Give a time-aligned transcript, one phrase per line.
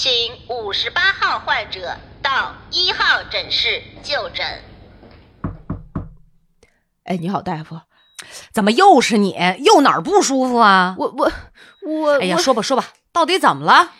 [0.00, 0.12] 请
[0.48, 4.46] 五十八号患者到一号诊室就诊。
[7.02, 7.80] 哎，你好，大夫，
[8.52, 9.36] 怎么又是你？
[9.58, 10.94] 又哪儿不舒服啊？
[10.96, 11.32] 我我
[11.82, 13.90] 我，哎呀，我说吧说吧，到底怎么了？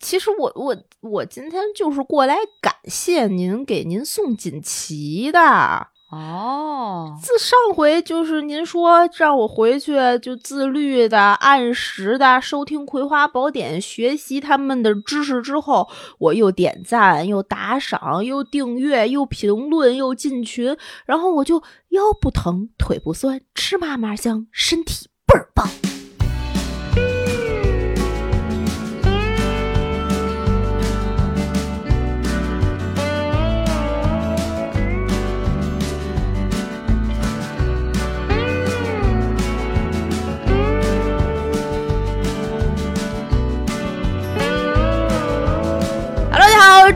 [0.00, 5.86] 其实我我我今天就是过来感谢您给您送锦旗的。
[6.10, 15.86] 哦，自上回就是您说让我回去就自律的、按时的收听《葵花宝典》，学习他们的知识之后，
[16.18, 25.68] 我又点赞、又打赏、又订阅、又评论、又进群，然后我就腰不疼、腿不酸，吃嘛嘛香，身体倍儿棒。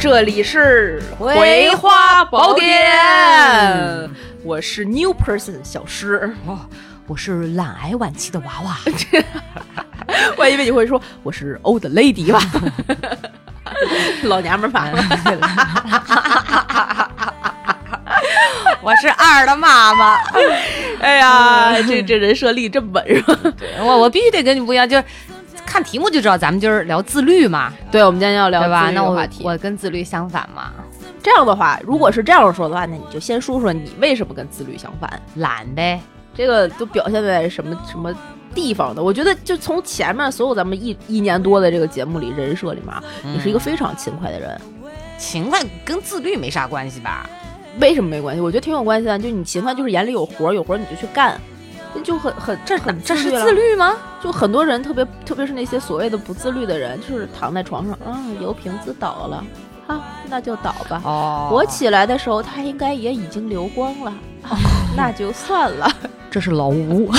[0.02, 4.11] 这里是《葵花宝典
[4.42, 6.34] 我是 New Person 小诗。
[6.45, 6.58] 哦，
[7.06, 8.77] 我是懒癌晚期的娃娃。
[10.36, 12.41] 我还以为你会说我是 Old Lady 吧，
[14.27, 14.92] 老娘们儿版。
[18.83, 20.17] 我是二的妈妈。
[20.98, 23.39] 哎呀，这这人设立这么稳是吧？
[23.78, 25.05] 我我必须得跟你不一样，就是
[25.73, 28.92] 看题目就知道咱们今儿聊自律嘛，对，我们今天要聊对吧？
[29.11, 29.42] 话题。
[29.42, 30.70] 我跟自律相反嘛，
[31.23, 35.11] 这样的话，如果是这样说的话，那你就先说说你为什么跟自律相反？
[35.37, 35.98] 懒呗。
[36.34, 38.14] 这个都表现在什么什么
[38.55, 39.03] 地方的？
[39.03, 42.95] 我觉得就从前面所有咱们一一年多的这个节目里人设里面，
[43.34, 44.61] 你是一个非常勤快的人。
[45.17, 47.27] 勤快跟自律没啥关系吧？
[47.81, 48.42] 为什么没关系？
[48.42, 49.19] 我觉得挺有关系的。
[49.19, 51.41] 就你勤快，就是眼里有活儿，有活儿你就去干，
[51.95, 53.95] 那就很很这很这是自律吗？
[54.23, 59.45] 就很多人，特别特别是那些所谓的不自律的人，就是躺在床上，啊，油瓶子倒了，
[59.87, 61.03] 好，那就倒吧。
[61.05, 64.11] 哦我起来的时候，它应该也已经流光了，
[64.43, 64.57] 啊
[64.97, 65.91] 那就算了。
[66.31, 67.11] 这是老吴。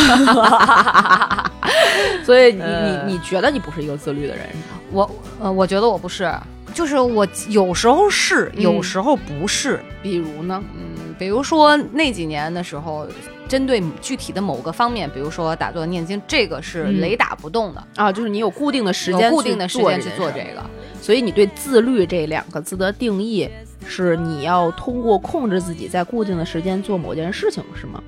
[2.26, 4.80] 所以你呃你你觉得你不是一个自律的人是吗？
[4.92, 6.34] 我呃，我觉得我不是，
[6.74, 9.80] 就是我有时候是，嗯有时候不是。
[10.02, 10.62] 比如呢？
[10.76, 13.06] 嗯，比如说那几年的时候，
[13.54, 20.64] 针对具体的某个方面，比如说打坐念经，这个是嗯雷打不动的，啊，就是你有固定的时间，固定的时间去做这个。
[21.00, 23.48] 所以你对自律这两个字的定义
[23.86, 28.02] 是你要通过控制自己在固定的时间做某件事情，是吗？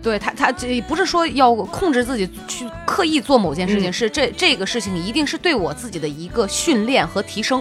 [0.00, 7.60] 对他，他这不是说要控制自己去刻意做某件事情，嗯是这这个事情一定是对我自己的一个训练和提升。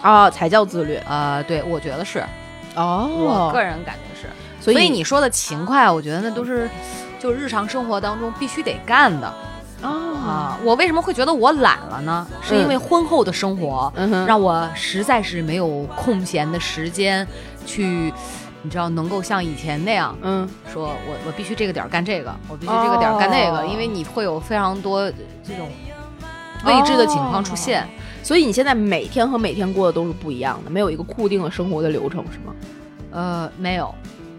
[0.00, 2.24] 啊，才叫自律呃，对，我觉得是，
[2.74, 4.28] 哦我个人感觉是。
[4.72, 6.70] 所以你说的勤快，我觉得那都是
[7.18, 9.26] 就日常生活当中必须得干的
[9.82, 10.58] 啊，啊。
[10.64, 12.26] 我为什么会觉得我懒了呢？
[12.42, 17.26] 是因为婚后的生活，嗯，让我实在是没有空闲的时间
[17.66, 18.10] 去，
[18.62, 25.10] 你知道，能够像以前那样嗯说我我必须这个点儿干这个，我必须这个点儿干那个，哦因为你会有非常多
[25.46, 25.68] 这种
[26.64, 27.86] 未知的情况出现。
[28.22, 32.54] 所以你现在每天和每天过的都是不一样的，没有一个固定的生活的流程，是吗？
[33.10, 33.94] 呃，没有，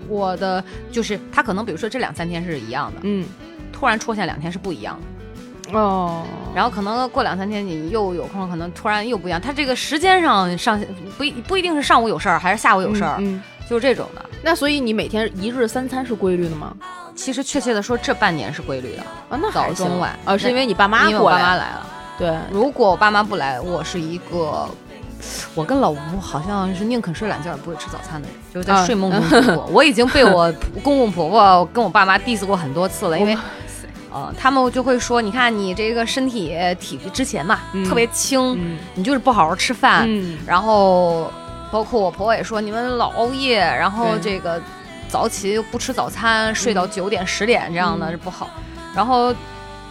[0.07, 3.25] 我的就是他可能比如说这两三天是一样的，嗯，
[3.71, 5.79] 突然出现两天是不一样的。
[5.79, 6.23] 哦，
[6.53, 9.41] 然后可能过两三天你又有空，可能突然又不一样。
[9.41, 10.79] 他这个时间上上
[11.17, 14.23] 不一不一定是上午有事儿还是下午有事儿，嗯，嗯就是这种的。
[14.43, 16.75] 那所以你每天一日三餐是规律的吗？
[17.15, 21.87] 其实确切的说，这半年是规律的，啊，那早中晚啊，是因为你爸妈因为我过来爸妈来了。
[22.19, 24.69] 对，如果我爸妈不来，我是一个，
[25.53, 29.65] 我跟老吴好像是宁肯睡懒觉也不会吃早餐的人，就是在啊睡梦中度过。
[29.71, 30.51] 我已经被我
[30.83, 33.41] 公公婆婆跟我爸妈 diss 过很多次了， 因为哇。
[34.13, 41.29] 呃，他们就会说，你看你这个身体体之前嘛，嗯特别轻，嗯你就是不好好吃饭，嗯然后
[41.69, 44.61] 包括我婆婆也说，你们老熬夜，然后这个
[45.09, 48.49] 早起又不吃早餐，睡到九点十点这样的嗯是不好。
[48.95, 49.35] 然后，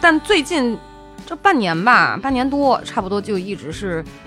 [0.01, 0.75] 但最近
[1.27, 4.24] 这半年吧，半年多，差不多就一直是嗯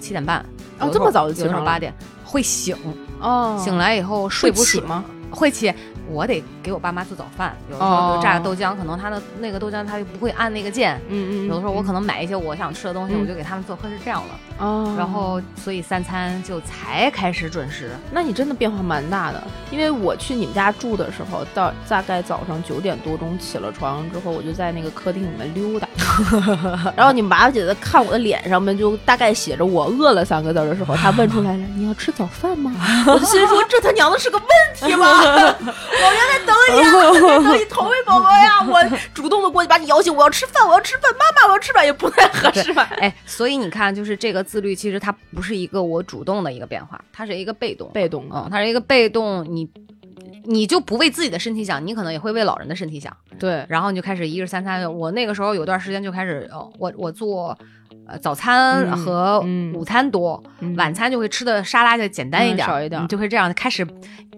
[0.00, 0.44] 七点半，
[0.78, 1.92] 哦这么早就起床八点
[2.24, 2.76] 会醒，
[3.20, 5.04] 哦，醒来以后睡不睡会起吗？
[5.30, 5.72] 会起，
[6.08, 11.00] 我得给我爸妈做早饭，有的时候就榨个豆浆，可能他的那个豆浆他就不会按那个键。
[11.08, 14.64] 嗯嗯，有的时候我可能买一些我想吃的东西，嗯我就给他们做，会是这样的。
[14.64, 17.90] 哦，然后所以三餐就才开始准时。
[18.10, 25.86] 那你真的变化蛮大的，因为我去你们家住的时候，到大概早上九点多钟起了床之后，我就在那个客厅里面溜达，
[26.96, 32.72] 然后你们娃娃姐在看我的脸上面就大概写着“我饿了”三个字的时候，她问出来了：“你要吃早饭吗？”
[33.06, 34.46] 我就心说这他娘的是个问
[34.90, 35.06] 题吗？
[36.00, 38.62] 老娘在等你等你投喂宝宝呀！
[38.66, 38.82] 我
[39.14, 42.88] 主动的过去把你摇醒，我要吃饭，我要吃饭，妈妈我要吃饭，也不太合适吧？
[42.98, 49.68] 哎，所以你看，就是这个自律，其实它不是一个我主动的一个变化，它是一个被动，被动啊嗯，它是一个被动，你
[50.44, 54.92] 你就不为自己的身体想，你可能也会为老人的身体想，对，然后你就开始一日三餐。
[54.92, 57.56] 我那个时候有段时间就开始，哦，我我做
[58.06, 63.86] 呃早餐嗯和嗯午餐多，嗯晚餐就会吃的沙拉就简单一点，嗯少一点你就会这样开始。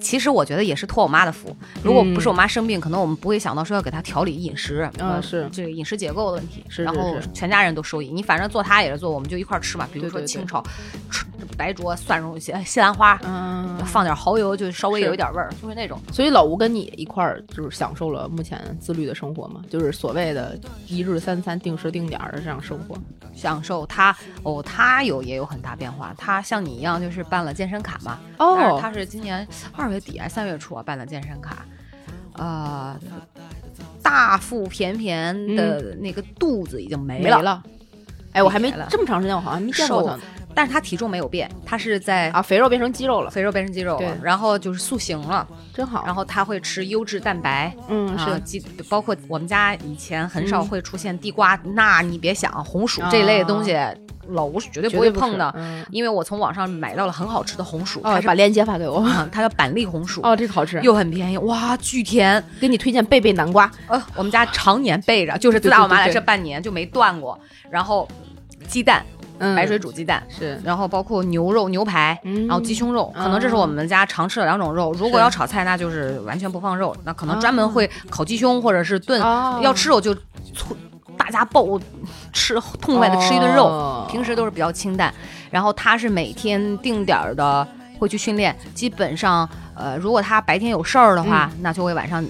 [0.00, 8.08] 其实我觉得也是托我妈的福，如果不是嗯我妈生病，可能我们不会想到说要给她调理饮食，呃嗯是这个饮食结构的问题，是然后全家人都受益。
[8.08, 10.62] 你反正做她也是做，我们就一块儿吃嘛，比如说清炒，
[11.10, 11.24] 吃
[11.56, 16.00] 白灼蒜蓉西西兰花，嗯，放点蚝油，就稍微有一点味儿，就是那种。
[16.12, 22.96] 所以老吴跟你一块儿就是享受了目前自律的生活嘛，就是所谓的一日三餐定时定点儿的这样生活。
[23.34, 26.12] 享受他哦，他有也有很大变化。
[26.18, 28.18] 他像你一样，就是办了健身卡嘛。
[28.38, 31.64] 哦他是今年二月底还三月初啊办的健身卡，
[32.34, 32.98] 呃，
[34.02, 37.62] 大腹便便的那个肚子已经没了，没了。
[38.32, 40.22] 哎，我还没这么长时间，我好像还没见过瘦他呢。
[40.58, 46.02] 但是他体重没有变，他是在啊，肥肉变成肌肉了，肥肉变成肌肉了，然后就是塑形了，真好。
[46.04, 47.72] 然后他会吃优质蛋白。
[47.86, 48.58] 嗯啊，是鸡
[48.88, 53.76] 包括我们家以前很少嗯会出现地瓜，那你别想红薯这类的东西，
[54.30, 58.98] 老吴是绝对不会碰的，嗯因为我从网上买到了很好吃的红薯，它哦，是把链接发给我。
[58.98, 60.80] 啊它叫板栗红薯，哦，这个好吃。
[60.82, 62.42] 又很便宜，哇，巨甜。
[62.60, 63.70] 给你推荐贝贝南瓜。
[63.86, 67.38] 呃，我们家常年备着，就是自打我妈来这半年就没断过。
[67.70, 68.08] 然后
[68.66, 69.06] 鸡蛋，
[69.38, 70.22] 嗯，白水煮鸡蛋。
[70.28, 70.60] 是。
[70.64, 74.92] 然后包括牛肉、牛排，嗯然后鸡胸肉，可能这是我们家常吃的两种肉。
[74.92, 79.20] 如果要炒菜，那就是完全不放肉，那可能哦专门会烤鸡胸或者是炖。
[79.22, 80.14] 哦要吃肉就
[81.16, 81.64] 大家爆
[82.32, 85.12] 吃痛快的吃一顿肉，哦平时都是比较清淡。
[85.50, 87.66] 然后他是每天定点儿的
[87.98, 92.24] 会去训练，基本上呃，如果他白天有事儿的话，那就会晚上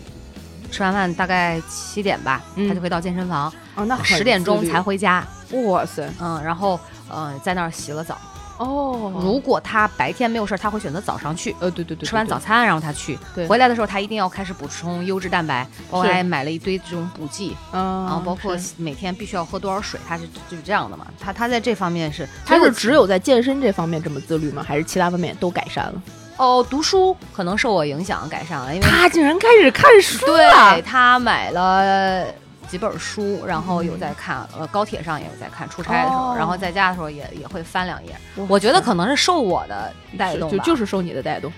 [0.70, 4.81] 吃完饭大概七点吧，嗯他就会到健身房，哦，那很十点钟才。
[4.81, 5.26] 回家，
[5.66, 6.08] 哇塞！
[6.20, 6.78] 嗯，然后
[7.08, 8.19] 呃在那儿洗了澡。
[8.58, 11.55] 哦，如果他白天没有事儿，他会选择早上去。
[11.60, 21.06] 呃，对对对，吃完早餐，然后他去，对回来的时候他一定要开始补充优质蛋白，包括还买了一堆这种补剂，嗯，然后包括每天必须要喝多少水，他是就是这样的嘛。
[21.20, 24.64] 他他在这方面是，他是只有在健身这方面这么自律吗？
[24.66, 26.02] 还是其他方面都改善了？
[26.37, 32.26] 哦，读书可能受我影响改善了，因为他竟然开始看书了对他买了
[32.69, 38.15] 几本书，然后有在看，呃，高铁上也有在看，出差的时候，哦然后在家的时候也也会翻两页。
[38.49, 41.53] 我觉得可能是受我的带动吧，就就是受你的带动，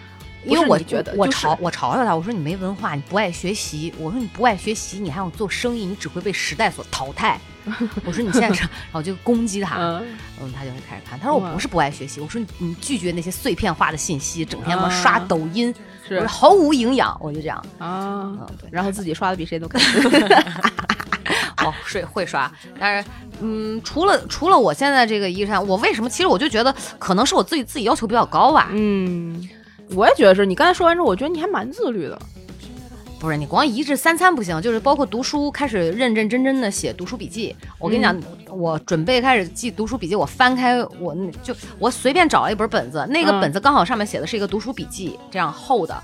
[0.44, 3.92] 因为我是你觉得就是我嘲我嘲笑他，我说你没文化，你不爱学习。
[3.98, 7.38] 我说你不爱学习，你还想做生意，你只会被时代所淘汰。
[8.06, 10.02] 我说你现在是，然后就攻击他，嗯，
[10.40, 11.20] 嗯，他就会开始看。
[11.20, 15.72] 他说我哇不是不爱学习，我说你你拒绝那些碎片化的信息，整天嘛啊刷抖音，
[16.08, 17.58] 我是说毫无营养，我就这样。
[17.78, 19.78] 啊嗯，对，然后自己刷的比谁都 开
[21.64, 23.08] 哦，会会刷，但是
[23.40, 26.08] 嗯，除了除了我现在这个一山，我为什么？
[26.08, 28.68] 其实我就觉得可能是我自己自己要求比较高吧。
[28.72, 29.48] 嗯，
[29.94, 32.18] 我也觉得是你刚才说完之后，我觉得你还蛮自律的。
[33.18, 37.54] 不是你光一日三餐不行，就是包括读书，开始认认真真的写读书笔记。
[37.78, 38.18] 我跟你讲，
[38.48, 45.94] 我准备开始记读书笔记，我翻开我就我随便找了一本本子，那个嗯本子刚好上面写的是一个读书笔记，这样厚的。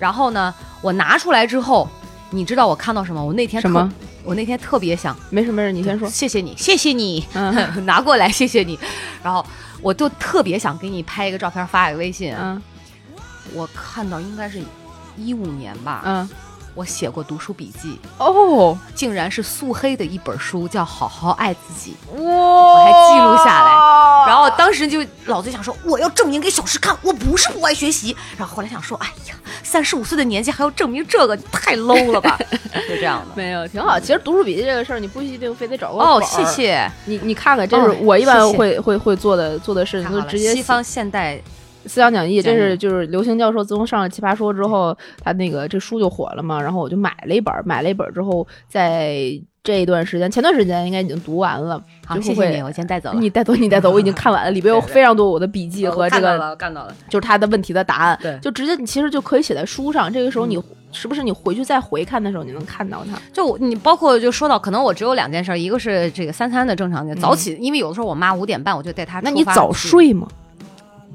[0.00, 0.52] 然后呢，
[0.82, 1.88] 我拿出来之后，
[2.30, 3.24] 你知道我看到什么？
[3.24, 3.88] 我那天什么？
[4.24, 6.08] 我那天特别想没事没事，你先说。
[6.08, 7.54] 谢谢你，谢谢你，嗯
[7.86, 8.78] 拿过来，谢谢你。
[9.22, 9.44] 然后
[9.82, 12.34] 我就特别想给你拍一个照片发个微信。
[12.36, 12.60] 嗯
[13.52, 14.58] 我看到应该是
[15.18, 16.28] 一五年吧，嗯，
[16.74, 21.94] 我写过读书笔记，哦，竟然是素黑的一本书，叫《好好爱自己》。
[22.22, 23.73] 哇，我还记录下来来
[24.34, 28.16] 然后当时就老子想说，我要证明给小石看，我不是不爱学习。
[28.36, 32.36] 然后后来想说，哎呀，三十五岁的年纪还要证明这个，太 low 了吧？
[32.88, 33.28] 就这样的。
[33.36, 33.98] 没有，挺好。
[34.00, 36.44] 其实读书笔记这个事儿，你不一定非得找个哦，谢。
[36.46, 36.90] 谢。
[37.04, 41.40] 你你看看，这是哦我一般会会会做的做的事情，就直接西方现代
[41.86, 51.82] 思想讲义，这是就是刘星教授自从上了《奇葩说》之后，他那个这书就火了嘛，然后我就买了一本儿，买了一本儿之后，在这一段时间，前段时间应该已经读完了。
[52.04, 53.16] 好，谢谢你，我先带走了。
[53.18, 56.94] 你带走，你带走，我已经看完了， 里边有非常多我的笔记和这个，看到了，看到了。
[57.08, 60.12] 就是他的问题的答案，对就直接你其实就可以写在书上。
[60.12, 63.18] 这个时候你嗯是不是你回去再回看的时候，你能看到它？
[63.32, 70.28] 就我你包括就说到，可能我只有两件事，一个是这个三餐的正常点早起，因为有的时候我妈五点半我就带她那你早睡吗？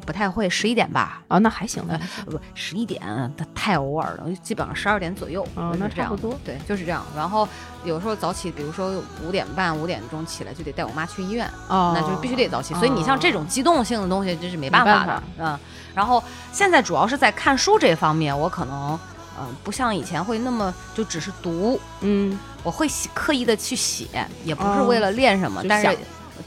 [0.10, 1.22] 不太会，十一点吧。
[1.28, 3.00] 啊，那还行，那呃，不，十一点
[3.38, 5.48] 它太偶尔了，基本上十二点左右。
[5.54, 7.06] 哦就是这样那差不多对，就是这样。
[7.16, 7.48] 然后
[7.84, 12.74] 有时候早起，比如说五点半、五点钟起来，就得带我妈去医院，哦，那就是必须得早起。
[12.74, 15.24] 所以你像这种机动性的东西，这是没办法的。
[15.38, 15.60] 嗯，
[15.94, 19.00] 然后现在主要是在看书这方面，我可能
[19.40, 24.08] 嗯，不像以前会那么就只是读，嗯，我会写刻意的去写，
[24.44, 25.96] 也不是哦为了练什么，但是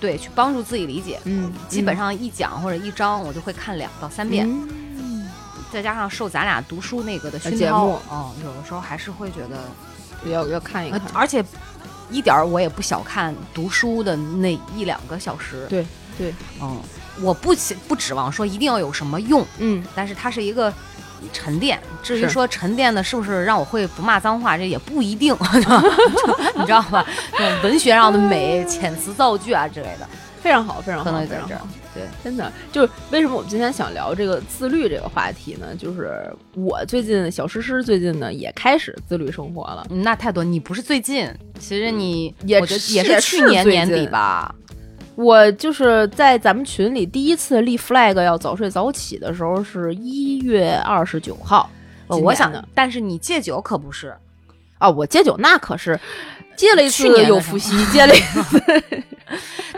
[0.01, 1.21] 对去帮助自己理解。
[1.25, 5.29] 嗯，基本上一讲或者一章，我就会看两到三遍，嗯
[5.73, 11.09] 再加上受咱俩读书那个的熏节陶目，哦，有的时候还是会觉得，要要看一呃看。
[11.15, 11.43] 而且
[12.11, 15.67] 一点儿我也不小看读书的那一两个小时。
[15.71, 15.87] 对
[16.19, 16.79] 对，嗯，
[17.23, 20.71] 我不期不指望说一定要有什么用，嗯，但是它是一个
[21.33, 21.79] 沉淀。
[22.03, 25.35] 至于说沉淀的是不是让我会不骂脏话，这也不一定，
[26.57, 27.07] 你知道吧？
[27.37, 30.09] 这种文学上的美、遣词造句啊之类的，
[30.43, 31.69] 非常好，非常好，可能在这儿非常好。。
[31.95, 35.77] 对，真的就是为什么我们今天想聊这个自律这个话题呢？
[35.79, 39.87] 就是我最近小诗诗最近呢也开始自律生活了。
[39.91, 40.43] 嗯那太多。
[40.43, 44.55] 你不是最近，其实你也我觉得也是去年年底吧。
[45.23, 51.71] 我就是在咱们群里第一次立 flag 要早睡早起的时候，是一月二十九号。
[52.09, 54.15] 呃我想的，但是你戒酒可不是，
[54.79, 55.99] 啊，我戒酒那可是
[56.57, 58.63] 戒了一次去年的时候又复习， 戒了一次。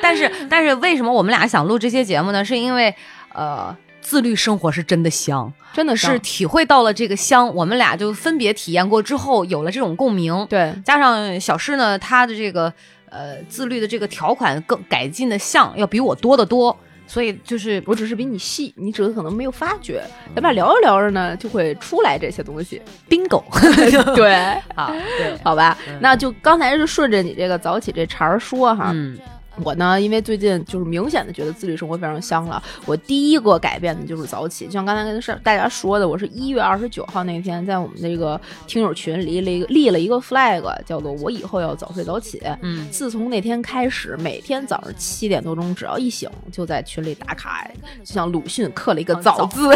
[0.03, 2.45] 但是但是为什么我们俩想录这些节目呢？
[2.45, 2.93] 是因为
[3.33, 10.45] 呃，自律生活是真的香，真的是体会到了这个香，我们俩就分别体验过之后，有了这种共鸣。
[10.49, 12.73] 对加上小诗呢，她的这个
[13.15, 20.03] 呃自律的这个条款更改进的项要比我多得多，所以就是我只是比你细，你只是可能没有发觉。
[20.35, 22.83] 咱俩聊着聊着呢，就会出来这些东西。
[23.09, 23.43] bingo
[24.17, 24.35] 对，
[24.75, 28.91] 啊，对，好吧，嗯那就刚才是顺着你这个早起这茬儿说哈。
[28.93, 29.17] 嗯
[29.63, 32.63] 我呢，因为最近就是明显的觉得自律生活非常香了。
[32.87, 42.43] 我第一个改变的就是早起，就像刚才跟是大家说的，我是一月二十九号那天在我们这个听友群立了一个立了一个 flag，叫做我以后要早睡早起。
[42.63, 47.67] 嗯，自从那天开始，每天早上七点多钟，只要一醒就在群里打卡，
[48.05, 49.69] 就像鲁迅刻了一个哦早早字。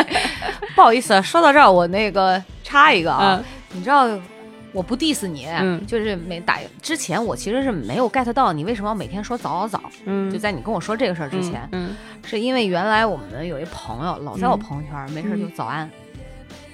[0.76, 4.08] 不好意思，说到这儿，我那个插一个啊，嗯你知道。
[4.72, 5.84] 我不 diss 你，嗯。
[5.86, 9.90] 就是没打之前，我其实是没有 get 到你为什么要每天说早早早。
[10.04, 10.30] 嗯。
[10.30, 15.90] 就在你跟我说这个事儿之前，嗯，是因为原来我们有一朋友老在我嗯朋友圈，没事儿就早安，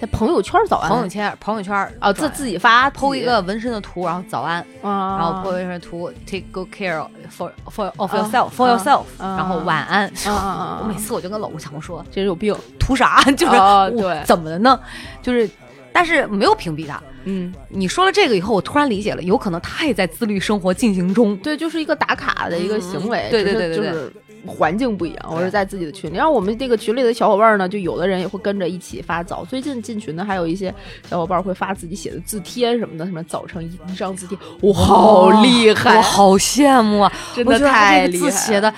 [0.00, 9.37] 在朋友圈早安，朋友圈朋友圈啊，自自己发剖一个纹身的图，然后早安，啊，然后剖纹身图，take good care for for of 啊 yourself for 啊 yourself，啊。
[9.38, 10.07] 然后晚安。
[10.26, 12.55] 啊 我每次我就跟老吴强说，这人有病。
[12.79, 13.21] 图啥？
[13.37, 14.23] 就是对。
[14.25, 14.79] 怎么了呢？
[15.21, 15.49] 就是，
[15.97, 17.03] 但是没有屏蔽他。
[17.25, 21.35] 嗯，你说了这个以后，我突然理解了，有可能他也在自律生活进行中。
[21.38, 24.12] 对，就是一个打卡的一个行为，嗯对对对对对就是
[24.47, 25.26] 环境不一样。
[25.31, 29.43] 我是在自己的群里，然后我们这个群里的小伙伴呢，就有的人也会跟着一起发早。
[29.43, 30.73] 最近进群的还有一些
[31.09, 37.11] 小伙伴会发自己写的字帖什么的，什么早晨一一张字帖，哇，好厉害我，好羡慕啊！
[37.35, 38.73] 真的太厉害写的，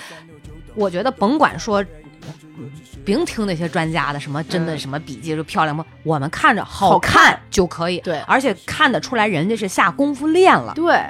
[0.75, 1.83] 我觉得甭管说。
[2.57, 2.69] 嗯
[3.05, 7.99] 别听那些专家的什么真的嗯什么笔记就漂亮不，我们看着好看就可以。
[8.01, 11.01] 对而且看得出来人家是下功夫练了，对，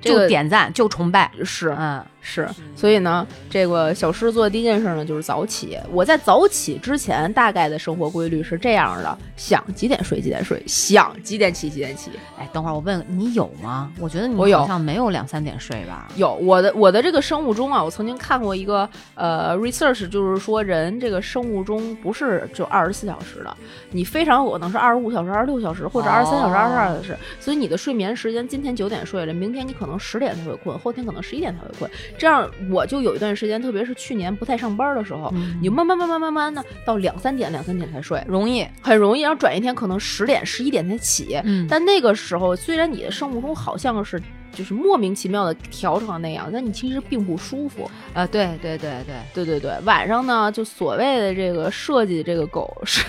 [0.00, 1.30] 就点赞就崇拜。
[1.44, 5.78] 是嗯，是，所以呢，这个小诗做的第一件事呢就是早起。
[5.92, 12.10] 我在早起之前，大概的生活规律是这样的：想几点睡几点睡，想几点起几点起。
[12.36, 13.92] 哎，等会儿我问你有吗？
[14.00, 16.08] 我觉得你好像没有两三点睡吧？
[16.16, 23.56] 有我的我的这个生物钟啊，我曾经看过一个呃 research，就是说人这个生物钟不是就二十四小时的，
[23.92, 27.16] 你非常有可能是二十五小时、二十六小时，或者二十三小时、二十二小时。
[27.38, 31.90] 所以你的睡眠时间，今天九点睡了，明天你可能十点才会困，后天可能十一点才会困。
[32.18, 39.22] 这样我就有一段时间，特别是去年不太上班的时候，嗯你慢慢慢慢慢慢的到两三点、两三点才睡，容易，很容易。
[39.22, 41.40] 然后转一天可能十点、十一点才起。
[41.44, 44.20] 嗯但那个时候，虽然你的生物钟好像是
[44.52, 47.90] 就是莫名其妙的调成了那样，但你其实并不舒服。
[48.14, 53.02] 啊，对对对对，对对对，晚上呢，就所谓的这个设计这个狗是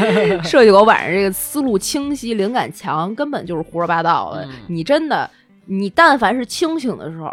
[0.42, 4.44] 设计狗晚上这个思路清晰、灵感强，根本就是胡说八道的。
[4.44, 5.28] 嗯你真的，
[5.66, 7.28] 你但凡是清醒的时候。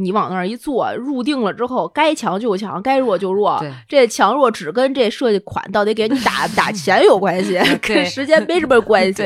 [0.00, 3.72] 你往那儿一坐，入定了之后，该强就强，该弱就弱对。
[3.88, 9.22] 这强弱只跟这设计款到底给你打 打钱有关系，跟时间没什么 关系，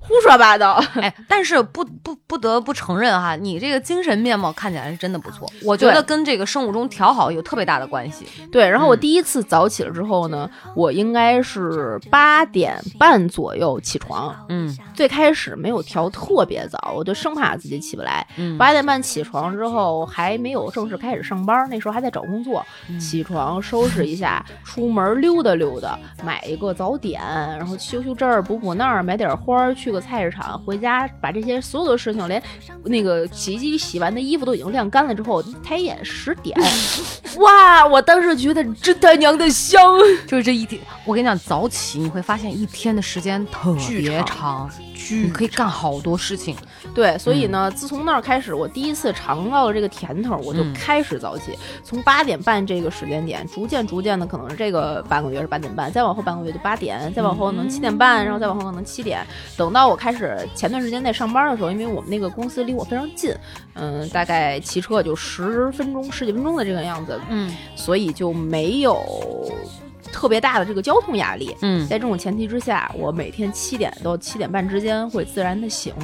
[0.00, 0.82] 胡说八道。
[0.94, 8.26] 哎，但是不不不得不承认哈，你这个精神面貌看起来是真的不错，我觉得跟这个生物钟调好有特别大的关系。
[8.50, 14.34] 对，然后我嗯第一次早起了之后呢，我应该是八点半左右起床。
[14.48, 18.26] 嗯最开始没有调特别早，我就生怕自己起不来。
[18.36, 22.64] 嗯，八点半起床之后，还没有正式开始上班，那时候还在找工作。
[22.88, 32.42] 嗯起床收拾一下，出门溜达溜达，买一个早点，然后修修这儿补补那儿，买点花儿，去个菜市场，回家把这些所有的事情，连
[32.84, 36.58] 那个洗衣机洗完的衣服都已经晾干了之后，抬眼十点，
[37.38, 37.86] 哇！
[37.86, 39.80] 我当时觉得真他娘的香，
[40.26, 44.70] 就是这一天，我跟你讲，早起你会发现一天的时间特巨别长长，
[45.10, 46.56] 你可以干好多事情。
[46.94, 50.74] 对，所以呢，自从那儿开始，我第一次尝到了这个甜头，我就嗯。
[50.78, 59.26] 开始早起，从八点半这个时间点，逐渐逐渐的，可能是这个半个月是八点半，再往后半个月就八点，再往后可能七点半，然后再往后可能七点。
[59.56, 63.34] 等到我开始前段时间在上班的时候，因为我们那个公司离我非常近，
[63.74, 67.54] 嗯，大概骑车就十分钟、十几分钟的这个样子，嗯。
[67.74, 69.50] 所以就没有
[70.12, 71.54] 特别大的这个交通压力。
[71.62, 75.94] 嗯在这种前提之下，我每天七点到七点半之间会自然的醒，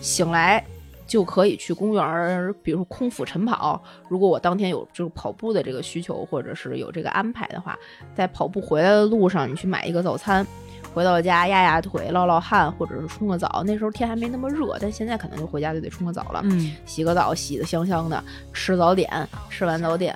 [0.00, 0.64] 醒来
[1.06, 3.82] 就可以去公园儿，比如说空腹晨跑。
[4.08, 7.78] 如果我当天有就是跑步的这个需求，或者是有这个安排的话，
[8.14, 10.46] 在跑步回来的路上，你去买一个早餐。
[10.92, 13.62] 回到家压压腿、落落汗，或者是冲个澡。
[13.64, 16.40] 那时候天还没那么热，但现在可能就回家就得冲个澡了。
[16.42, 18.20] 嗯洗个澡，洗的香香的，
[18.52, 19.08] 吃早点，
[19.48, 20.12] 吃完早点，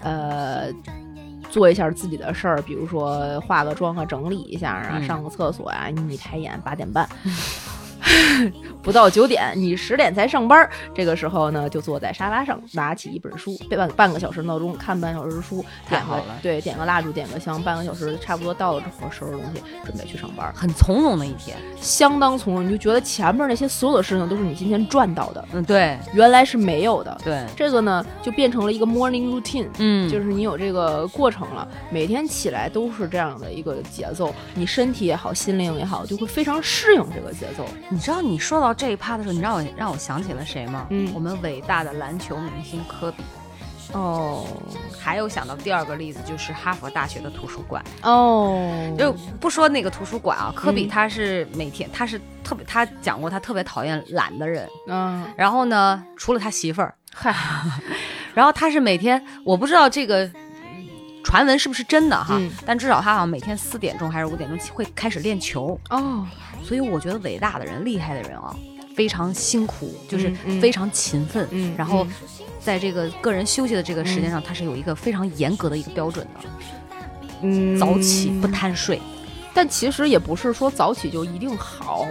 [0.00, 0.72] 呃，
[1.50, 7.08] 做一下自己的事儿，比如说化个妆啊，整理一下啊，嗯上个厕所啊，你抬眼八点半。
[8.82, 10.68] 不到九点，你十点才上班。
[10.94, 21.56] 这个时候呢，就坐在沙发上，拿起一本书，半半个小时闹钟，看半小时书，点个太好了对，点个蜡烛，点个香，半个小时差不多到了之后，收拾东西，准备去上班，很从容的一天。
[21.80, 22.58] 相当从容。
[22.64, 27.18] 你就觉得前面那些所有的事情都是你今天赚到的，嗯，对原来是没有的。
[27.24, 37.64] 对，这个呢，就变成了一个 morning routine，、嗯就是你有这个过程了，每天起来都是这样的一个节奏，你身体也好，心灵也好，就会非常适应这个节奏。
[37.98, 40.86] 你知道你说到这一趴的时候，你让我让我想起了谁吗？
[40.90, 41.10] 嗯。
[41.12, 43.24] 我们伟大的篮球明星科比。
[43.92, 44.46] 哦。
[44.96, 57.34] 还有想到第二个例子就是哈佛大学的图书馆，哦，就不说那个图书馆啊，科比嗯他是每天他是特别他讲过他特别讨厌懒的人，嗯，然后呢，除了他媳妇儿，嗨，
[58.32, 60.22] 然后他是每天我不知道这个。
[60.24, 60.34] 嗯
[61.24, 62.36] 传闻是不是真的哈？
[62.38, 62.50] 嗯。
[62.64, 66.26] 但至少他好像每天四点钟还是五点钟起会开始练球，哦，
[66.62, 68.54] 所以我觉得伟大的人、厉害的人啊，
[68.94, 72.12] 非常辛苦，就是非常勤奋，嗯然后嗯
[72.60, 76.48] 在这个个人休息的这个时间上，他是有一个非常严格的一个标准的，
[77.42, 77.78] 嗯。
[77.78, 79.00] 早起不贪睡。
[79.54, 82.06] 但其实也不是说早起就一定好，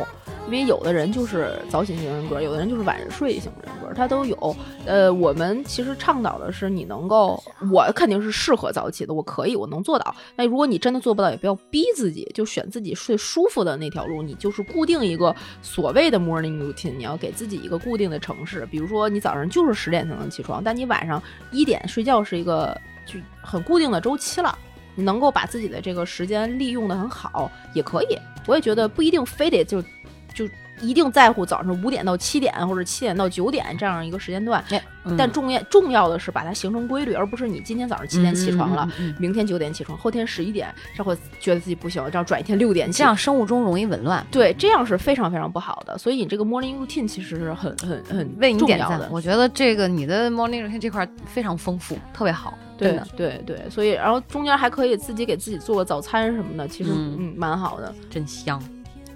[0.47, 4.55] 因为有的人就是早起型人格，有的人就是晚睡型人格，他都有。
[4.85, 10.13] 呃，我们其实倡导的是你能够，我肯定是适合早起的，我可以，我能做到。
[10.35, 14.21] 那如果你真的做不到，也不要逼自己，就选自己睡舒服的那条路。
[14.21, 24.57] 你就是固定一个所谓的 morning routine，你要给自己一个固定的城市，比如说你早上就是十点才能起床，但你晚上一点睡觉是一个就很固定的周期了。
[24.97, 28.17] 能够把自己的这个时间利用的很好，也可以。
[28.45, 29.81] 我也觉得不一定非得就
[30.33, 30.47] 就
[30.81, 34.63] 一定在乎早上五点到七点或者七点到九点这样一个时间段，
[35.03, 38.87] 嗯但重要重要的是把它形成规律，而不是你今天早上七点起床了，
[39.17, 44.25] 明天九点起床，后天十一点，这会觉得自己不行，这样转一天六点起这样生物钟容易紊乱。
[44.29, 45.97] 对，这样是非常非常不好的。
[45.97, 49.09] 所以你这个 morning routine 其实是很很很为你点赞的，。
[49.11, 57.95] 我觉得这个你的 morning routine 这块儿非常丰富，特别好，对的对对，所以然后中间还可以自己给自己做个早餐什么的，其实嗯嗯蛮好的。
[58.09, 58.61] 真香。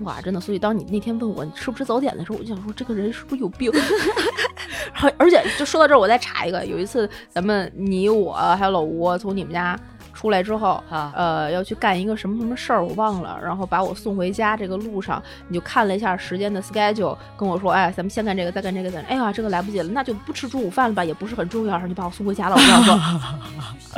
[0.04, 3.72] 哇，真的，所以当你那天问我你吃不吃早点的时候，我就想说这个人是不是有病？
[4.94, 9.80] 然后而且就说到这儿，我再查一个，有一次咱们你我还有老吴从你们家
[10.22, 22.96] 出来之后，啊呃，要去干一个什么什么事儿，我忘了，然后把我送回家这个路上，你就看了一下时间的 schedule，跟我说，哎，咱们先干这个，再干这个，再，哎呀，这个来不及了，那就不吃中午饭了吧，也不是很重要，然后你把我送回家了，我想说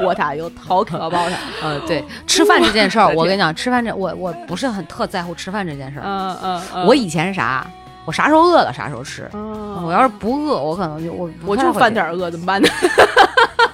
[0.01, 1.29] ，what are you talking about？
[1.61, 6.03] 呃，对， 吃饭这件事儿，我跟你讲，吃饭这我我不是很特在乎吃饭这件事儿。
[6.05, 7.67] 嗯嗯嗯，我以前是啥？
[8.05, 9.29] 我啥时候饿了啥时候吃。
[9.33, 12.69] 嗯，我要是不饿，我可能就我我就饭点饿，怎么办呢？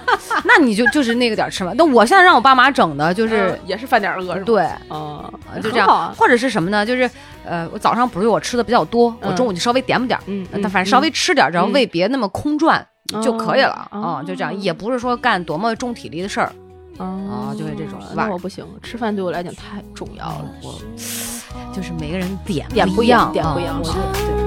[0.58, 1.72] 那你就就是那个点儿吃嘛。
[1.76, 4.44] 那我现在让我爸妈整的就是嗯，也是饭点儿饿是吧？
[4.44, 5.32] 对，嗯，
[5.62, 6.84] 就这样，啊或者是什么呢？
[6.84, 7.08] 就是
[7.44, 12.84] 呃，我早上不是我吃的比较多，我嗯中午就稍微点吧点儿，嗯，但反正稍微吃点儿，只要嗯胃别那么空转
[13.22, 16.52] 就可以了哦啊，就这样，也不是说干多么重体力的事儿。
[16.98, 20.44] 啊就会这种晚那我不行，吃饭对我来讲太重要了。
[20.62, 20.74] 我
[21.74, 24.39] 就是每个人点点不一样，点不一样啊我就对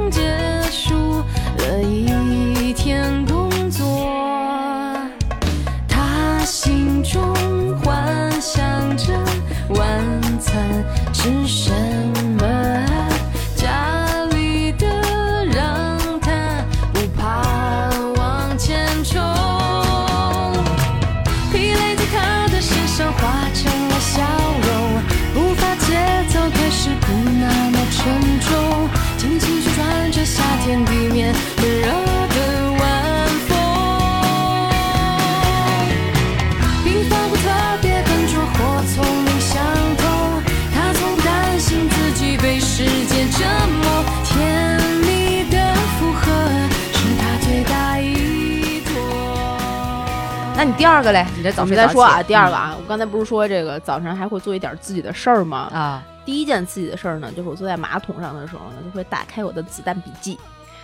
[50.73, 51.23] 你第二个嘞？
[51.37, 55.69] 你这早我睡早起们再说啊，第二个啊，我刚才不是说这个早晨还会做一点自己的事儿吗？
[55.71, 60.39] 啊第一件自己的事儿呢，就是我坐在马桶上的时候呢，就会打开我的子弹笔记。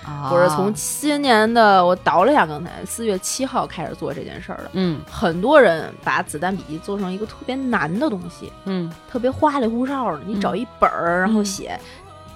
[0.05, 4.69] 啊，我是从今年的我倒了一下，刚才四月七号开始做这件事儿的。
[4.73, 10.19] 嗯很多人把子弹笔记做成一个特别难的东西，嗯特别花里胡哨的。
[10.23, 11.79] 你找一本儿，然后写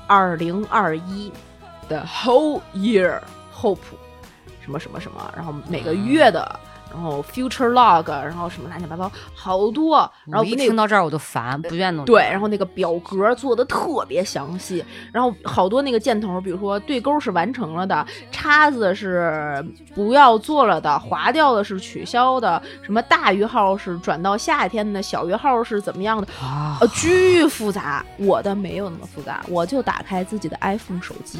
[0.07, 1.31] 二零二一
[1.87, 3.19] 的 whole year
[3.55, 3.77] hope
[4.63, 6.59] 什么什么什么，然后每个月的，
[6.93, 12.05] 然后 future log，然后什么乱七八糟好多，然后我一听到这儿我就烦，不愿弄。
[12.05, 28.05] 对，然后那个表格做的特别详细，然后好多那个箭头，比如说对勾是完成了的，叉子是不要做了的，划掉的是取消的，什么大于号是转到夏天的，小于号是怎么样的，啊呃，巨复杂。
[28.17, 31.39] 我的没有那么复杂，我就打开自己的 iPhone 手机，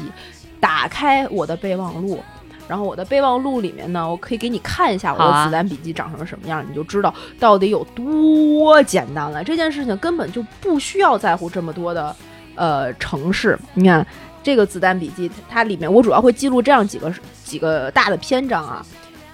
[0.58, 2.20] 打开我的备忘录。
[2.68, 9.44] 然后我的备忘录里面呢，我可以给你看一下我的子弹笔记长成什么样，你就知道到底有多简单了。
[9.44, 12.16] 这件事情根本就不需要在乎这么多的
[12.54, 13.58] 呃城市。
[13.74, 14.06] 你看
[14.42, 17.12] 这个子弹笔记，它里面我主要会记录这样几个
[17.44, 18.84] 几个大的篇章啊。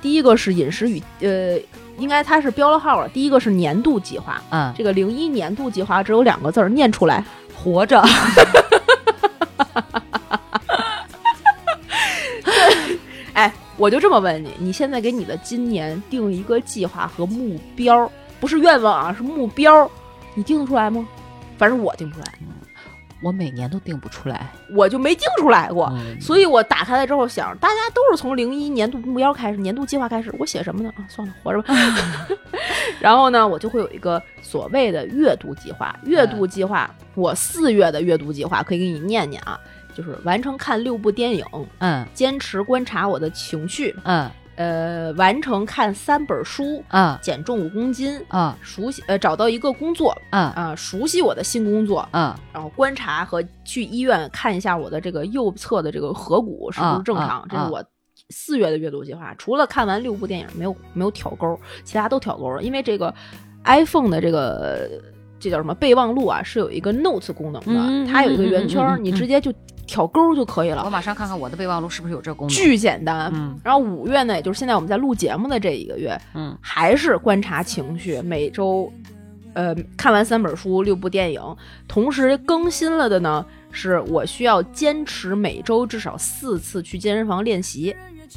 [0.02, 1.58] 第一个是饮食与呃，
[1.98, 3.08] 应该它是标了号了。
[3.10, 7.24] 第一个是年度计划，嗯，这个零一年度计划只有两个字儿，念出来。
[7.54, 8.02] 活着。
[13.80, 19.90] 我就这么问你，你现在给你的今年定一个计划和目标，不是愿望啊，是目标，
[20.34, 21.08] 你定得出来吗？
[21.56, 22.34] 反正我定不出来，
[23.22, 24.50] 我每年都定不出来。
[24.74, 25.90] 我就没定出来过。
[25.94, 30.92] 嗯所以我打开了之后想，大家都是从零一年度目标开始，年度计划开始，我写什么呢？
[30.96, 31.74] 啊，算了，活着吧。
[33.00, 35.98] 然后呢，我就会有一个所谓的阅读计划。
[36.04, 39.58] 阅读计划，我四月的阅读计划可以给你念念啊，
[39.94, 41.44] 就是完成看六部电影，
[41.78, 44.30] 嗯坚持观察我的情绪，嗯
[44.60, 47.18] 呃，完成看三本书，嗯。
[47.22, 48.54] 减重五公斤，嗯。
[48.60, 50.50] 熟悉呃找到一个工作嗯。
[50.50, 52.34] 啊、熟悉我的新工作，嗯。
[52.52, 57.82] 然后观察和去医院看一下我的这个右侧的这个颌骨是不是正常，啊啊这是我
[58.28, 59.34] 四月的阅读计划。
[59.38, 63.14] 除了看完六部电影没有没有挑钩，其他都挑钩了，因为这个
[63.64, 64.90] iPhone 的这个
[65.38, 69.50] 这叫什么备忘录啊，是有一个 Notes 功能的，嗯它有一个圆圈，你直接就
[69.90, 70.88] 挑钩就可以了我。
[70.88, 72.54] 马上看看我的备忘录是不是有这功能。
[72.54, 78.88] 巨简单，嗯然后五月呢，也就是现在我们在录节目的这一个月，嗯还是观察情绪，每周，
[79.52, 81.42] 呃，看完三本书、六部电影，
[81.88, 87.96] 同时更新了的呢，是我需要坚持每周至少四次去健身房练习。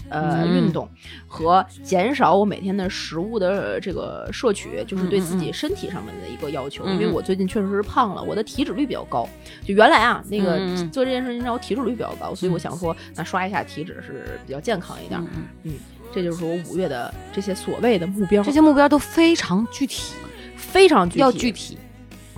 [0.10, 0.88] 呃，嗯运动
[1.28, 6.86] 和减少我每天的食物的呃这个摄取，就是对自己身体上面的一个要求。
[6.88, 9.28] 因为我最近确实是胖了，我的体脂率比较高。
[9.66, 10.58] 就原来啊，那个
[10.92, 15.20] 做这件事情让我体脂率比较高，所以我想说，那刷一下体脂是比较健康一点。
[15.20, 15.74] 嗯嗯，
[16.14, 20.14] 这就是我五月的这些所谓的目标，这些目标都非常具体，
[20.56, 21.20] 非常具体。
[21.20, 21.78] 要具体。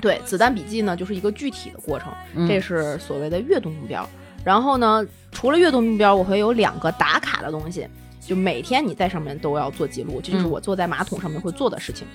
[0.01, 4.07] 对，子弹笔记呢，就是一个具体的过程，嗯这是所谓的月度目标。
[4.43, 5.03] 然后呢，
[5.36, 7.86] 除了阅读目标，我会有两个打卡的东西，
[8.21, 12.08] 就每天你在上面都要做记录，这就是嗯我坐在马桶上面会做的事情。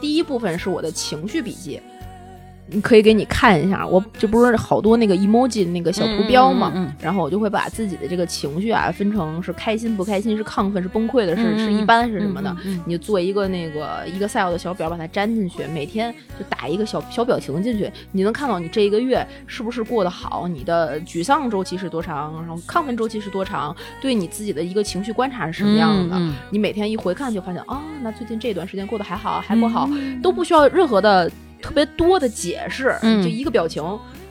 [0.00, 1.80] 第一部分是我的情绪笔记。
[2.72, 6.96] 你可以给你看一下，我这不是好多那个 emoji 那个小图标嘛，嗯嗯嗯嗯。
[7.00, 12.56] 然后我就会把自己的这个情绪啊分成是开心不开心，是亢奋是崩溃的，是、是一般是什么的，
[12.86, 26.20] 你就做一个那个 Excel 的小表，把它粘进去，每天就打一个小小表情进去，你能看到你这一个月是不是过得好，你的沮丧周期是多长，然后亢奋周期是多长，对你自己的一个情绪观察是什么样的。
[26.50, 31.30] 你每天一回看就发现，啊，那最近这段时间过得还好还不好，嗯都不需要任何的
[31.62, 33.82] 特别多的解释，嗯就一个表情，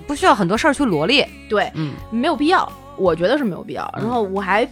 [0.05, 1.27] 不需要很多事儿去罗列。
[1.49, 3.83] 对，嗯没有必要，我觉得是没有必要。
[3.97, 4.67] 嗯然后我还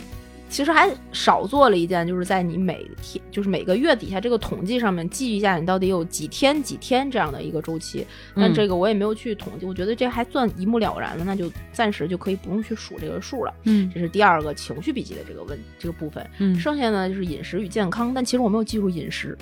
[0.49, 8.05] 其实还少做了一件，就是在你每天就是每个月底下这个统计上面记一下你到底有几天几天这样的一个周期。
[8.35, 13.53] 但嗯这个我也没有去统计，我觉得这还算一目了然了，那就暂时就可以不用去数这个数了。
[13.65, 16.27] 嗯这是第二个情绪笔记的这个问这个部分。
[16.39, 19.37] 嗯，剩下呢就是饮食与健康，但其实我没有记住饮食。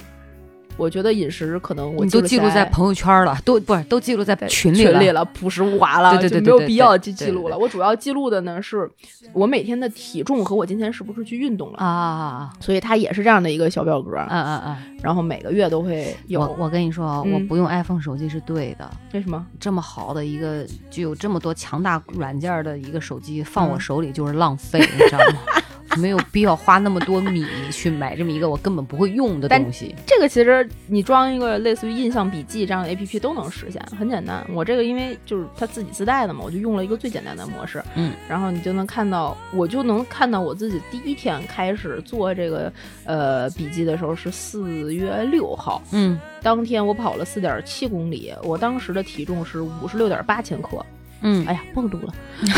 [0.78, 5.26] 我觉得饮食可能我你都记录在朋友圈了，都不是都记录在群里群里了。
[5.26, 7.58] 朴实无华了，对对对就没有必要对对对去记录了。
[7.58, 8.90] 我主要记录的呢是
[9.34, 14.16] 我每天的体重和我今天是不是去运动了，啊啊所以它也是这样的一个小表格。
[14.30, 14.78] 嗯嗯嗯！
[15.02, 16.42] 然后每个月都会有。
[16.42, 18.90] 我我跟你说，嗯我不用 iPhone 手机是对的。
[19.14, 19.46] 为什么？
[19.60, 25.40] 这么好的一个具有这么多强大软件的一个手机，放我嗯手里就是浪费，你知道吗？
[25.98, 29.96] 没有必要花那么多米去买这么一个我根本不会用的东西。
[30.06, 34.46] 这个其实你装一个类似于印象笔记这样的 A P P 都能实现，很简单。
[34.54, 42.72] 我这个因为就是它自己自带的嘛，我就用了一个最简单的模式，嗯，然后你就能看到，我就能看到我自己第一天开始做这个
[43.06, 50.86] 呃笔记的时候是四月六号，嗯当天我跑了四点七公里，我当时的体重是五十六点八千克，
[51.22, 52.14] 嗯，哎呀，暴露了。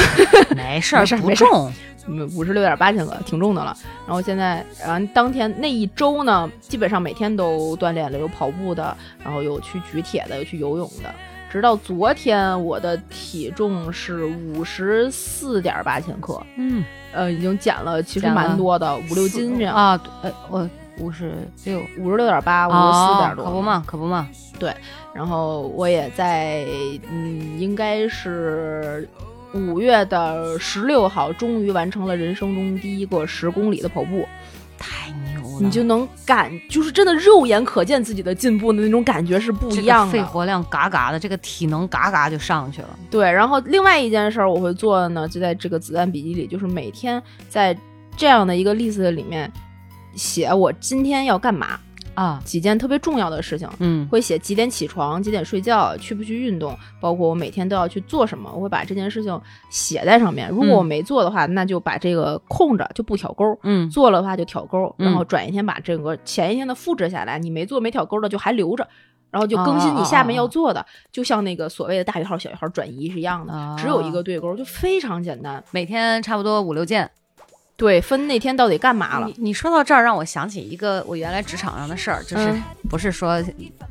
[0.56, 1.74] 没事儿 没事儿没事儿不重。
[2.10, 3.76] 嗯，五十六点八千克，挺重的了。
[4.06, 11.14] 然后现在，然后当天那一周呢，基本上每天都锻炼了，有跑步的，然后有去举铁的，有去游泳的。
[11.52, 19.76] 直到昨天，我的体重是五十四点八千克，嗯，呃，已经减了，其实蛮多的，五六斤这样。
[19.76, 20.70] 啊，呃，我
[21.00, 21.34] 五十
[21.66, 24.28] 六，五十六点八，五十四点多，可不嘛，可不嘛。
[24.60, 24.72] 对
[25.14, 26.66] 然后我也在，
[27.10, 29.10] 嗯，应该是
[29.54, 34.26] 五月的十六号，终于完成了人生中第一个十公里的跑步。
[34.78, 35.58] 太牛了！
[35.60, 40.14] 你就能感，就是真的肉眼可见自己的进步的那种感觉是不一样的。
[40.14, 42.98] 肺活量嘎嘎的，这个体能嘎嘎就上去了。
[43.12, 47.78] 对，然后另外一件事儿我会做的呢，就在这个子弹笔记里，就是每天在
[48.16, 49.52] 这样的一个 list 里面
[50.16, 51.78] 写我今天要干嘛，
[52.20, 53.66] 啊，几件特别重要的事情。
[53.80, 60.50] 嗯会写几点起床，几点睡觉，去不去运动，包括我每天都要去做什么，我会把这件事情写在上面。
[60.50, 63.58] 如果我没做的话，那就把这个空着，就不挑勾。
[63.64, 68.86] 嗯做了的话就挑勾，嗯然后转一天把整个前一天的复制下来，你没做没挑勾的就还留着，
[69.32, 75.64] 然后就更新你下面要做的，就像那个所谓的大于号小于号转移是一样的，哦只有一个对勾，就非常简单。
[75.72, 77.10] 每天差不多五六件。
[77.80, 79.28] 对，分那天到底干嘛了。
[79.28, 79.36] 你？
[79.38, 82.62] 你说到这儿，让我想起一个我原来职场上的事儿，就是嗯。
[82.90, 83.42] 不是说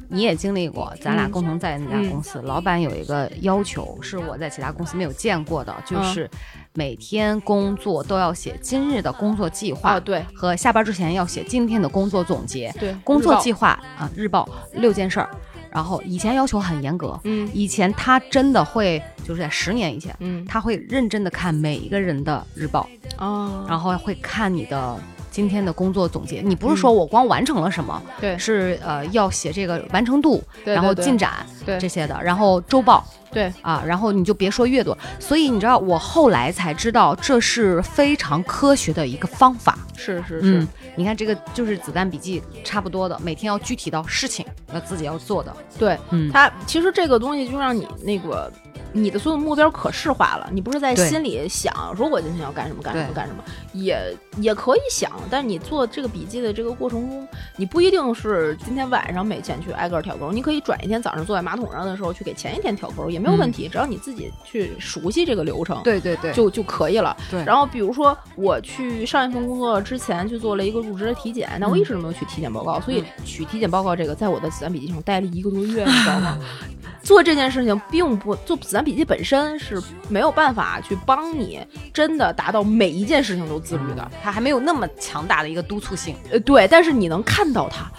[0.08, 1.30] 你也经历过，咱俩嗯。
[1.30, 5.96] 共同在那家公司，老板有一个要求，是我在其他公司没有见过的，嗯。
[5.96, 6.28] 就是
[6.74, 10.22] 每天工作都要写今日的工作计划，啊，对。
[10.34, 12.70] 和下班之前要写今天的工作总结。
[12.78, 15.30] 对，工作计划啊，日报六件事儿，
[15.70, 17.48] 然后以前要求很严格，嗯。
[17.52, 20.44] 以前他真的会就是在十年以前，嗯。
[20.46, 24.98] 他会认真的看每一个人的日报，哦，然后会看你的
[25.38, 26.40] 今天的工作总结。
[26.40, 34.96] 你不是说我光完成了什么，对是呃要写这个完成度，对然后进展对这些的，然后周报对啊，然后你就别说阅读。
[35.20, 39.78] 所以你知道，我后来才知道这是非常科学的一个方法。
[39.96, 45.54] 是是是嗯，，你看这个就是子弹笔记差不多的，每天要具体到事情要自己要做的。
[45.78, 48.52] 对，嗯，它其实这个东西就让你那个
[48.92, 65.76] 你的所有目标可视化了，你不是在心里想说我今天要干什么干什么干什么，也也可以想，但是你做这个笔记的这个过程中，你不一定是今天晚上每天去挨个儿挑勾，你可以转一天早上坐在马桶上的时候去给前一天挑勾，也没有问题，只要你自己去熟悉这个流程。
[65.78, 67.16] 嗯对对对，就就可以了。
[67.30, 76.38] 对然后比如说我去上一份工作之前去做了一个入职的体检，那我一直都没有取体检报告，所以取体检报告这个在我的子弹笔记上待了一个多月，你知道吗？
[77.02, 81.58] 做这件事情并不做子弹笔记本身是没有办法去帮你
[81.92, 86.14] 真的达到每一件事情都自律的，它还没有那么强大的一个督促性。
[86.30, 87.90] 呃，对，但是你能看到它，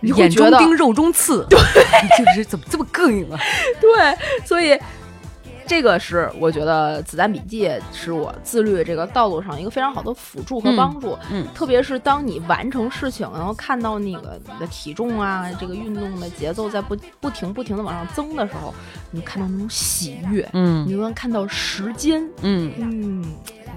[0.00, 1.56] 你会眼中钉，肉中刺，对，
[2.18, 3.38] 就是怎么这么膈应啊？
[3.80, 4.76] 对，所以
[5.66, 11.18] 这个是我觉得子弹笔记是我自律这个道路上一个非常好的辅助和嗯帮助。
[11.30, 11.46] 嗯。
[11.54, 18.72] 特别是当你完成事情，然后看到那个你的体重啊，这个运动的节奏在不不停不停的往上增的时候，
[19.10, 20.86] 你看到那种喜悦，嗯。
[20.86, 23.24] 你就能看到时间，嗯，嗯，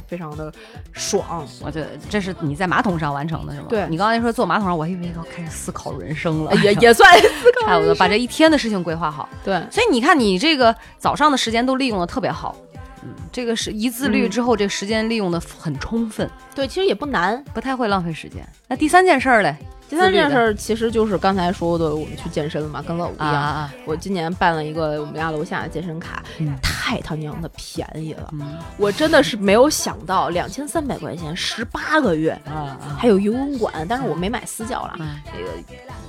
[0.09, 0.51] 非常的
[0.91, 1.47] 爽。
[1.61, 3.67] 我觉得这是你在马桶上完成的是吗？
[3.69, 9.29] 对你刚才说坐马桶上，我还以为要开始思考人生了，也也算 思考差不多把这一天的事情规划好。
[9.43, 12.55] 对，所以你看，你这个早上的时间都利用的特别好。
[13.01, 17.41] 嗯，这个是一自律之后，这个时间利用的很充分，对，其实也不难。
[17.53, 18.45] 不太会浪费时间。
[18.67, 19.55] 那第三件事儿嘞？
[19.89, 23.27] 第三件事儿其实就是刚才说的，我们去健身了嘛，跟老吴一样。
[23.27, 28.29] 啊啊，我今年办了一个我们家楼下的健身卡，嗯太他娘的便宜了！
[28.33, 32.39] 嗯我真的是没有想到，两千三百块钱十八个月，
[32.97, 34.95] 还有游泳馆，但是我没买私教了。
[34.99, 35.49] 嗯这个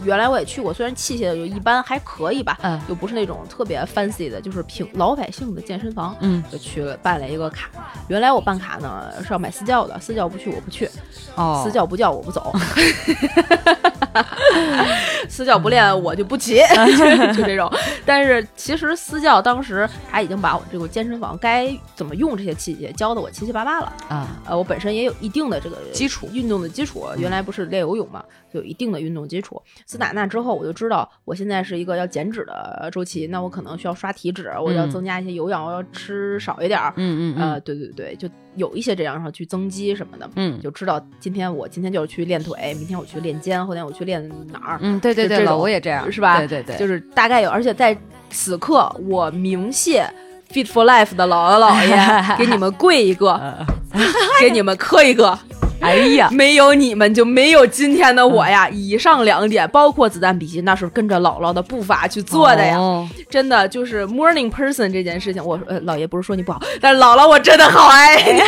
[0.04, 6.14] 原来我也去过，虽然器械就一般，还可以吧，嗯又不是那种特别 fancy 的，就是平老百姓的健身房。
[6.20, 7.70] 嗯就去了办了一个卡，
[8.08, 10.88] 原来我办卡呢是要买私教的，私教不去我不去，
[11.34, 12.52] 哦，私教不叫我不走。
[15.28, 16.60] 私教不练我就不骑，
[17.34, 17.70] 就这种。
[18.04, 23.92] 但是其实私教当时他已经把我这个健身房该怎么用这些器械教的我七七八八了。
[24.08, 29.60] 啊，呃，我本身也有一定的这个基础运动的基础，原来不是练游泳嘛，就有一定的运动基础。
[29.84, 36.92] 自打那之后，我就知道我现在是一个要减脂的周期，那我可能需要刷体脂，我要嗯增加一些有氧，我要吃少一点儿。
[36.96, 46.38] 嗯嗯呃，对对对，就有一些这样，然后去增肌什么的，嗯就知道今天我今天就是去练腿，明天我去练肩，后天我去练哪儿，嗯，对对对，老吴也这样，是吧？
[46.38, 47.96] 对对对，就是大概有，而且在
[48.30, 50.04] 此刻，我鸣谢
[50.52, 51.96] Fit for Life 的姥姥姥爷，
[52.38, 53.66] 给你们跪一个，
[54.40, 55.38] 给你们磕一个。
[55.82, 58.68] 哎呀，没有你们就没有今天的我呀！
[58.68, 62.76] 以上两点，包括子弹笔记，那是跟着姥姥的步伐去做的呀。
[62.78, 68.40] 哦真的就是 morning person 这件事情，我呃姥爷不是说你不好，但是姥姥我真的好爱你。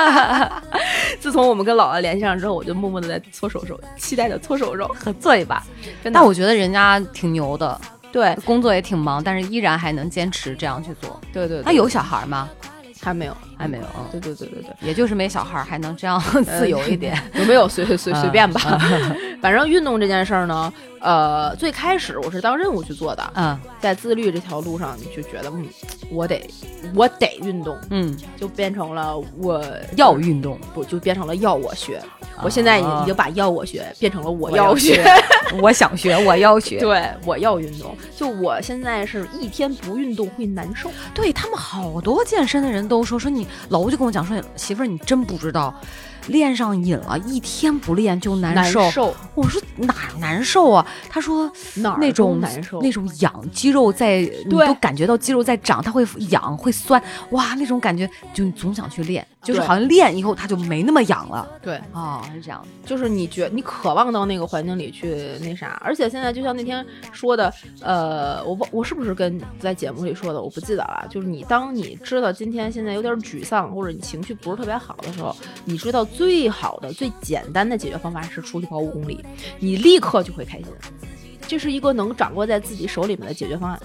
[1.20, 4.86] 自从我们跟姥姥联系上之后，我就默默的在搓手手，期待着搓手手。
[4.98, 5.62] 合作一把。
[6.12, 11.18] 但我觉得人家挺牛的，对工作也挺忙，但是依然还能坚持这样去做。
[11.32, 12.48] 对对，对他有小孩吗？
[13.02, 14.70] 还没有还没有，嗯对对对对对。
[14.80, 16.20] 也就是没小孩还能这样
[16.58, 17.20] 自由一点。
[17.34, 18.60] 有 没有随随随嗯随便吧，
[19.42, 25.68] 反正运动这件事儿呢，呃，最开始我是当任务去做的，嗯在自律这条路上，你就觉得，嗯，
[26.10, 26.48] 我得
[26.94, 29.62] 我得运动，嗯，就变成了我
[29.96, 32.00] 要运动，不就变成了要我学。
[32.42, 35.04] 我现在已经把要我学变成了我我要学。
[35.60, 36.78] 我想学，我要学。
[36.78, 37.94] 对，我要运动。
[38.16, 40.90] 就我现在是一天不运动会难受。
[41.12, 45.74] 对他们好多健身的人都说说你，老吴就跟我讲说，媳妇儿你真不知道，
[46.28, 49.14] 练上瘾了，一天不练就难难受。
[49.34, 50.86] 我说哪难受啊？
[51.08, 61.48] 他说那种难受那种痒，肌肉在，你都感觉到肌肉在长，它会痒会酸，哇，那种感觉就你总想去练，就是好像练以后它就没那么痒了。
[61.60, 62.88] 对，哦，是这样的。
[62.88, 71.06] 就是你觉你渴望到那个环境里去那啥，而且现在就像那天说的，呃，我不我是不是跟在节目里说的，我不记得了。
[71.10, 79.24] 就是你当你知道今天现在有点沮丧，或者你情绪不是特别好的时候，你知道最好的、最简单的解决方法是出去跑五公里，
[79.58, 80.66] 你立刻就会开心。
[81.48, 83.80] 这是一个能掌握在自己手里面的解决方案，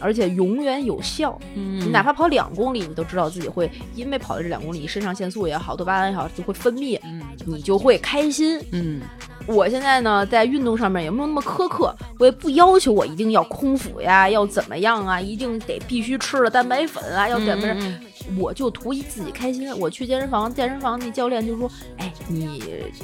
[0.00, 1.38] 而且永远有效。
[1.54, 8.60] 嗯你哪怕跑两公里，你都知道自己会因为跑的这两公里，肾上腺素也好，多巴胺也好，就会分泌，嗯你就会开心。
[8.72, 9.00] 嗯
[9.46, 18.00] 我现在呢，在运动上面也没有那么苛刻，我也不要求我一定要空腹呀，要怎么样啊，一定得必须吃了蛋白粉啊，要怎么着，嗯
[18.38, 19.70] 我就图一自己开心。
[19.78, 22.62] 我去健身房，健身房那教练就说：“哎，你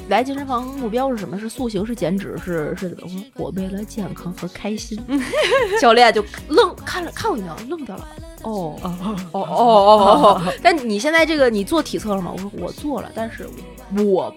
[0.09, 1.37] 来健身房目标是什么？
[1.39, 1.85] 是塑形？
[1.85, 2.37] 是减脂？
[2.43, 4.97] 是是怎么？”我：“我为了健康和开心。
[5.81, 8.07] ”教练就愣看了看我一眼，愣掉了。
[8.43, 10.53] 哦哦哦哦哦 哦！
[10.61, 12.31] 但你现在这个你做体测了吗？
[12.33, 14.33] 我说我做了，但是我不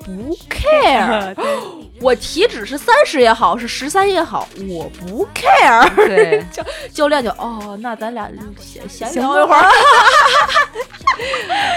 [0.48, 1.34] care。
[2.00, 5.94] 我体脂是三十也好，是十三也好，我不 care。
[5.96, 9.68] 对， 教教练就哦，那咱俩闲闲聊一会儿。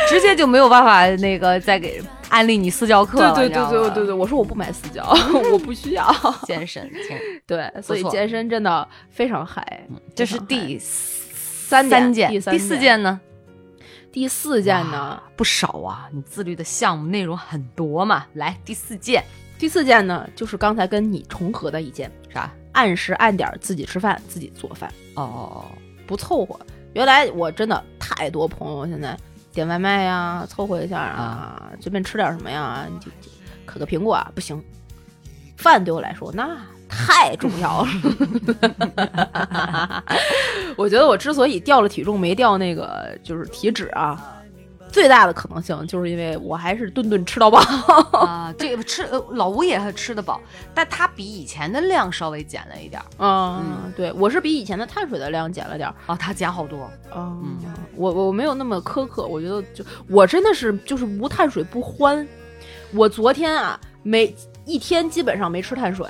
[0.07, 3.35] 直接就没有办法那个再给安利你私教课了。
[3.35, 5.03] 对对对对对对，我说我不买私教，
[5.51, 6.13] 我不需要。
[6.45, 6.89] 健身，
[7.45, 9.85] 对，所以健身真的非常嗨。
[10.15, 13.19] 这是第三三件，第第三件四件呢？
[14.13, 18.27] 第四件呢，不少啊，你自律的项目内容很多嘛。
[18.35, 19.23] 来，第四件
[19.57, 22.53] 第四件呢，就是刚才跟你重合的一件，啥？
[22.73, 25.65] 按时按点儿自己吃饭，自己做饭，哦哦哦，
[26.05, 26.59] 不凑合。
[26.93, 29.17] 原来我真的太多朋友现在
[29.51, 33.31] 点外卖呀，凑合一下啊，随便吃点什么呀，你就就
[33.65, 34.63] 嗑个苹果啊，不行。
[35.57, 36.55] 饭对我来说那
[36.93, 37.87] 太重要了。
[40.77, 44.19] 我觉得我之所以掉了体重没掉那个就是体脂啊，
[44.91, 47.59] 最大的可能性就是因为我还是顿顿吃到饱。
[48.19, 50.39] 啊，这个吃呃老吴也是吃得饱，
[50.73, 53.05] 但他比以前的量稍微减了一点儿。
[53.19, 55.95] 嗯，对我是比以前的碳水的量减了点儿。
[56.05, 56.89] 啊，他减好多。
[57.15, 57.57] 嗯，
[57.95, 62.27] 我我没有那么苛刻，我觉得就我真的是就是无碳水不欢。
[62.93, 66.07] 我昨天啊，每一天基本上没吃碳水，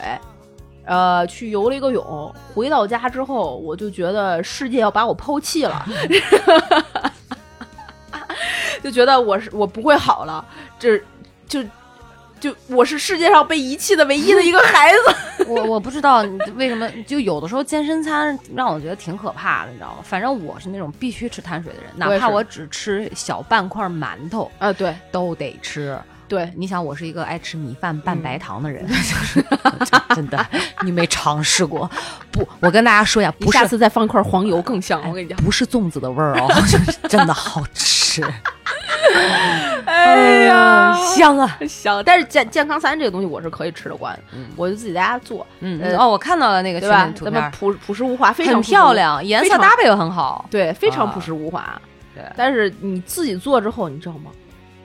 [0.86, 5.86] 呃，去游了一个泳，回到家之后，我就觉得世界要把我抛弃了，
[8.84, 10.46] 就觉得我是我不会好了，
[10.78, 11.02] 这
[11.48, 11.63] 就
[12.39, 15.46] 就我是世界上被遗弃的唯一的一个孩子。
[15.48, 19.98] 我我不知道为什么，就有的时候健身餐让我觉得挺可怕的，你知道吗？
[20.04, 25.98] 反正我是那种必须吃碳水的人，哪怕我只吃小半块馒头啊，对都得吃。
[26.34, 29.46] 对，你想，我是一个爱吃米饭拌白糖的人，就是
[30.15, 30.43] 真的，
[30.82, 31.88] 你没尝试过？
[32.32, 35.38] 不，我跟大家说呀，不下次再放块黄油更香，我跟你讲。
[35.43, 38.24] 不是粽子的味儿哦， 就是真的好吃。
[39.86, 41.60] 哎呀，香啊！
[41.69, 42.02] 香！
[42.04, 44.21] 但是健健康餐这个东西我是可以吃得惯的，
[44.56, 47.17] 我就自己在家做，嗯，呃哦，我看到了那个对吧群里？
[47.19, 50.48] 图片，咱们朴朴实无华，非常漂亮，颜色搭配又很好。
[50.50, 51.79] 对，非常啊朴实无华。
[52.15, 54.31] 对但是你自己做之后，你知道吗？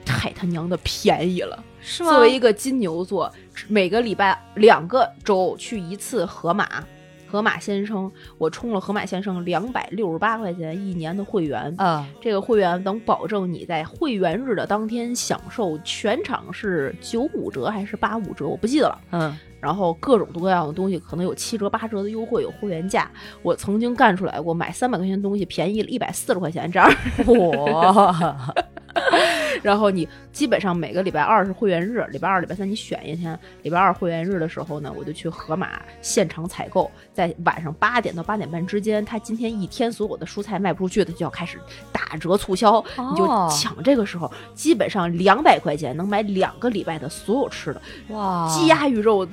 [0.09, 1.63] 太他娘的便宜了！
[1.81, 3.31] 是吗作为一个金牛座，
[3.67, 6.83] 每个礼拜两个周去一次河马，
[7.27, 11.73] 河马先生，我充了河马先生两百六十八块钱一年的会员。
[11.77, 19.01] 嗯，这个会员能保证你在会员日的当天享受全场是九五折还是八五折，我不记得了。
[19.11, 23.09] 嗯，然后各种各样的东西可能有七折八折的优惠，有会员价。
[23.41, 26.89] 我曾经干出来过，买三百块钱的东西便宜了一百四十块钱这样。
[27.27, 28.53] 哇，
[29.61, 33.37] 然后你基本上每个礼拜二是会员日，礼拜二、礼拜三你选一天。
[33.61, 41.59] 礼拜二会员日的时候呢，我就去盒马现场采购，在晚上八点到八点半之间，他今天一天所有的蔬菜卖不出去的就要开始
[41.91, 49.27] 打折促销，你就哦抢这个时候，基本上两百块钱能买两个礼拜的所有吃的，哇，鸡鸭鱼肉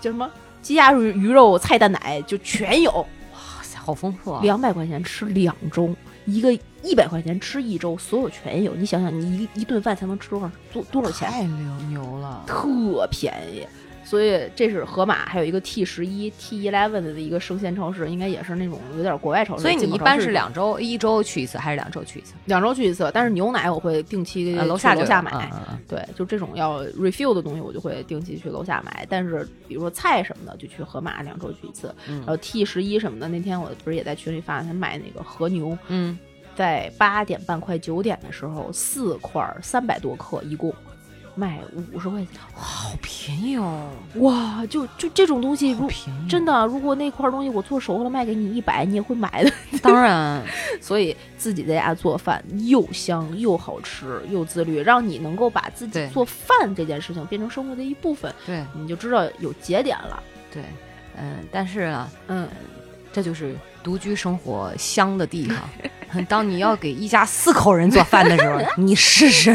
[0.00, 0.28] 叫什么？
[0.62, 4.40] 鸡鸭鱼鱼肉菜蛋奶就全有，哇塞，好丰富啊！
[4.42, 8.74] 两百块钱吃两周，一个一百块钱吃一周，所有全有。
[8.74, 11.30] 你想想，你一一顿饭才能吃多少多多少钱？
[11.30, 12.42] 太牛牛了。
[12.46, 13.64] 特便宜。
[14.06, 19.62] 所以这是盒马，还有一个 T 十一、T eleven 的一个生鲜超市，应该也是那种有点国外超市。
[19.62, 22.34] 所以你一般是两周，一周去一次还是两周去一次？
[22.44, 25.50] 两周去一次，但是牛奶我会定期呃，楼下楼下买。
[25.88, 29.04] 对，就这种要 refill 的东西，我就会定期去楼下买。
[29.10, 31.92] 但是比如说菜什么的，就去盒马两周去一次。
[32.08, 36.16] 嗯然后 T 十一什么的，那天我不是也在群里发，他卖那个和牛，嗯，
[36.54, 40.72] 在八点半快九点的时候，四块三百多克，一共
[41.36, 41.60] 卖
[41.92, 42.28] 五十块钱。
[42.52, 49.52] 好便宜哦，哇，就就这种东西，如好便宜，真的，如果那块东西我做熟了卖给你一百，你也会买的。
[49.82, 50.42] 当然，
[50.80, 60.22] 所以自己在家做饭又香又好吃又自律，让你能够把自己做饭这件事情变成生活的一部分，对你就知道有节点了。
[60.50, 60.62] 对，
[61.16, 62.48] 嗯，但是啊，嗯，
[63.12, 65.58] 这就是独居生活香的地方。
[66.28, 69.54] 当你要给一家四口人做饭的时候，你试试。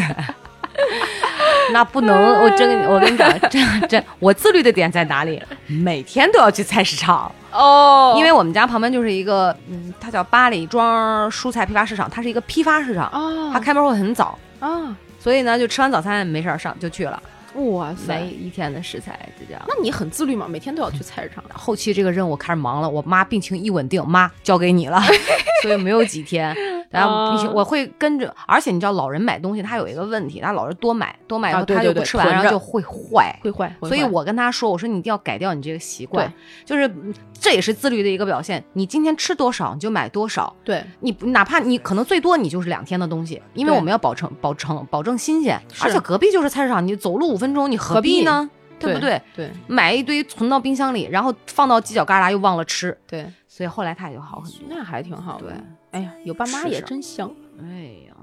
[1.72, 5.42] 那不能，我真跟你，我跟你讲，真真，我自律的点在哪里？
[5.68, 8.16] 每天都要去菜市场，哦。
[8.18, 17.22] 因为我们家旁边就是一个，嗯，它叫八里庄蔬菜批发市场，它是一个批发市场，哦它开门会很早，啊，所以呢，就吃完早餐没事儿上就去了，
[17.56, 19.62] 哇塞买，一天的食材就这样。
[19.68, 20.48] 那你很自律吗？
[20.48, 21.44] 每天都要去菜市场？
[21.54, 25.02] 后期这个任务开始忙了，我妈病情一稳定，妈交给你了，
[25.64, 26.56] 所以没有几天。
[26.90, 33.34] 然后啊我会跟着，而且你知道老人买东西他有一个问题，他老是多买，多买以后他就不吃完，然后就会坏。
[33.42, 36.32] 会坏，所以我跟他说，我说你一定要改掉你这个习惯，
[36.66, 38.64] 就是嗯这也是自律的一个表现。
[38.74, 48.48] 你今天吃多少你就买多少，对你哪怕你可能最多你就是两天的东西，因为我们要保证保证保证新鲜，而且隔壁就是菜市场，你走路五分钟，你何必呢？
[48.80, 49.20] 对不对？
[49.36, 54.62] 对买一堆存到冰箱里，然后放到犄角旮旯又忘了吃，对，所以后来他也就好很多。
[54.70, 55.48] 那还挺好的。
[55.48, 55.54] 对，
[55.92, 57.32] 哎呀，有爸妈也真香。
[57.60, 58.14] 哎呀，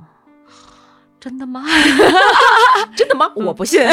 [1.19, 1.65] 真的吗？
[2.97, 3.33] 真的吗？
[3.35, 3.81] 我不信。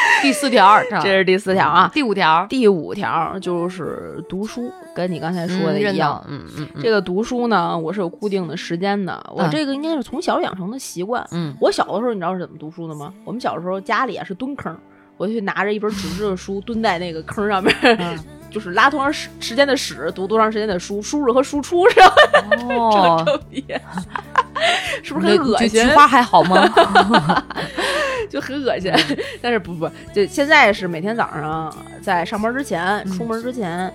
[0.22, 1.90] 第四条，这这是第四条啊。
[1.94, 6.24] 第五条，第五条就是读书，跟你刚才说的一样。
[6.28, 9.24] 嗯嗯嗯这个读书呢，我是有固定的时间的。
[9.34, 11.24] 我嗯这个应该是从小养成的习惯。
[11.30, 13.12] 嗯我小的时候，你知道是怎么读书的吗？
[13.24, 14.76] 我们小的时候家里啊是蹲坑，
[15.16, 18.18] 我就去拿着一本纸质的书蹲在那个坑上面， 嗯
[18.50, 22.14] 就是拉多长时时间的屎，读多长时间的书，输入和输出是吧？
[22.70, 23.62] 哦， 特别，
[25.02, 25.68] 是不是很恶心？
[25.68, 26.68] 菊菊花还好吗？
[28.28, 28.92] 就很恶心。
[29.40, 33.92] 但是不不，就现在是每天早上在上班之前、出门之前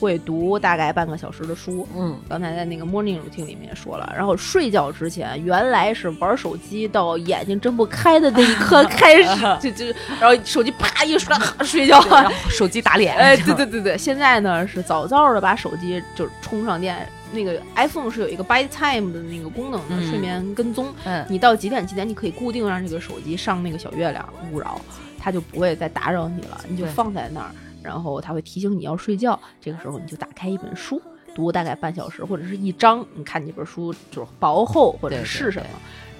[0.00, 1.86] 会读大概半个小时的书。
[1.94, 9.86] 嗯，刚才在那个 morning routine 里面也说了，然后睡觉之前，原来是玩手机到眼睛睁不开的那一刻 开始，就就
[10.18, 12.00] 然后手机啪一摔 睡觉。
[12.10, 17.06] 然后手机打脸，哎，对对对对，现在呢是早早的把手机就是充上电。
[17.32, 20.92] 那个 iPhone 是有一个 by time 的那个功能的，嗯睡眠跟踪。
[21.04, 24.80] 嗯你到几点几点，你可以固定让这个手机上那个小月亮勿扰，
[25.16, 27.50] 它就不会再打扰你了，你就放在那儿，
[27.82, 29.38] 然后它会提醒你要睡觉。
[29.60, 31.00] 这个时候你就打开一本书，
[31.34, 35.68] 读大概半小时或者是一章，你看这本书就是薄厚或者是什么。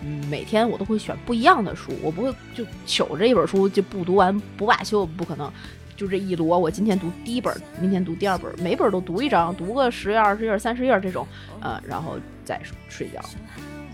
[0.03, 5.53] 嗯，每天我都会选不一样的书，我不会就糗着一本书就不读完不罢休，不可能。
[5.97, 11.27] 就这一摞，我今天读第一本，明天读第二本，每本都读一章，读个十页、二十页、三十页这种，
[11.61, 12.59] 呃，然后再
[12.89, 13.21] 睡觉。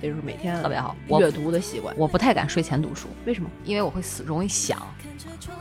[0.00, 0.94] 这就是每天特别好。
[1.08, 1.94] 我阅读的习惯。
[1.96, 3.48] 我不太敢睡前读书，为什么？
[3.64, 4.78] 因为我会死容易想，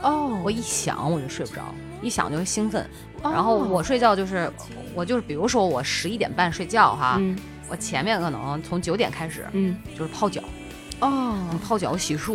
[0.02, 0.40] 哦。
[0.44, 1.62] 我一想我就睡不着，
[2.02, 2.88] 一想就会兴奋。
[3.22, 3.32] 哦。
[3.32, 4.50] 然后我睡觉就是，
[4.94, 7.36] 我就是比如说我十一点半睡觉哈，嗯。
[7.68, 9.76] 我前面可能从九点开始嗯。
[9.98, 10.42] 就是泡脚，
[11.00, 11.36] 哦。
[11.50, 12.34] 你泡脚、洗漱，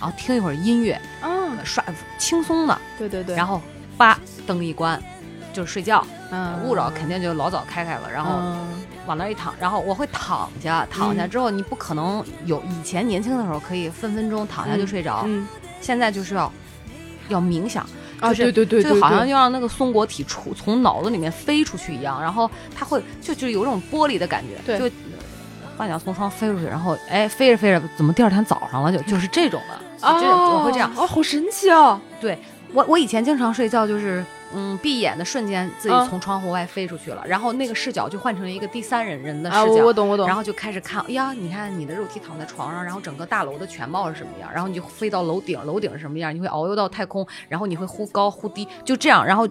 [0.00, 1.84] 然后听一会儿音乐，嗯，刷
[2.18, 3.60] 轻松的，对对对，然后
[3.96, 5.00] 叭灯一关，
[5.52, 6.04] 就是睡觉。
[6.30, 8.68] 嗯勿扰肯定就老早开开了，然后嗯
[9.06, 15.48] 往那儿一躺，然后我会躺下，躺下嗯之后你不可能有以前年轻的时候可以分分钟躺下就睡着，嗯
[15.80, 16.52] 现在就是要
[17.30, 17.82] 要冥想，
[18.20, 24.94] 啊，就是对对对，就好像对要让那个松果体出从脑子里面飞出去一样，然后它会就就有种玻璃的感觉，对就
[25.78, 30.90] 幻想从窗飞出去，然后哎飞着飞着，怎么第二天早上了就就是这种的，啊这哦我会这样。
[30.94, 31.98] 啊，好神奇哦！
[32.74, 34.22] 我我以前经常睡觉就是。
[34.54, 49.46] 嗯，闭眼的瞬间，自己啊从窗户外飞出去了，然后那个视角就换成了一个第三人人的视啊，角，我我懂我懂，然后就开始看，哎呀，你看你的肉体躺在床上，然后整个大楼的全貌是什么样，然后你就飞到楼顶，楼顶是什么样，你会遨游到太空，然后你会忽高忽低，就这样，然后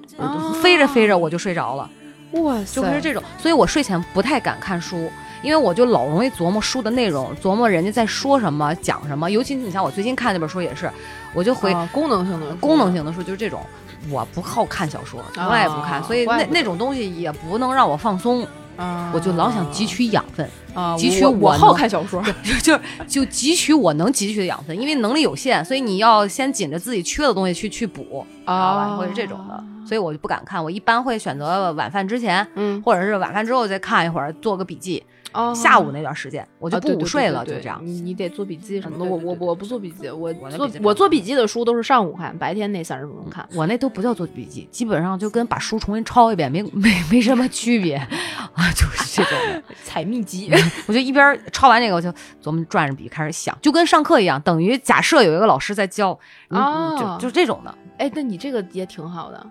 [0.62, 1.90] 飞着飞着我就睡着了，
[2.32, 5.10] 哇塞，就会是这种，所以我睡前不太敢看书。
[5.44, 9.30] 因为我就老容易琢磨书的内容，琢磨人家在说什么、讲什么。
[9.30, 10.92] 尤其你像我最近看那本书也是，
[11.32, 13.62] 我就回啊功能性的功能性的书，就是这种。
[14.10, 18.46] 我不好看小说，从来也不看，啊所以那那种东西也不能让我放松，
[18.76, 20.50] 啊，我就老想汲取养分。
[20.74, 22.22] 啊，汲取我我好看小说，
[22.62, 22.78] 就
[23.08, 28.04] 就汲取我能汲取的养分，因为能力有限，所以你要先紧着自己缺的东西去去补，
[28.42, 28.82] 知道吧？
[28.84, 30.64] 啊会是这种的，所以我就不敢看。
[30.64, 35.04] 我一般会选择晚饭之前，嗯，或者是晚饭之后再看一会儿，做个笔记。
[35.34, 37.80] 哦下午那段时间我就不午睡了，就这样。
[37.84, 43.48] 你你得做笔记什么的，我我我不做笔记，我我做我做笔记的书都是上午看，白天那三十分钟看。
[43.54, 47.96] 我那都不叫做笔记，基本上就跟把书重新抄一遍没没没什么区别
[48.54, 49.38] 啊，就是这种。
[49.84, 50.52] 采秘籍，
[50.86, 52.12] 我就一边抄完这个，我就
[52.44, 56.18] 琢磨转着笔开始想，就跟上课一样，等于假设有一个老师在教，
[56.50, 57.74] 嗯嗯哦就就这种的。
[57.98, 59.48] 哎，那你这个也挺好的，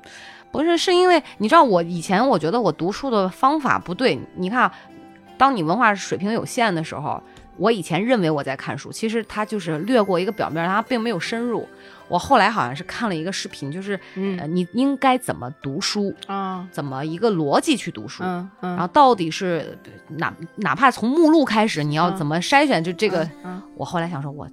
[0.52, 4.18] 不是，是因为你知道，我以前我觉得我读书的方法不对。
[4.36, 4.72] 你看啊，
[5.38, 7.22] 当你文化水平有限的时候，
[7.56, 11.68] 我以前认为我在看书，其实它就是略过一个表面，它并没有深入。
[12.08, 18.22] 我后来好像是看了一个视频，就是嗯呃，你应该怎么读书，啊，怎么一个逻辑去读书。
[18.22, 19.76] 嗯嗯，然后到底是
[20.10, 22.84] 哪哪怕从目录开始，你要嗯怎么筛选？
[22.84, 24.46] 就这个，嗯我后来想说，我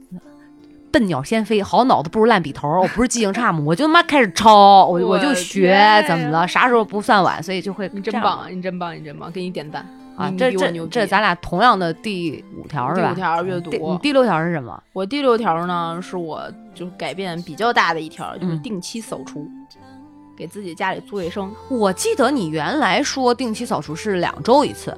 [0.91, 2.81] 笨鸟先飞，好脑子不如烂笔头儿。
[2.81, 3.61] 我不是记性差吗？
[3.63, 6.47] 我就他妈开始抄，我我就学，怎么了？
[6.47, 7.41] 啥时候不算晚？
[7.43, 9.85] 所以就会你真棒啊，你真棒，你真棒，给你点赞
[10.15, 10.31] 啊！
[10.37, 13.07] 这这这咱俩同样的第五条是吧？
[13.09, 14.81] 第五条阅读你第六条是什么？
[14.93, 16.43] 我第六条呢，是我
[16.73, 19.47] 就改变比较大的一条，就是嗯定期扫除，
[20.37, 24.95] 给自己家里做卫生，我记得你原来说定期扫除是两周一次，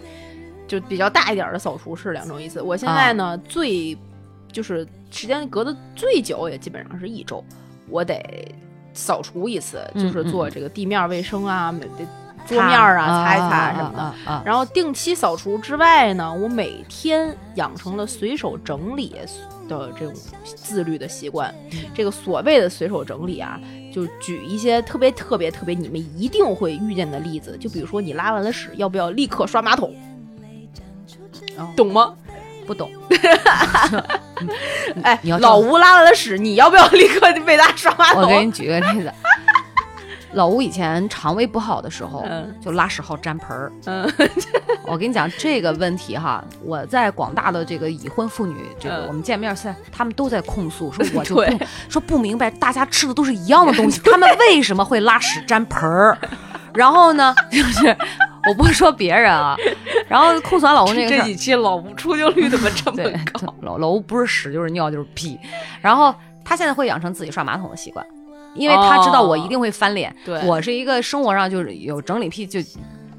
[0.68, 2.61] 就比较大一点的扫除是两周一次。
[2.61, 3.97] 我现啊在呢，最
[4.51, 7.43] 就是时间隔的最久，也基本上是一周，
[7.89, 8.53] 我得
[8.93, 12.05] 扫除一次，嗯就是做嗯这个地面卫生啊，每得
[12.46, 14.43] 桌面啊擦一擦什么的。
[14.46, 19.16] 然后定期扫除之外呢，我每天养成了随手整理
[19.68, 21.54] 的这种自律的习惯。
[21.93, 23.60] 这个所谓的随手整理啊，
[23.93, 29.93] 就举一些特别特别特别你们一定会遇见的例子，就比如说你拉完了屎，要不要立刻刷马桶？
[31.58, 32.14] 哦懂吗？
[32.68, 32.91] 不懂。
[35.04, 38.24] 哎，老吴拉完了屎，你要不要立刻为他刷马桶？
[38.24, 39.12] 我给你举个例子，
[40.36, 42.53] 老吴以前肠胃不好的时候，嗯。
[42.61, 43.71] 就拉屎好粘盆儿。
[43.86, 44.07] 嗯。
[44.86, 49.07] 我跟你讲这个问题哈，我在广大的这个已婚妇女，这个嗯。
[49.07, 56.17] 我们见面现在他们都在控诉，说我就 不说不明白，大家吃的都是一样的东西， 他们为什么会拉屎粘盆儿？
[56.73, 57.88] 然后呢，就是
[58.49, 59.55] 我不是说别人啊，
[60.09, 63.17] 然后控诉完老公这个事儿，期老吴出镜率怎么这对，
[63.61, 65.39] 老老吴不是屎就是尿就是屁，
[65.81, 66.13] 然后
[66.43, 68.05] 他现在会养成自己刷马桶的习惯，
[68.56, 70.16] 因为他知道我一定会翻脸。
[70.26, 70.41] 对。
[70.47, 72.60] 我是一个生活上就是有整理癖，就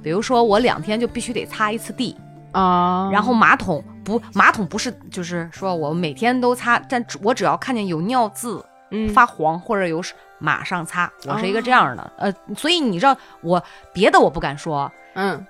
[0.02, 2.16] 比如说我两天就必须得擦一次地，
[2.52, 9.08] 啊然后马桶不马桶不是就是说我每天都擦，但只我只要看见有尿渍嗯。
[9.10, 10.02] 发黄或者有
[10.38, 12.12] 马上擦，我是一个这样的。
[12.18, 13.62] 呃，所以你知道我
[13.92, 15.44] 别的我不敢说，嗯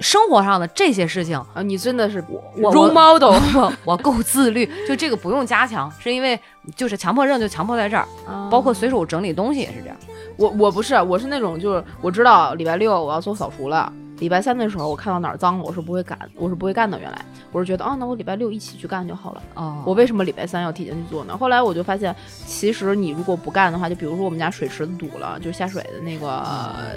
[0.00, 1.38] 生活上的这些事情。
[1.54, 6.38] 啊，你真的是我 role model 我我够自律，就这个不用加强，是因为
[6.74, 8.06] 就是强迫症就强迫在这儿，
[8.50, 9.96] 包括随手整理东西也是这样。
[10.36, 16.98] 我我不是，我是那种就是我知道礼拜六我要做扫除了，礼拜三的时候我看到哪儿脏了，我是不会干，我是不会干的。
[16.98, 19.42] 原来我是觉得啊，那我礼拜六一起去干就好了。
[19.54, 21.36] 哦我为什么礼拜三要提前去做呢？
[21.36, 22.14] 后来我就发现，
[22.46, 26.26] 其实你如果不干的话，就比如说我们家水池子堵了，就下水的那个。
[26.26, 26.94] 呃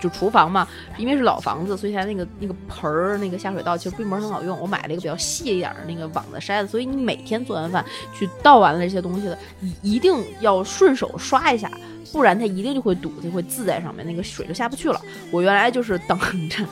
[0.00, 4.58] 就厨房嘛，因为是老房子，所以它那个那个盆儿、那个下水道其实并不是很好用。
[4.60, 7.84] 我买了一个比较细一点儿的那个网子筛子，所以你每天做完饭
[8.14, 11.70] 去倒完了这些东西的，一一定要顺手刷一下，
[12.12, 15.00] 不然它一定就会堵，就会渍在上面，那个水就下不去了。
[15.30, 16.18] 我原来就是等
[16.48, 16.64] 着，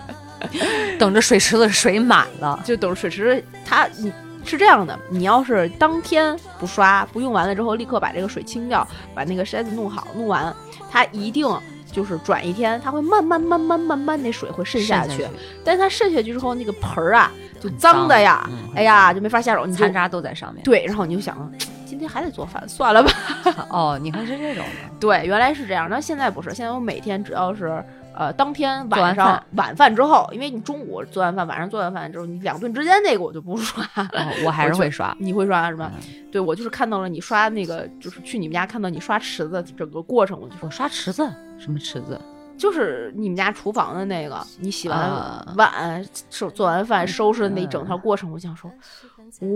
[0.98, 4.12] 等着水池子水满了，就等水池它你
[4.44, 10.52] 是这样的，你要是当天不刷，不用完了之后立刻把这个水清掉，把那个筛子弄好，弄完，
[10.90, 11.46] 它一定
[11.90, 15.26] 就是转一天，它会慢慢慢慢慢慢那水会渗下去。
[15.64, 17.30] 但是它渗下去之后，那个盆儿啊
[17.60, 20.62] 就脏的呀，嗯哎呀就没法下手，你就残渣都在上面。
[20.64, 21.50] 对，然后你就想，
[21.86, 23.10] 今天还得做饭，算了吧。
[23.68, 24.96] 哦，你看是这种的。
[24.98, 27.84] 对，原来是这样，那现在不是，现在我每天只要是
[28.14, 33.84] 呃当天晚上饭晚饭之后，因为你中午做完饭，晚上做完饭之后，你两顿之间那个我就不刷。
[33.96, 35.16] 哦，我还是会刷。
[35.18, 35.90] 你会刷是吧？
[36.30, 42.20] 对我就是看到了你刷那个，就是去你们家看到你刷池子整个过程，我就我刷池子，什么池子？
[42.58, 48.70] 就是你们家厨房的那个，你洗完啊碗、收做完饭收拾的那一整套过程，我想说，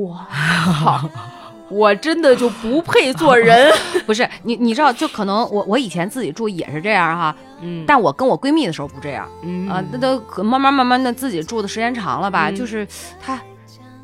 [0.07, 1.11] 哇靠，
[1.69, 3.71] 我真的就不配做人。
[4.07, 12.87] 不是你，你知道，就可能我我以前自己住也是这样哈，嗯但我跟我闺蜜的时候不这样嗯啊，那都可慢慢慢慢的自己住的时间长了吧，嗯就是
[13.21, 13.37] 她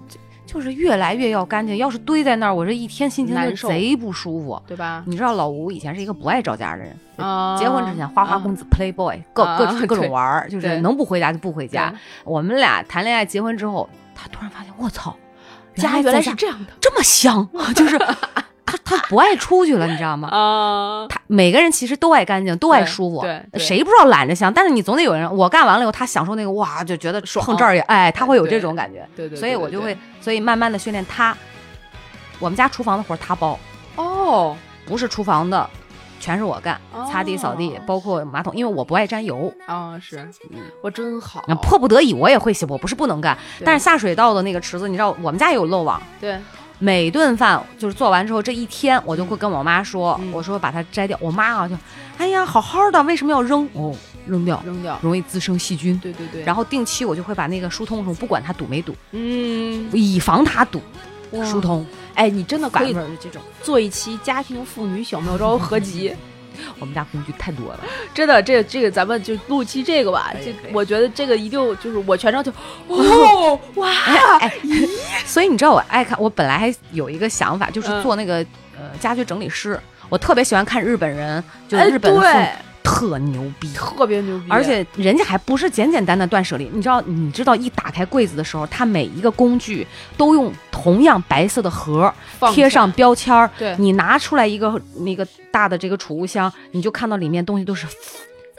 [0.08, 1.76] 就就是越来越要干净。
[1.76, 4.60] 要是堆在那儿，我这一天心情就贼不舒服。
[4.66, 5.04] 对吧？
[5.06, 11.94] 你知道老吴以前是一个不爱着家的人，啊结婚之前花花公子 playboy 各各啊各种玩儿，就是能不回家就不回家。
[12.24, 15.14] 我们俩谈恋爱结婚之后，他突然发现，我操，
[15.76, 17.96] 家原来是这样的这么香， 就是
[18.66, 20.28] 他他不爱出去了，你知道吗？
[20.32, 21.06] 啊！
[21.08, 24.52] 他每个人其实都爱干净，都爱舒服，对对谁不知道懒着香？
[24.52, 31.36] 但是你总得有人，我干完了以后，他享受那个哇，就觉得爽碰这儿也哎，他会有这种感觉，对对，所以我就会，所以慢慢的训练他。
[32.38, 33.58] 我们家厨房的活儿他包，
[33.96, 34.56] 哦，
[34.86, 35.68] 不是厨房的，
[36.18, 36.80] 全是我干，
[37.10, 40.26] 擦地扫地哦，包括马桶，因为我不爱沾油，啊是，
[40.82, 46.38] 我真好那，迫不得已我也会洗，我不是不能干，但是下水道的那个池子，你知道我们家也有漏网，对，
[46.80, 51.16] 每顿饭就是做完之后，这一天我就会跟我妈说，嗯我说把它摘掉。
[51.20, 51.76] 我妈啊就，
[52.16, 53.68] 哎呀，好好的，为什么要扔？
[53.74, 53.94] 哦，
[54.26, 55.98] 扔掉，扔掉，容易滋生细菌。
[55.98, 60.80] 对对对，然后定期我就会把那个疏通桶，不管它堵没堵，嗯，以防它堵，
[61.44, 61.86] 疏通。
[62.14, 62.96] 哎，你真的可以
[63.62, 66.14] 做一期家庭妇女小妙招合集。
[66.78, 67.80] 我们家工具太多了。
[68.14, 70.32] 真的，这个这个咱们就录期这个吧。
[70.44, 72.50] 这我觉得这个一定就是我全程就
[72.88, 73.90] 哦 哇，
[74.40, 74.52] 哎，
[75.26, 78.36] 所以你知道我爱看，我本来还有一个想法，就是嗯做那个、
[78.76, 79.78] 呃家居整理师。
[80.08, 82.48] 我特别喜欢看日本人，就日本的妇对
[83.00, 89.86] 特牛逼，特别牛逼，而且人家还不是简简单单断舍离，你知道，你知道一打开柜子的时候，它每一个工具
[90.18, 92.12] 都用同样白色的盒
[92.52, 92.90] 贴上。
[92.92, 93.50] 标签儿。
[93.58, 93.74] 对。
[93.78, 97.86] 你拿出来一个那个大的这个储物箱，你就看到里面东西都是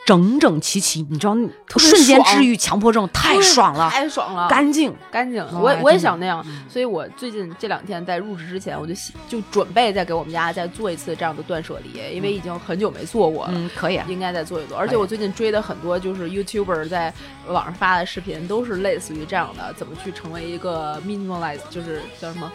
[0.06, 1.36] 整整齐齐，你知道，
[1.78, 4.94] 瞬间治愈强迫症，太爽了，太爽了，干净。
[5.12, 5.46] 干净。
[5.60, 13.52] 我也我也想那样，嗯所以我最近这两天在入职之前，我就喜就准备再给我们家再做一次这样的断舍离，因为已经很久没做过了。
[13.54, 14.06] 嗯，可以啊。
[14.10, 17.14] 应该再做一做，而且我最近追的很多就是 YouTuber 在
[17.48, 22.52] 网上发的视频，都是类似于这样的，怎么去成为一个 minimalize，就是叫什么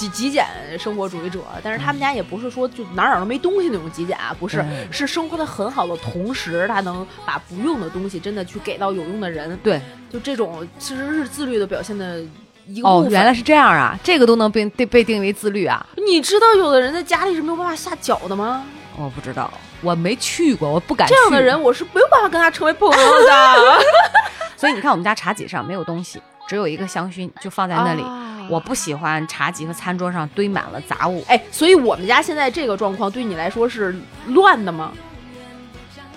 [0.00, 0.46] 极极简
[0.78, 1.40] 生活主义者。
[1.62, 9.54] 但是他们家也不是说就哪儿哪儿都没东西那种极简啊，不是，嗯是生活的很好的同时，他能把不用的东西真的去给到有用的人。
[9.62, 9.80] 对，
[10.10, 12.22] 就这种其实是自律的表现的
[12.66, 15.84] 一个哦，原来是这样啊，这个都能被被被定为自律啊？
[15.96, 18.64] 你知道有的人在家里是没有办法下脚的吗？
[18.96, 19.50] 我不知道，
[19.82, 21.14] 我没去过，我不敢去。
[21.14, 23.80] 这样的人，我是没有办法跟他成为朋友的。
[24.56, 26.20] 所以你看，我们家茶几上没有东西，
[26.50, 28.02] 只有一个香薰，就放在那里。
[28.02, 31.22] 啊我不喜欢茶几和餐桌上堆满了杂物。
[31.28, 33.94] 哎，所以我们家现在这个状况对你来说是
[34.26, 34.90] 乱的吗？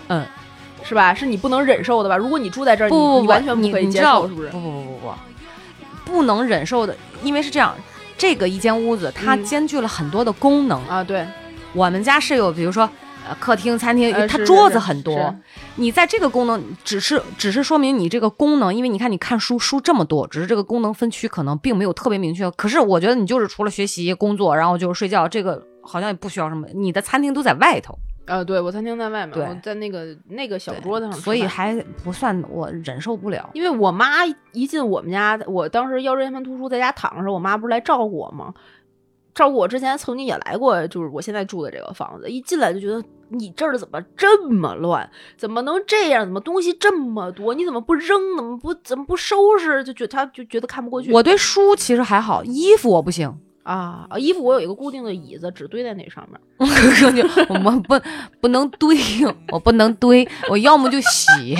[0.08, 0.26] 嗯，
[0.84, 1.14] 是吧？
[1.14, 2.18] 是你不能忍受的吧？
[2.18, 4.50] 如果你住在这儿，不不完全不可以接受，是不是？
[4.50, 7.76] 不不不不不，不能忍受的，因为是这样，
[8.18, 10.84] 这个一间屋子它嗯兼具了很多的功能。
[10.88, 11.24] 啊，对，
[11.74, 12.90] 我们家是有，比如说。
[13.28, 15.36] 呃，客厅、餐厅，它桌子很多是。
[15.76, 22.50] 你在这个功能，只是只是说明你这个功能，因为你看你看书书这么多，只是这个功能分区可能并没有特别明确。
[22.52, 26.68] 可是我觉得你就是除了学习、工作，然后就是睡觉，这个好像也不需要什么。
[26.74, 33.50] 你的餐厅都在外头，呃，对我餐厅在外面，对我在那个那个小桌子上，所以还不算我忍受不了。
[33.54, 38.54] 因为我妈一进我们家，我当时腰椎间盘突出在家躺着时候，我妈不是来照顾我吗？
[39.34, 45.10] 照顾我之前曾经也来过，就是我现在住的这个房子，一进来就觉得你这儿怎么这么乱？
[45.38, 46.24] 怎么能这样？
[46.24, 47.54] 怎么东西这么多？
[47.54, 48.36] 你怎么不扔？
[48.36, 49.84] 怎么不怎么不收拾？
[49.84, 51.12] 就觉得他就觉得看不过去。
[51.12, 53.40] 我对书其实还好，衣服我不行。
[53.64, 56.40] 啊啊，衣服我有一个固定的椅子，只堆在那上面。
[57.50, 58.00] 我们不
[58.40, 58.96] 不能堆，
[59.52, 61.58] 我不能堆，我要么就洗，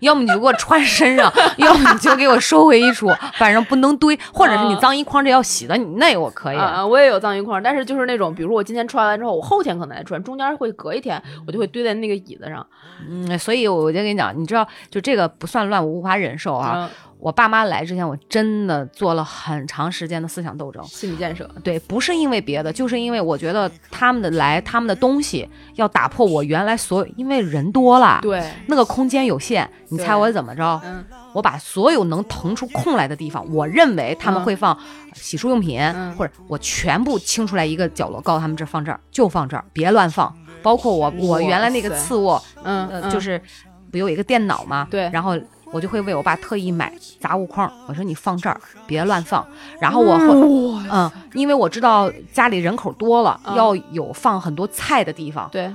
[0.00, 6.56] 要么你就给我穿身上，要么你就给我收回衣橱，反正不能堆，或者是你脏衣筐这要洗的，你那我可以。
[6.56, 12.66] 啊啊，我也有脏衣筐，但是就是那种，比如说我今天穿完之后，我后天可能再穿，中间会隔一天，我就会堆在那个椅子上。
[13.08, 16.90] 嗯，所以我就跟你讲，你知道，就这个不算乱，我无法忍受啊。
[16.90, 20.82] 嗯我爸妈来之前，我真的做了很长时间的思想斗争。
[20.82, 30.80] 心理建设，对，不是因为别的，就是因为我觉得他们的来，他们的东西要打破我原来所有，因为人多了，对，那个空间有限，你猜我怎么着？
[30.84, 34.78] 嗯我把所有能腾出空来的地方，我认为他们嗯会放
[35.14, 40.30] 洗漱用品，嗯或者我全部清出来一个角落，告诉他们这放这儿就放这儿，别乱放。
[40.62, 43.40] 包括我我原来那个次卧，嗯，呃，嗯就是
[43.90, 45.34] 不有一个电脑嘛，对然后
[45.72, 49.44] 我就会为我爸特意买杂物筐，我说你放这儿，别乱放。
[49.80, 55.74] 然后我会，哇嗯，因为我知道家里人口多了，嗯要有放很多菜的地方，对，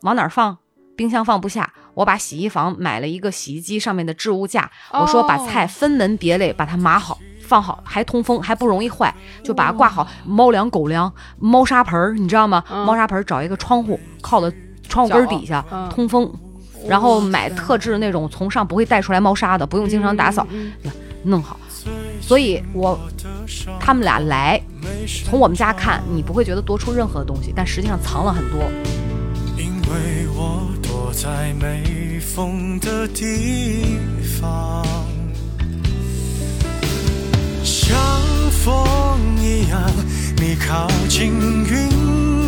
[0.00, 0.56] 往哪儿放？
[0.96, 7.16] 冰箱放不下，我把洗衣房买了一个洗衣机上面的置物架，我说把哦菜分门别类，把它码好。
[7.40, 10.06] 放好还通风，还不容易坏，就把它挂好。
[10.26, 12.62] 猫粮、狗粮、猫砂盆儿，你知道吗？
[12.70, 14.52] 嗯猫砂盆儿找一个窗户，靠到
[14.86, 16.30] 窗户根儿底下嗯通风。
[16.86, 20.72] 然后买特制那种从上不会带出来猫砂的，不用经常打扫，嗯
[21.24, 21.58] 弄好。
[22.20, 22.98] 所以我
[23.80, 24.60] 他们俩来，
[25.24, 28.60] 从我们家看，你不会觉得多出任何东西，但实际上藏了很多。
[29.56, 33.98] 因为我躲在没风的地
[34.40, 34.84] 方，
[37.64, 37.96] 像
[38.50, 39.80] 风一样，
[40.36, 41.32] 你靠近，
[41.64, 42.47] 云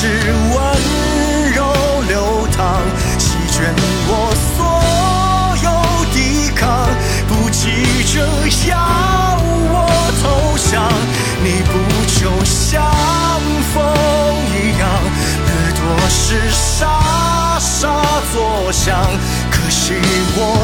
[0.00, 0.56] 是温
[1.52, 1.60] 柔
[2.08, 2.80] 流淌，
[3.18, 3.74] 席卷
[4.08, 4.10] 我
[4.56, 4.58] 所
[5.62, 5.68] 有
[6.14, 6.88] 抵抗，
[7.28, 7.68] 不急
[8.10, 8.16] 着
[8.70, 8.72] 要
[9.68, 9.76] 我
[10.22, 10.88] 投降，
[11.44, 11.72] 你不
[12.18, 12.82] 就像
[13.74, 13.76] 风
[14.56, 14.88] 一样，
[15.44, 15.78] 掠夺
[16.08, 17.92] 时沙沙
[18.32, 18.96] 作响，
[19.50, 20.00] 可惜
[20.34, 20.59] 我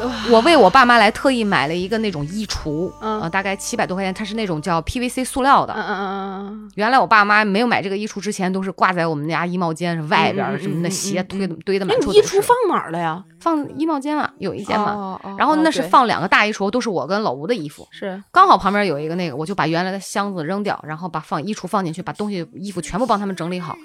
[0.00, 5.72] 我我为我爸妈来特意买了一个那种衣橱，嗯呃，大概七百多块钱，它是那种叫 PVC 塑料的。
[5.74, 13.24] 嗯嗯嗯嗯原来我爸妈没有买这个衣橱之前，都是挂在我们家衣帽间外边儿什么的，鞋嗯堆的堆的嗯，满处衣橱放哪儿了呀？
[13.40, 15.18] 放衣帽间嘛，有一间嘛。
[15.36, 23.76] 然后那是放两个大衣橱，都是我跟老吴的衣服，是刚好旁边有一个那个，我就把原来的箱子扔掉，然后把放衣橱放进去，把东西衣服全部帮他们整理好。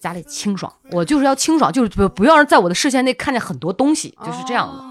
[0.00, 4.87] 家里清爽，我就是要清爽，就是不不要让在我的视线内看见很多东西，就是这样的。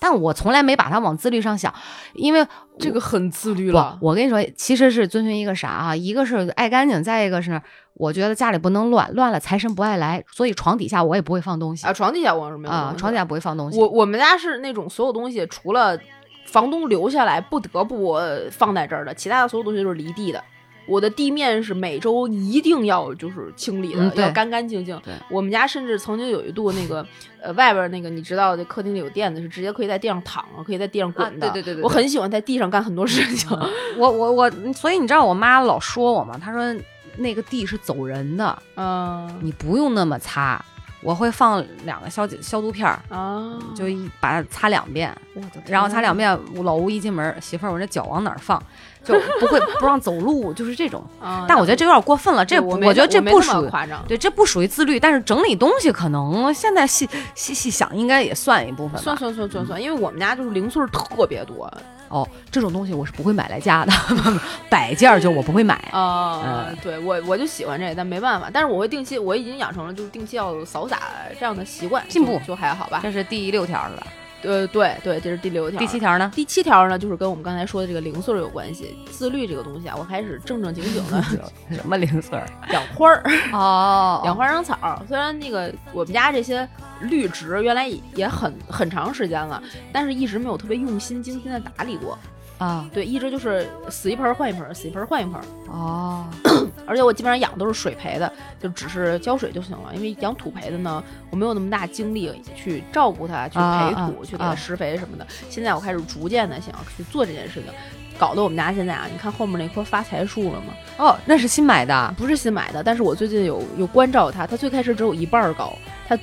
[0.00, 1.72] 但我从来没把它往自律上想，
[2.14, 2.44] 因为
[2.78, 3.98] 这个很自律了，。
[4.00, 5.94] 我跟你说，其实是遵循一个啥啊？
[5.94, 7.60] 一个是爱干净，再一个是
[7.94, 13.78] 我觉得家里不能乱，乱了财神不爱来，所以床底下我也不会放东西啊，床底下我是没有啊，床底下不会放东西。
[13.78, 15.98] 我我们家是那种所有东西除了
[16.46, 20.42] 房东留下来不得不呃放在这儿的，其他的所有东西都是离地的。
[20.90, 25.00] 我的地面是每周一定要就是清理的，嗯要干干净净。
[25.30, 27.06] 我们家甚至曾经有一度那个
[27.40, 31.46] 呃外边那个你知道的客厅里有垫子，是直接可以在地上躺着，可以在地上滚的。
[31.46, 33.48] 啊对对对对对我很喜欢在地上干很多事情。
[33.96, 36.36] 我我我，所以你知道我妈老说我吗？
[36.36, 36.74] 她说
[37.16, 40.62] 那个地是走人的，嗯你不用那么擦。
[41.02, 46.38] 我会放两个消消毒片儿，啊，就一把它擦两遍，我的天然后擦两遍。
[46.62, 48.62] 老吴一进门，媳妇儿，我这脚往哪儿放？
[49.04, 51.02] 就不会不让走路，就是这种。
[51.20, 54.04] 啊，但我觉得这有点过分了，这我觉得这不属于夸张。
[54.06, 59.00] 对，这不属于自律，但是整理东西可能现在细细细想，应该也算一部分。
[59.00, 61.70] 算算算算算，因为我们家就是零碎儿特别多
[62.08, 63.92] 哦，这种东西我是不会买来家的，
[64.68, 65.74] 摆件儿就我不会买。
[65.92, 68.50] 啊、嗯对我我就喜欢这，但没办法。
[68.52, 70.98] 但是我会定期，我已经养成了就是定期要扫洒
[71.38, 73.00] 这样的习惯，进步就就还好吧。
[73.02, 74.06] 这是第六条了吧？
[74.42, 75.78] 呃，对对，这是第六条。
[75.78, 76.00] 第七。
[76.00, 76.32] 条呢？
[76.34, 78.96] 第七条呢，就是跟我们刚才说的这个零碎有关系。
[79.10, 81.22] 自律这个东西啊，我开始正正经经的
[81.70, 82.46] 什么零碎儿？
[82.72, 83.22] 养花儿，
[83.52, 85.02] 哦养花养草。
[85.06, 86.66] 虽然那个我们家这些
[87.02, 89.62] 绿植原来也很很长时间了，
[89.92, 92.18] 但是一直没有特别用心精心的打理过。
[92.60, 95.44] 啊对，一直就是死一盆儿换一盆儿，死一盆儿换一盆儿。
[95.68, 96.26] 哦，
[96.86, 98.30] 而且我基本上养都是水培的，
[98.60, 99.94] 就只是浇水就行了。
[99.94, 105.26] 因为养土培的呢，我没有那么大精力去照顾它，去啊培土，去给它施肥什么的。
[105.48, 107.72] 现在我开始逐渐的想要去做这件事情，
[108.18, 110.74] 搞得我们家现在啊，你看后面那棵发财树了吗？
[110.98, 112.14] 哦，那是新买的。
[112.18, 115.74] 不是新买的，但是我最近有有关照它，它最开始只有一半儿高，
[116.06, 116.18] 它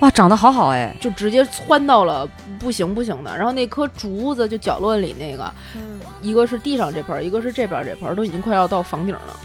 [0.00, 2.28] 哇，长得好好哎，就直接窜到了
[2.58, 3.36] 不行不行的。
[3.36, 5.52] 然后那棵竹子就角落里那个，
[6.20, 9.38] 一个是地上这盆，一个是这边这盆，都已经快要到房顶了。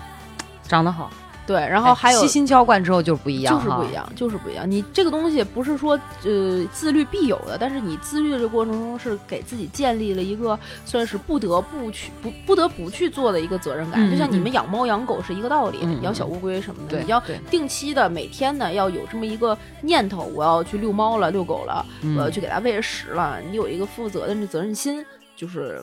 [0.68, 1.12] 长得好。
[1.48, 3.94] 对，然后还有哎悉心浇灌之后就是不一样，就是不一。
[3.94, 4.70] 样，就是不一样。
[4.70, 21.86] 你这个东西不是说呃自律必有的，但是你自律的这个过程中是给自己建立了一个算是不得不去不不得不去做的一个责任感，嗯就像你嗯们养猫养狗是一个道理，养小乌龟什么的，对你要定期的每天呢要有这么一个念头，我要去遛猫了，遛狗了，
[22.18, 25.04] 我要嗯去给它喂食了，你有一个负责任的责任心，
[25.36, 25.82] 就是。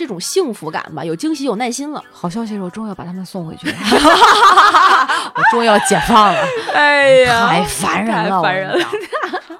[0.00, 2.02] 这种幸福感吧，有惊喜，有耐心了。
[2.10, 3.76] 好消息是我终于要把他们送回去了，
[5.36, 6.42] 我终于要解放了，
[6.72, 8.86] 哎呀太烦人了，太烦人了。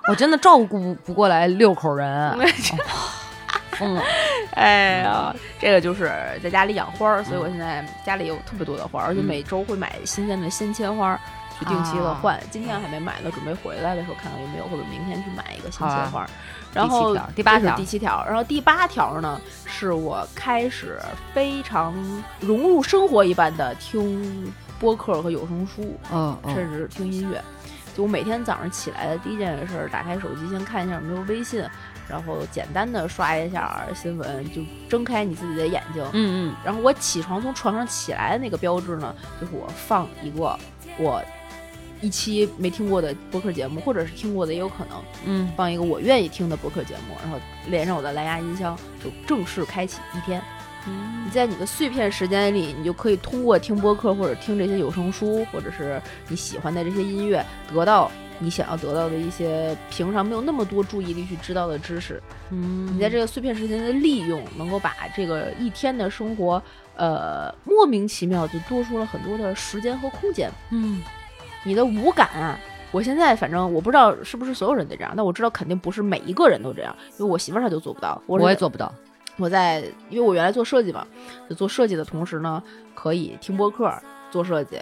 [0.08, 2.08] 我真的照顾不过来六口人，
[2.40, 2.44] 哇
[3.72, 4.02] 疯了。
[4.52, 5.30] 哎呀，
[5.60, 6.10] 这个就是
[6.42, 11.20] 在家里养花儿，所以我现在家里有特别多的花儿，而且每周会买新鲜的鲜切花儿，
[11.58, 12.40] 去定期的换。
[12.50, 16.30] 今天还没买呢，准备回来的时候看看有没有，或者明天去买一个新切花儿。
[16.72, 20.98] 然后第八条第七条，然后第八条呢，是我开始
[21.34, 21.94] 非常
[22.40, 27.42] 融入生活一般的听播客和有声书，嗯嗯，甚至听音乐。
[27.92, 31.60] 就我每天早上起来的第一件事儿，打开手机先看一下有没有微信，
[32.08, 36.00] 然后简单的刷一下新闻，就睁开你自己的眼睛。
[36.12, 40.56] 嗯嗯然后我起床从床上起来的那个标志呢，就是我放一个
[40.98, 41.20] 我
[42.00, 47.38] 一期没听过的播客节目，或者是听过的也有可能，嗯放一个我愿意听的播客节目，然后
[47.68, 50.42] 连上我的蓝牙音箱，就正式开启一天。
[50.86, 62.20] 嗯你在你的碎片时间里，你就可以通过听播客或者听这些有声书，或者是你喜欢的这些音乐，得到你想要得到的一些平常没有那么多注意力去知道的知识。
[62.48, 66.60] 嗯，你在这个碎片时间的利用，能够把这个一天的生活，
[66.96, 70.50] 呃，莫名其妙就多出了很多的时间和空间。
[70.70, 71.02] 嗯
[71.64, 72.58] 你的五感啊，
[72.90, 78.92] 我现在反正我不知道是不是所有人都这样，但我知道肯定不是每一个人都这样，因为我媳妇儿她就做不到，我我也做不到。
[79.36, 79.80] 我在，
[80.10, 81.06] 因为我原来做设计嘛，
[81.48, 82.62] 就做设计的同时呢，
[82.94, 83.90] 可以听播客
[84.30, 84.78] 做设计，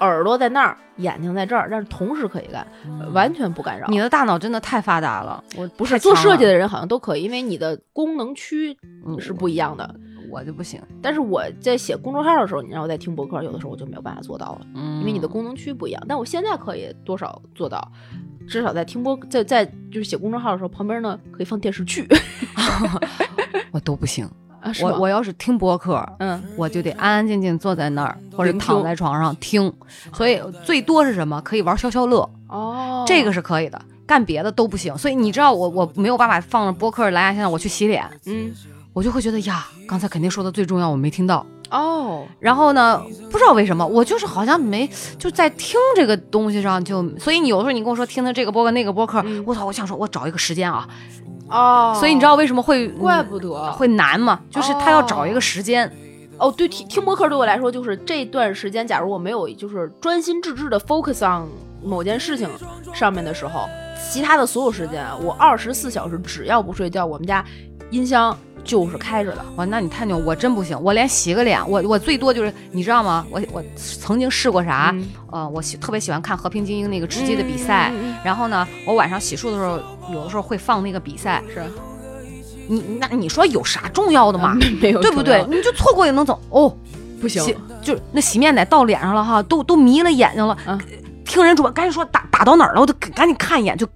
[0.00, 2.66] 耳朵在那儿，眼睛在这儿，但是同时可以干，
[3.00, 3.86] 呃完全不干扰。
[3.88, 8.74] 你的大脑真的太发达了，我不是做设计的的人好像都可以，因为你的功能区
[9.18, 9.94] 是不一样的。
[10.30, 10.80] 我就不行。
[11.02, 16.02] 但是我在写公众号的时候，你让我在听博客，有的时候我就没有办法做到了，嗯，因为你的功能区不一样。
[16.08, 17.90] 但我现在可以多少做到，
[18.48, 22.06] 至少在听播在在就是写公众号的时候，旁边呢可以放电视剧
[23.72, 24.28] 我都不行。
[24.60, 29.70] 啊，我我要是听播客，嗯我就得安安静静坐在那儿，或者躺在床上听。
[30.12, 31.38] 所以最多是什么？
[31.42, 33.78] 可以玩消消乐，哦，这个是可以的。
[34.06, 34.96] 干别的都不行。
[34.96, 38.50] 所以你知道我我没有办法放着播客蓝牙现在，我去洗脸，嗯
[38.94, 41.44] 我就会觉得呀，刚才肯定说的最重要，我没听到。
[41.70, 42.24] 哦。
[42.38, 44.88] 然后呢，不知道为什么，我就是好像没
[45.18, 49.42] 就在听这个东西上就，所以你有时候你跟我说听的这个播客那个播客，嗯。
[49.46, 50.88] 我操，我想说我找一个时间啊，
[51.48, 53.72] 哦，所以你知道为什么会怪不得。
[53.72, 54.40] 会难吗？
[54.48, 55.92] 就是他要找一个时间，
[56.38, 61.48] 哦，对，听听播客对我来说，就是这段时间，假如我没有就是专心致志的 focus on
[61.82, 62.48] 某件事情
[62.92, 63.68] 上面的时候，
[64.08, 67.44] 其他的所有时间，我二十四小时只要不睡觉，我们家
[67.90, 69.44] 音箱就是开着的。
[69.56, 73.24] 哇，那你太牛，我真不行，我连洗个脸，我我最多就是你知道吗？
[73.30, 74.90] 我我曾经试过啥？
[74.94, 77.92] 嗯呃，我喜特别喜欢看和平精英那个吃鸡的比赛，
[78.24, 79.78] 然后呢，我晚上洗漱的时候，
[80.12, 81.42] 有的时候会放那个比赛。
[81.52, 81.62] 是
[82.66, 84.56] 你那你说有啥重要的吗？
[84.80, 85.44] 没有对不对？？
[85.48, 86.74] 你就错过也能走哦。
[87.20, 90.56] 不行洗就是那洗面奶到脸上了哈，都都迷了眼睛了。
[90.66, 90.78] 嗯
[91.26, 93.88] 听人主播赶紧说打打到哪儿了，我就赶紧看一眼，就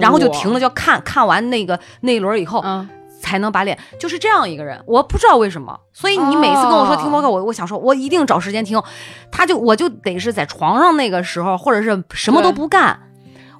[0.00, 2.88] 然后就停了，哇就看看完那个那一轮以后，嗯，
[3.26, 4.80] 才能把脸，就是这样一个人。
[4.86, 8.80] 我不知道为什么，所以你每次跟我说听播客，我我想说，我一定找时间听。
[9.32, 12.98] 他就我就得是在床上那个时候，或者是什么都不干，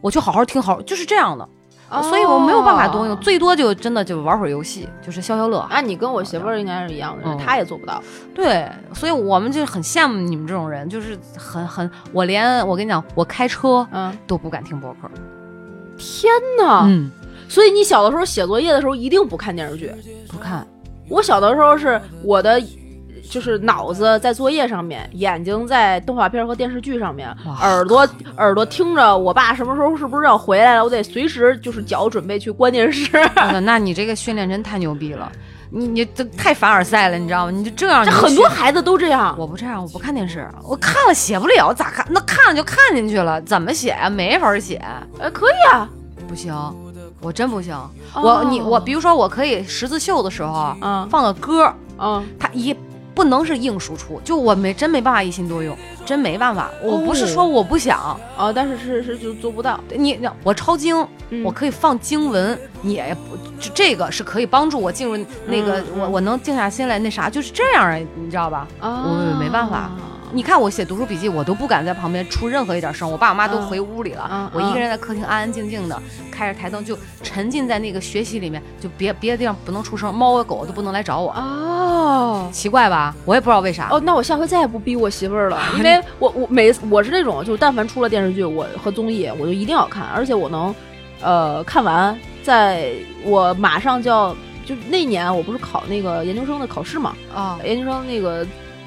[0.00, 1.48] 我就好好听，好就是这样的。
[2.02, 5.58] 所以我没有办法多用，哦最多就真的就玩会儿游戏，就是消消乐。
[5.58, 8.02] 啊，你跟我媳妇儿应该是一样的人，嗯她也做不到。
[8.34, 15.08] 对，所以我们就很羡慕你们这种人，就是很很，我连我跟你讲，我开车嗯，都不敢听播客。
[15.96, 16.82] 天哪！
[16.86, 17.10] 嗯，
[17.48, 19.92] 所以你小的时候写作业的时候一定不看电视剧。
[20.28, 20.66] 不看。
[21.08, 22.60] 我小的时候是我的，
[23.30, 27.28] 就是脑子在作业上面，眼睛在动画片和电视剧上面，
[27.60, 33.08] 耳朵耳朵听着我爸什么时候是不是要回来了，我得随时就是脚准备去关电视。
[33.62, 35.30] 那你这个训练真太牛逼了，
[35.70, 37.52] 你你这太凡尔赛了，你知道吗？
[37.52, 39.32] 你就这样，很多孩子都这样。
[39.38, 42.04] 我不这样，我不看电视，我看了写不了，咋看？
[42.10, 44.84] 那看了就看进去了，怎么写呀、没法写，
[45.20, 45.88] 呃，可以啊，
[46.26, 46.52] 不行，
[47.20, 47.74] 我真不行。
[47.74, 50.76] 哦我你我，比如说我可以十字绣的时候
[51.10, 52.74] 放个歌，嗯，它一
[53.14, 56.70] 不能是硬输出，就我没真没办法一心多用，真没办法。
[56.82, 59.80] 我不是说我不想，哦，但是是是就做不到。
[59.96, 60.94] 你我抄经，
[61.30, 68.66] 嗯我可以放经文，你也不就这个是可以帮助我进入那个、嗯我我能静下心来那啥，就是这样啊，你知道吧？
[68.80, 69.90] 啊我没办法。
[70.32, 76.00] 你看我写读书笔记，我都不敢在旁边出任何一点声，我爸我妈都嗯回屋里了，嗯我一个人在客厅安安静静的，
[76.30, 82.48] 开着台灯，就沉浸在那个学习里面，就别别的地方不能出声，猫啊狗都不能来找我，哦。
[82.52, 83.14] 奇怪吧？
[83.24, 83.88] 我也不知道为啥。
[83.90, 90.74] 哦，那我下回再也不逼我媳妇儿了， 因为我我每我是那种，就但凡出了电视剧，我和综艺，我就一定要看，而且我能，
[91.22, 92.92] 呃，看完，在
[93.24, 98.46] 我马上就要，就那年我不是考那个研究生的考试嘛，啊研究生那个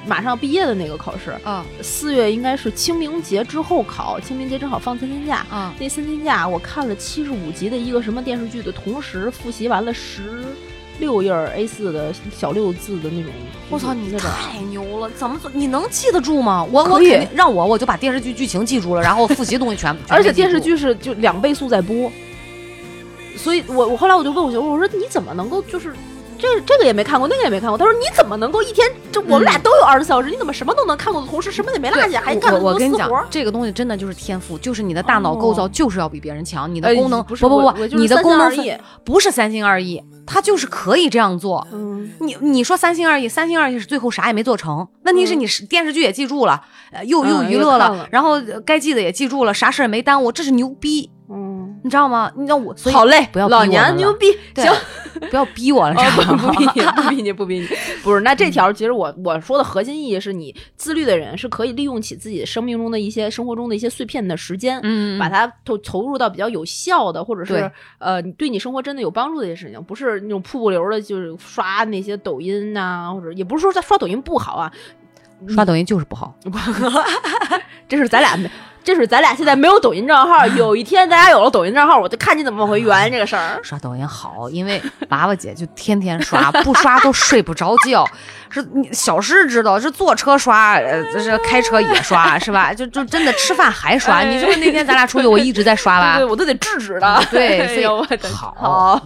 [0.09, 5.71] 马上毕业的那个考试，啊四月应该是清明节之后考，清明节正好放三天假，啊！
[5.79, 10.43] 那三天假我看了七十五集的一个什么电视剧的同时，复习完了十
[10.97, 13.31] 六页 A 四的小六字的那种。
[13.69, 15.07] 我操，你太牛了！
[15.11, 15.51] 怎么做？
[15.53, 16.67] 你能记得住吗？
[16.71, 19.95] 我我可以让我我就把电视剧剧情记住了，然后复习东西全。
[19.95, 22.11] 全 而且电视剧是就两倍速在播，
[23.37, 25.93] 所以我我后来我就问我媳妇，我说你怎么能够就是
[26.39, 27.77] 这这个也没看过，那个也没看过？
[27.77, 38.51] 他说你怎么能够一天就我们俩都有二十四小时，你怎么什么都能看过的同时什么也没落下，还干我跟你讲这个东西真的就是天赋，就是你的大脑构造哦就是要比别人强，你的哎功能不是不不你的功能
[39.03, 41.67] 不是三心二意，他就是可以这样做。
[41.71, 44.87] 嗯，你你说三心二意，三心二意是最后啥也没做成。
[45.03, 46.61] 问题是你是电视剧也记住了，
[46.91, 52.31] 呃又又嗯娱乐了然后呃该记的也记住了，啥事儿也没耽误，这是牛逼，嗯，你知道吗？
[52.35, 54.71] 你知道我，所以好嘞，不要逼老娘牛逼，行。
[55.29, 57.67] 不要逼我了，不不逼你，不逼你，不逼你，
[58.03, 58.21] 不是。
[58.21, 74.71] 那这条其实我我说的核心意义是你自律的人是可以利用起自己生命中的一些生活中的一些碎片的时间，嗯，把它投投入到比较有效的，或者是呃对你生活真的有帮助的一些事情，不是那种瀑布流的，就是刷那些抖音呐、或者也不是说在刷抖音不好啊，
[75.47, 76.35] 刷抖音就是不好。
[77.87, 78.49] 这是咱俩没。
[78.83, 83.59] 这是咱俩现在没有抖音账号，有一天咱俩有了抖音账号，我就看你怎么往回圆这个事儿。
[83.61, 88.05] 刷抖音好，因为娃娃姐就天天刷，不刷都睡不着觉。
[88.51, 92.73] 是你小诗知道，是坐车刷，呃，这是开车也刷，是吧？
[92.73, 94.21] 就就真的吃饭还刷。
[94.21, 96.29] 你说那天咱俩出去，我一直在刷吧对对，？
[96.31, 97.23] 我都得制止的。
[97.29, 97.89] 对，哎所以。
[98.33, 98.99] 好，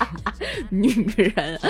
[0.70, 1.60] 女人，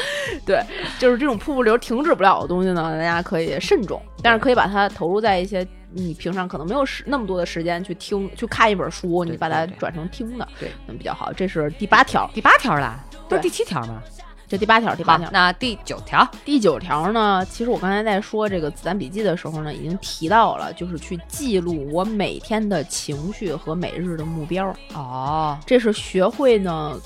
[0.47, 0.63] 对，
[0.99, 11.33] 就是这种瀑布流停止不了的东西呢，大家可以慎重，但是可以把它投入在一些你平常可能没有时那么多的时间去听、去看一本书，你把它转成听的，对，那比较好。
[11.33, 14.03] 这是第八条，第八条啦，不是第七条吗？
[14.49, 15.31] 这第八条，第八好条，。
[15.33, 26.99] 那第九条，第九条呢，其实我刚才在说这个子弹笔记的时候呢，已经提到了，就是去记录我每天的情绪和每日的目标，哦，这是学会呢，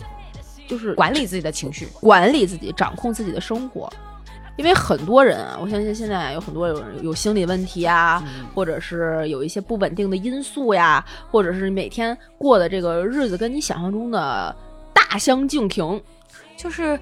[0.67, 1.87] 就是管理自己的情绪。
[2.01, 3.93] 管理自己，掌控自己的生活。
[4.57, 14.55] 因为很多人啊，我相信现在有很多有人有心理问题啊，嗯或者是有一些不稳定的因素呀，或者是每天过的这个日子跟你想象中的
[14.93, 16.01] 大相径庭。
[16.57, 16.99] 就是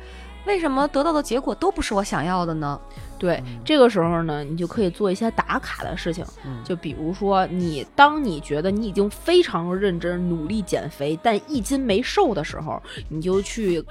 [0.46, 2.80] 为什么得到的结果都不是我想要的呢？
[3.18, 13.84] 对，这个时候呢，你就可以做一些打卡的事情，嗯就比如说你当你觉得你已经非常认真努力减肥，但一斤没瘦的时候，你就去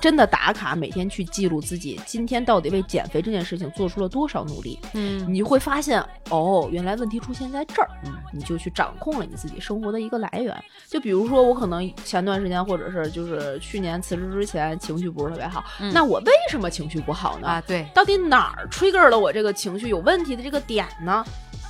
[0.00, 5.24] 真的打卡，每天去记录自己今天到底为减肥这件事情做出了多少努力，嗯。
[5.32, 8.12] 你会发现哦，原来问题出现在这儿，嗯。
[8.32, 10.56] 你就去掌控了你自己生活的一个来源。
[10.88, 15.92] 就比如说，我可能前段时间或者是就是去年辞职之前情绪不是特别好，嗯。
[15.92, 17.48] 那我为什么情绪不好呢？
[17.48, 21.24] 啊，对，到底哪儿 trigger 了我这个情绪有问题的这个点呢？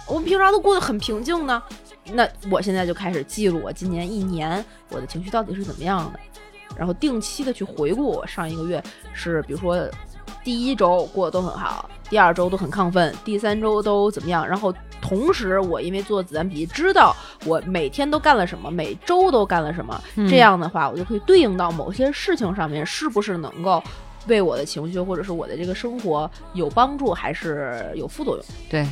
[0.09, 1.61] 我们平常都过得很平静呢，
[2.13, 6.21] 那我现在就开始记录我今年一年我的情绪到底是怎么样的，
[6.77, 9.79] 然后定期的去回顾我上一个月是，比如说
[10.45, 17.15] 第一周过得都很好，第二周都很亢奋，第三周都怎么样，然后同时我因为做子弹笔记，知道
[17.45, 23.83] 我每天都干了什么，每周都干了什么，嗯这样的话，我就可以对应到某些事情上面，是不是能够
[24.29, 28.45] 为我的情绪或者是我的这个生活有帮助，还是有副作用？
[28.69, 28.87] 对，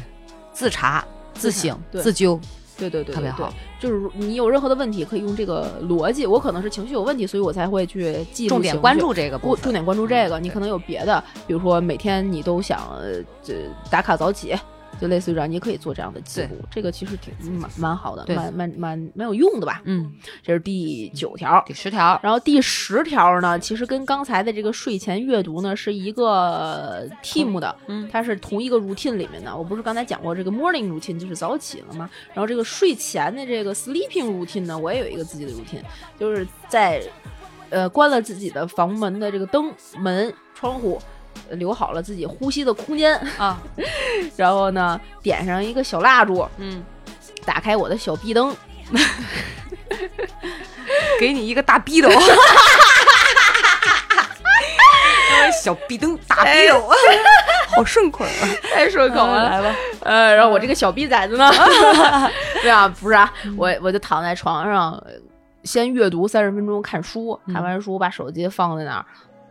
[0.53, 1.05] 自查、
[1.35, 2.39] 自查省、自纠，
[2.79, 3.53] 对对对，对特别好。
[3.79, 6.27] 就是你有任何的问题，可以用这个逻辑。
[6.27, 9.57] 我可能是情绪有问题，所以我才会去记录重点关注这个部分。
[9.57, 13.55] 重重点关注这个，嗯你可能有别的，比如说每天你都想呃这
[13.91, 14.55] 打卡早起，
[15.05, 16.57] 就类似于这样，你也可以做这样的记录。
[16.71, 19.83] 这个其实挺蛮蛮好的，蛮蛮蛮蛮有用的吧？
[19.85, 20.11] 嗯，
[20.43, 21.63] 这是第九条。
[21.67, 29.55] 第十条，然后第十条呢，其实跟刚才的这个睡前阅读呢是一个 team 的，嗯它是同一个 routine 里面的。
[29.55, 32.09] 我不是刚才讲过这个 morning routine 就是早起了吗？
[32.33, 35.83] 然后这个睡前的这个 sleeping routine 呢，我也有一个自己的 routine，
[36.19, 37.03] 就是在
[37.69, 40.99] 呃关了自己的房门的这个灯、门、窗户。
[41.51, 43.59] 留好了自己呼吸的空间，啊，
[44.37, 46.83] 然后呢，点上一个小蜡烛，嗯，
[47.45, 48.55] 打开我的小壁灯，
[51.21, 52.09] 给你一个大逼斗。
[55.63, 56.91] 小壁灯大逼斗，
[57.77, 58.31] 好顺口啊！
[58.73, 59.75] 太顺口了，来吧。
[60.01, 61.51] 呃，然后我这个小逼崽子呢？
[62.61, 65.01] 对啊，不是啊，我我就躺在床上，
[65.63, 69.07] 先阅读三十分钟，看书，看完书把手机放在那儿，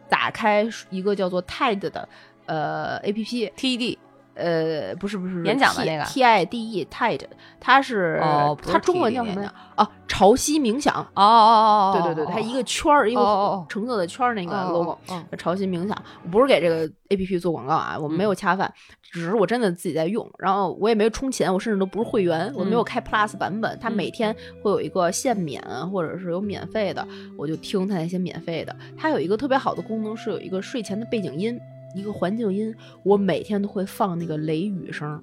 [0.09, 2.07] 打开一个叫做 TED 的
[2.45, 3.97] 呃 A P P，TED
[4.35, 7.21] 呃，不是不是演讲的那个 T I D E TED，
[7.59, 8.19] 它是
[8.65, 9.53] 它中文叫什么呀？
[9.75, 10.95] 啊，潮汐冥想。
[10.95, 16.03] 哦哦哦哦对对对，它一个圈儿，一个哦哦橙色的圈儿，那个哦 logo，哦潮汐冥想。
[16.23, 18.71] 我不是给这个 A P P 做广告啊，我没有恰饭，
[19.11, 23.77] 只是我真的自己在用，然后我也没有充钱，我甚至都不是会员，我没有开 Plus 版本。
[23.79, 25.61] 它每天会有一个限免，
[25.91, 27.07] 或者是有免费的，
[27.37, 28.75] 我就听它那些免费的。
[28.97, 31.59] 它有一个特别好的功能，是有一个睡前的背景音，
[31.95, 32.73] 一个环境音，
[33.03, 35.21] 我每天都会放那个雷雨声，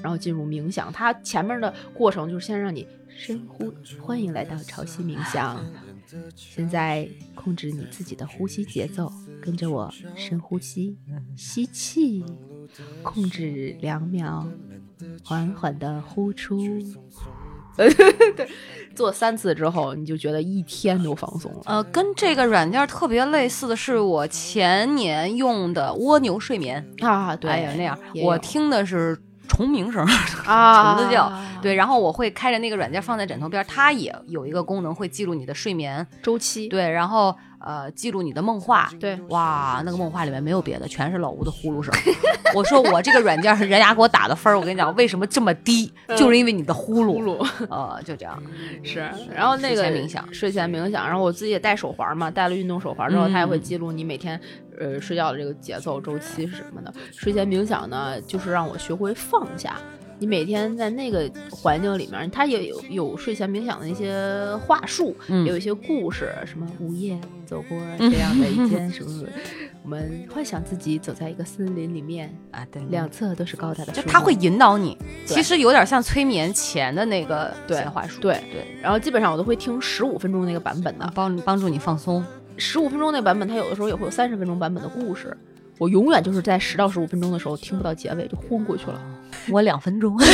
[0.00, 0.92] 然后进入冥想。
[0.92, 5.64] 它前面的过程就是先让你深呼，欢迎来到潮汐冥想。
[6.36, 10.96] 现在控制你自己的呼吸节奏，跟着我深呼吸，
[11.36, 12.24] 吸气，
[13.02, 14.48] 控制两秒，
[15.24, 16.60] 缓缓的呼出。
[18.36, 18.48] 对，
[18.94, 21.60] 做三次之后，你就觉得一天都放松了。
[21.66, 29.18] 呃，跟这个软件特别类似的是我前年用的蜗牛睡眠，啊，对，哎呀那样，我听的是
[29.48, 30.04] 虫鸣声，
[30.46, 31.30] 啊， 虫子叫，
[31.62, 37.36] 对，然后我会开着那个软件放在枕头边，它也有一个功能会记录你的睡眠，周期，对，然后
[37.66, 41.92] 呃记录你的梦话，对哇，那个梦话里面没有别的，全是老吴的呼噜声。
[42.54, 48.40] 我说我这个软件是人家给我打的分儿，我跟你讲为什么这么低，就是因为你的呼噜，呼噜呃，就这样，
[48.84, 49.00] 是，
[49.34, 54.40] 然后那个睡前冥想睡前冥想，然后我自己也戴手环嘛，戴了运动手环之后，嗯它也会记录你每天
[54.78, 56.94] 呃睡觉的这个节奏周期是什么的。
[57.10, 59.76] 睡前冥想呢，就是让我学会放下。
[60.18, 64.14] 你每天在那个环境里面，他也有有睡前冥想的一些
[64.66, 69.28] 话术，嗯有一些故事，什么午夜走过这样的一 间什么什么，
[69.82, 74.96] 我们幻想自己走在一个森林里面，啊，对，两侧都是高大的树，就他会引导你，
[75.26, 82.24] 其实有点像催眠前的那个对话术，对对，然后基本上我都会听十五分钟那个版本的，帮帮助你放松。
[82.58, 85.36] 十五分钟那版本，它有的时候也会有三十分钟版本的故事。
[85.78, 88.98] 我永远就是在十到十五分钟的时候听不到结尾就昏过去了。
[89.50, 90.16] 我两分钟，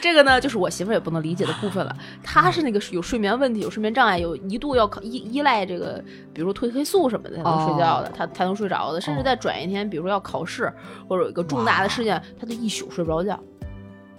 [0.00, 1.96] 这个呢，就是我媳妇儿也不能理解的部分了。
[2.22, 9.00] 她是那个有睡眠问题、有睡眠障碍，有一度要靠依依赖这个，比如说褪黑素什么的才能睡觉的，哦她才能睡着的。
[9.00, 10.72] 甚至在转一天，比如说要考试
[11.08, 13.38] 或者有一个重大的事件，她就一宿睡不着觉。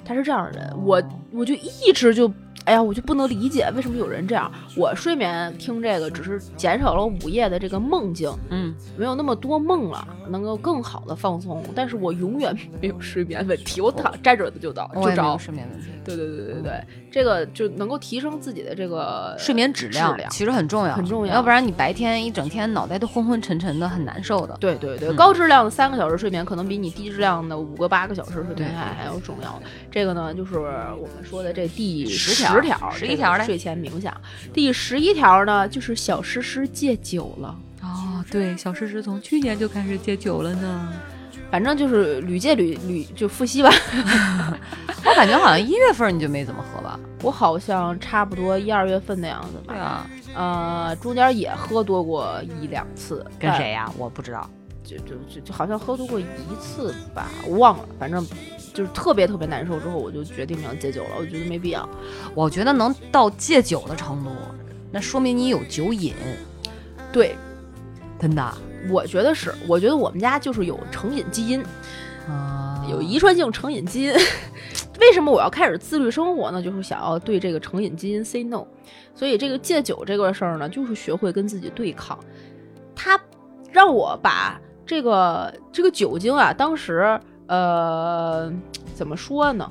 [0.04, 1.02] 她是这样的人，我
[1.32, 2.32] 我就一直就。
[2.68, 4.52] 哎呀，我就不能理解为什么有人这样。
[4.76, 11.64] 我睡眠听这个，只是减少了午夜的这个梦境，嗯，没有那么多梦了，能够更好的放松。
[11.74, 15.38] 但是我永远没有睡眠问题，我躺站着的就倒就着。
[15.38, 15.88] 睡眠问题。
[16.04, 24.58] 对对对对对，这个就能够提升自己的这个睡眠质量质量其实很重要，很重要要不然你白天一整天脑袋都昏昏沉沉的，很难受的。
[24.60, 29.58] 对对对，嗯高质量的三个小时睡眠可能比你低质量的五个八个小时睡眠还还要重要。
[29.90, 34.16] 这个呢，就是我们说的这第十十条条，十一条嘞这个睡前冥想。
[34.54, 37.56] 第十一条呢，就是小诗诗戒酒了。
[37.82, 40.94] 哦，对，小诗诗从去年就开始戒酒了呢。
[41.50, 43.70] 反正就是屡戒屡屡就复吸吧。
[45.06, 47.00] 我感觉好像一月份你就没怎么喝吧？
[47.24, 49.74] 我好像差不多一二月份的样子吧。
[49.74, 53.90] 对啊，呃，中间也喝多过一两次，跟谁呀？
[53.98, 54.50] 我不知道。
[54.84, 56.26] 就就就就好像喝多过一
[56.62, 58.26] 次吧，我忘了，反正
[58.78, 61.90] 就是特别特别难受之后，我就决定要戒酒了，我觉得没必要。
[62.36, 64.30] 我觉得能到戒酒的程度，
[64.92, 66.14] 那说明你有酒瘾，
[67.12, 67.36] 对，
[68.20, 68.54] 真的。
[68.92, 71.64] 我觉得是，我觉得我们家就是有成瘾基因，
[72.30, 74.14] 啊有遗传性成瘾基因。
[75.02, 76.62] 为什么我要开始自律生活呢？
[76.62, 78.64] 就是想要对这个成瘾基因 say no。
[79.16, 82.16] 所以这个戒酒这个事儿呢，就是学会跟自己对抗。
[82.96, 83.20] 他
[83.72, 88.52] 让我把这个这个酒精啊，当时呃
[88.94, 89.70] 怎么说呢？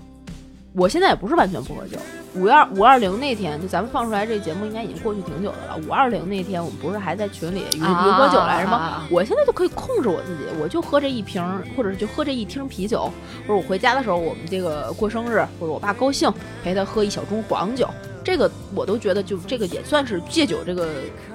[0.73, 1.97] 我现在也不是完全不喝酒。
[2.35, 5.81] 五二五二零那天，就咱们放出来这节目应该已经过去挺久的了。
[5.89, 9.07] 五二零那天，我们不是还在群里约约喝酒来着吗？
[9.11, 13.11] 我现在就可以控制我自己，我就喝这一瓶儿，或者是就喝这一听啤酒，
[13.47, 16.31] 或者我回家的时候，我们这个过生日，或者我爸高兴，
[16.63, 17.89] 陪他喝一小盅黄酒，
[18.27, 20.89] 这个我都觉得就这个也算是戒酒这个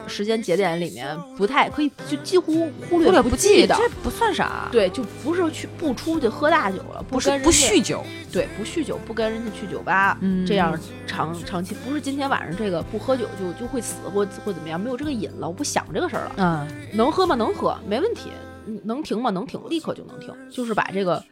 [0.07, 3.73] 时间节点里面不太可以就几乎忽略不不计，的。
[3.77, 10.77] 这不算啥。，对，就不是去不出去喝大酒了，不是不跟人家酗酒，对，不酗酒，不跟人家去酒吧，嗯这样
[11.07, 16.35] 长长期不是今天晚上这个不喝酒就就会死或或怎么样，没有这个瘾了，我不想这个事儿了。
[16.39, 17.35] 嗯，能喝吗？
[17.35, 18.31] 能喝，没问题。
[18.65, 19.29] 嗯能停吗？
[19.31, 20.29] 能停，立刻就能停。
[20.49, 21.23] 就是把这个，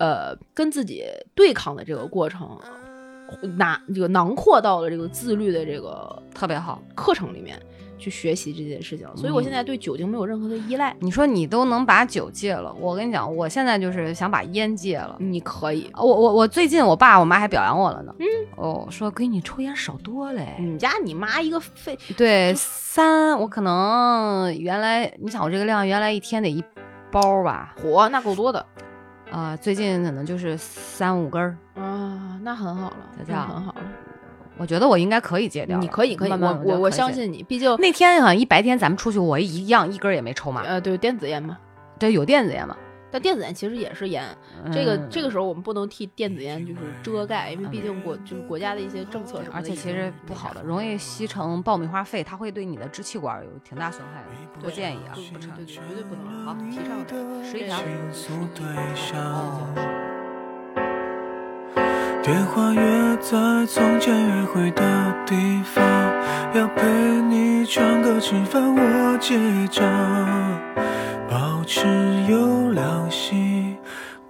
[0.00, 1.04] 呃，跟自己
[1.36, 2.58] 对抗的这个过程，
[3.56, 6.82] 拿这个囊括到了这个自律的这个特别好。
[6.94, 7.60] 课程里面
[7.98, 9.06] 去学习这件事情。
[9.16, 10.94] 所以我现在对酒精没有任何的依赖。
[11.00, 15.16] 你说你都能把酒戒了，我跟你讲，我现在就是想把烟戒了。
[15.18, 18.26] 你可以，我我我最近我爸我妈还表扬我了呢，嗯，
[18.56, 26.62] 哦，说闺女抽烟少多嘞，你家你妈一个肺，对，三我可能原来你想我这个量原来一天得一
[27.10, 28.64] 包吧，火那够多的
[29.34, 33.80] 啊、最近可能就是三五根儿，啊，那很好了，就这样那很好了。
[34.56, 35.76] 我觉得我应该可以戒掉。
[35.78, 36.90] 你可以，可以，慢慢我我我。
[36.90, 40.62] 相信你，毕竟那天好像一白天咱们出去，我一样一根儿也没抽嘛。
[40.64, 41.58] 呃，对电子烟嘛，
[41.98, 42.76] 对，有电子烟嘛。
[43.14, 44.24] 但电子烟其实也是烟，
[44.72, 50.60] 这个嗯这个时候我们不能替电子烟就是遮盖，因为毕竟国就是国家的一些政策什么的，而且其实不好的，。
[50.64, 54.30] 容易吸成爆米花肺，它会对你的支气管有挺大损害的，
[54.60, 55.52] 不建议啊，不成。
[55.54, 57.44] 对，绝对不能好提倡的。
[57.44, 57.78] 十一条。
[62.20, 65.84] 电话约在从前约会的地方，
[66.54, 66.82] 要陪
[67.28, 69.36] 你唱歌吃饭，我结
[69.68, 69.84] 账，
[71.34, 71.80] 保持
[72.28, 73.76] 优良习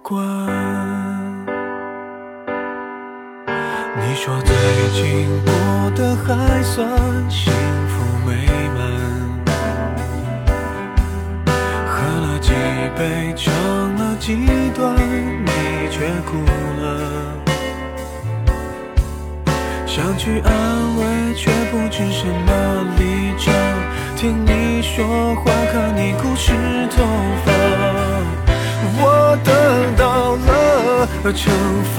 [0.01, 0.25] 惯。
[3.95, 4.55] 你说最
[4.91, 5.53] 近过
[5.91, 6.89] 得还算
[7.29, 7.53] 幸
[7.87, 8.79] 福美满。
[11.85, 12.51] 喝了几
[12.97, 14.95] 杯，唱了几段，
[15.45, 15.51] 你
[15.91, 16.41] 却哭
[16.81, 16.83] 了。
[19.85, 20.51] 想去安
[20.97, 23.53] 慰，却不知什么立场。
[24.15, 26.53] 听你说话，看你哭湿
[26.95, 27.03] 头
[27.45, 27.51] 发，
[28.97, 29.51] 我得
[29.97, 31.51] 到了惩
[31.93, 31.97] 罚。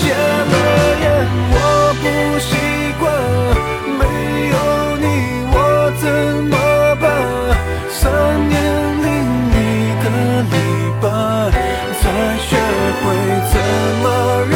[0.00, 0.02] 戒
[0.50, 0.54] 了
[1.02, 1.04] 烟，
[1.52, 1.56] 我
[2.00, 2.04] 不
[2.40, 2.50] 习
[2.98, 3.02] 惯，
[3.98, 4.02] 没
[4.48, 4.56] 有
[4.96, 5.04] 你
[5.52, 5.54] 我
[6.00, 6.02] 怎
[6.48, 6.54] 么
[6.96, 7.04] 办？
[7.90, 8.00] 三
[8.48, 8.52] 年
[9.04, 9.08] 零
[9.52, 9.54] 一
[10.02, 10.04] 个
[10.50, 10.54] 礼
[11.02, 11.04] 拜，
[12.00, 12.02] 才
[12.38, 12.50] 学
[13.02, 13.04] 会
[13.52, 13.54] 怎
[14.02, 14.04] 么
[14.50, 14.52] 忍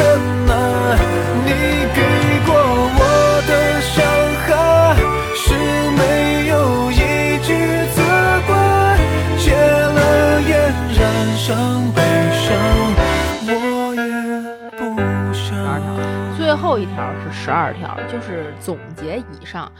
[16.75, 19.71] 后一条是十二条，就是总结以上。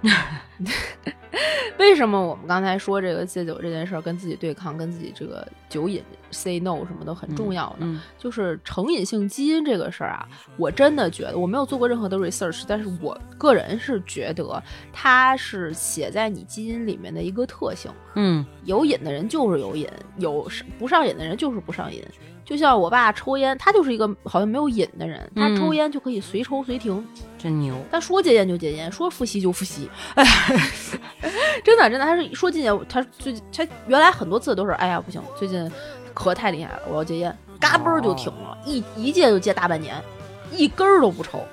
[1.78, 7.80] 为什么我们刚才说这个戒酒这件事儿跟自己对抗，跟自己这个酒瘾 say no 什么的很重要呢？
[7.80, 10.26] 嗯就是成瘾性基因这个事儿啊，
[10.56, 17.90] 我真的觉得我没有做过任何的 research，但是我个人是觉得它是写在你基因里面的一个特性。
[18.14, 22.02] 嗯有瘾的人就是有瘾，有不上瘾的人就是不上瘾。
[22.48, 27.06] 就像我爸抽烟，他就是一个好像没有瘾的人，他嗯抽烟就可以随抽随停，
[27.36, 27.74] 真牛。
[27.92, 29.86] 他说戒烟就戒烟，说复吸就复吸。
[31.62, 35.70] 真的真的，他是说戒烟，他最近他原来很多次都是，哎呀不行，最近
[36.14, 39.94] 咳太厉害了，我要戒烟，嘎嘣儿就停了，一一戒就戒大半年，
[40.50, 41.44] 一根儿都不抽。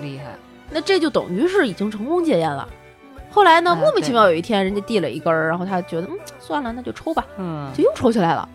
[0.00, 0.26] 厉害，
[0.70, 2.68] 那这就等于是已经成功戒烟了。
[3.32, 7.26] 后来呢，哎莫名其妙有一天，人家递了一根儿，然后他觉得，嗯，算了，那就抽吧。
[7.36, 8.48] 嗯，就又抽起来了。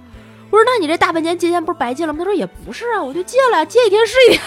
[0.51, 4.41] 我说：“那你这大半年戒烟不是白戒了吗？”他说：“也不是啊，我就戒了，戒一天是一天。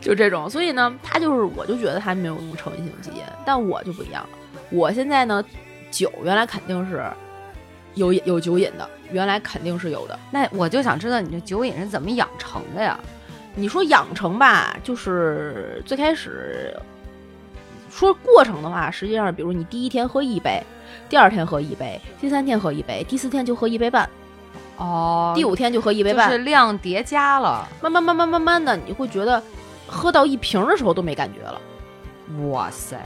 [0.00, 4.28] 就这种，所以呢，他就是，我就觉得他没有那么成瘾性基因，但我就不一样了。
[4.70, 5.44] 我现在呢，
[5.90, 7.04] 酒原来肯定是
[7.94, 10.18] 有有酒瘾的，原来肯定是有的。
[10.30, 12.98] 那我就想知道你这酒瘾是怎么养成的呀？
[13.54, 16.74] 你说养成吧，就是最开始
[17.90, 20.62] 说过程的话，实际上，比如你第一天喝一杯，
[21.08, 24.08] 第二天喝一杯，第三天喝一杯，第四天就喝一杯半，
[24.76, 27.68] 哦第五天就喝一杯就半，是量叠加了。
[27.82, 29.42] 慢慢慢慢慢慢的，你会觉得
[29.86, 31.60] 喝到一瓶的时候都没感觉了，
[32.48, 32.98] 哇塞，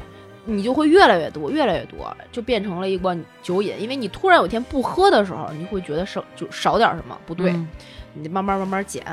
[0.44, 3.74] 你就会越来越多，越来越多，就变成了一罐酒瘾。
[3.80, 7.68] 因为你突然有一天不喝的时候，你会觉得少就少点什么不对，嗯
[8.14, 9.04] 你得慢慢慢慢减。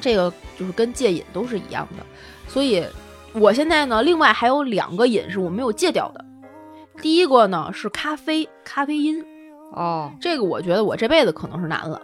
[0.00, 2.04] 这个就是跟戒瘾都是一样的，
[2.48, 2.84] 所以
[3.32, 6.24] 我现在呢，另外还有两个瘾是我没有戒掉的。
[7.02, 9.22] 第一个呢是咖啡，咖啡因，
[9.72, 12.00] 哦，这个我觉得我这辈子可能是难了。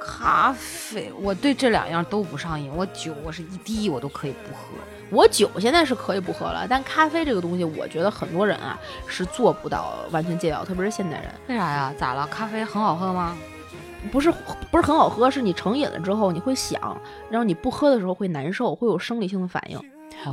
[0.00, 2.70] 咖啡，我对这两样都不上瘾。
[2.76, 4.78] 我酒，我是一滴我都可以不喝。
[5.10, 8.78] 我酒现在是可以不喝了，但咖啡这个东西，我觉得很多人啊
[9.08, 11.32] 是做不到完全戒掉，特别是现代人。
[11.48, 11.92] 为啥呀？
[11.98, 12.24] 咋了？
[12.28, 13.36] 咖啡很好喝吗？
[14.12, 14.32] 不是
[14.70, 16.80] 不是很好喝，是你成瘾了之后你会想，
[17.28, 19.78] 然后你不喝的时候会难受，会有生理性的反应。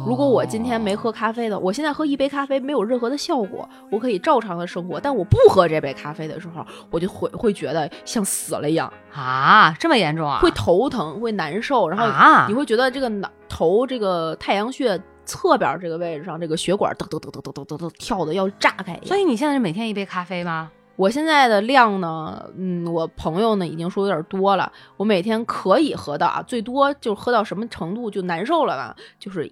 [0.06, 5.00] 如果我今天没喝咖啡的，我现在喝一杯咖啡没有任何的效果，我可以照常的生活。
[5.00, 10.40] 但我不喝这杯咖啡的时候，我就会会觉得像死了一样，啊，这么严重啊？
[10.40, 19.00] 会头疼，会难受，然后啊你会觉得这个脑头这个太阳穴侧边这个位置上这个血管噔噔噔噔噔噔噔噔跳的要炸开。
[19.04, 20.72] 所以你现在是每天一杯咖啡吗？
[20.96, 28.94] 我现在的量呢，嗯，我朋友呢已经说有点多了，我每天可以喝到啊，最多就喝到什么程度就难受了吧？
[29.18, 29.50] 就是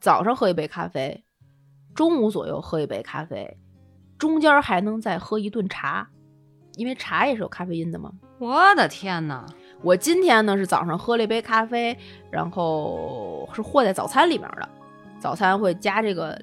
[0.00, 1.22] 早上喝一杯咖啡，
[1.94, 3.58] 中午左右喝一杯咖啡，
[4.18, 6.08] 中间还能再喝一顿茶，
[6.76, 8.10] 因为茶也是有咖啡因的嘛。
[8.38, 9.44] 我的天哪！
[9.82, 11.96] 我今天呢是早上喝了一杯咖啡，
[12.30, 14.66] 然后是和在早餐里面的，
[15.18, 16.40] 早餐会加这个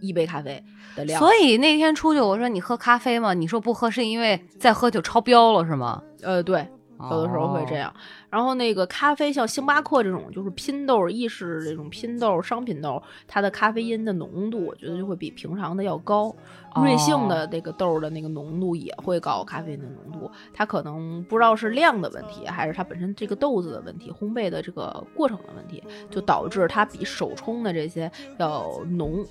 [0.00, 0.62] 一杯咖啡
[0.96, 1.18] 的量。
[1.20, 3.34] 所以那天出去我说你喝咖啡吗？
[3.34, 6.02] 你说不喝是因为再喝就超标了是吗？
[6.22, 6.66] 呃，对，
[7.10, 7.94] 有的时候会这样。
[8.30, 16.34] 然后那个咖啡，像星巴克这种就是拼豆、意式这种拼豆、商品豆，它的咖啡因的浓度，我觉得就会比平常的要高。
[16.76, 28.08] 瑞幸的那个豆儿的那个浓度也会高，咖啡因的浓度，它可能不知道是量的问题，还是它本身这个豆子的问题，烘焙的这个过程的问题，就导致它比手冲的这些
[28.38, 29.26] 要浓。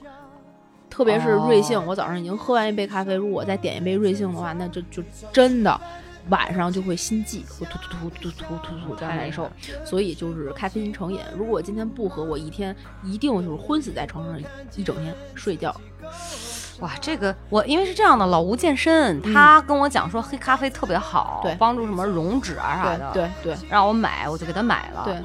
[0.89, 5.01] 特别是瑞幸，哦我早上已经喝完一杯咖啡，如果我再点一杯瑞幸的话，那就就
[5.31, 5.79] 真的
[6.29, 9.49] 晚上就会心悸，会突突突突突突突这样难受。
[9.83, 11.19] 所以就是咖啡因成瘾。
[11.37, 14.41] 如果我今天不喝，我一天一定就是昏死在床上
[14.75, 15.75] 一整天睡觉。
[16.79, 25.23] 哇，这个我因为是这样的，老吴健身，他跟我讲说黑咖啡特别好，对帮助什么溶脂啊啥的，，对对让我买，我就给他买了，对，呃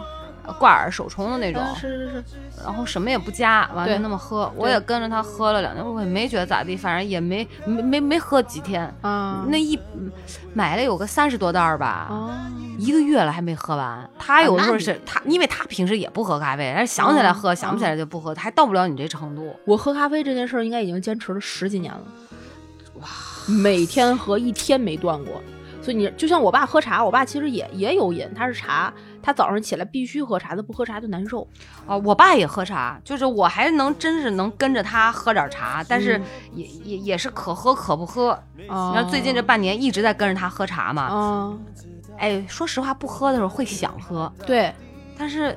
[0.52, 2.24] 挂耳手冲的那种，嗯，是是是，
[2.62, 10.10] 然后什么也不加，完了就那么喝，我也跟着他喝了两天，我也没觉得咋地，反正也没没没没喝几天，啊，那一嗯
[10.52, 14.08] 买了有个三十多袋儿吧，啊，一个月了还没喝完。
[14.18, 19.54] 他有的时候那是他，因为他平时也不喝咖啡，但是想起来喝，嗯想不起来就不喝，还到不了你这程度。
[19.64, 22.02] 我喝咖啡这件事儿应该已经坚持了十几年了，
[23.00, 23.08] 哇，
[23.48, 25.42] 每天喝一天没断过。
[25.82, 28.90] 所以你就像我爸喝茶，我爸其实也也有瘾，他是茶，
[29.24, 31.48] 他早上起来必须喝茶，他不喝茶就难受。
[31.86, 36.24] 啊，我爸也喝茶，就是我还能真是能跟着他喝点茶，但是嗯
[36.54, 38.32] 也、也也是可喝可不喝。
[38.68, 41.64] 啊然后最近这半年一直在跟着他喝茶嘛，嗯，
[42.18, 44.72] 哎，说实话不喝的时候会想喝，对，
[45.16, 45.56] 但是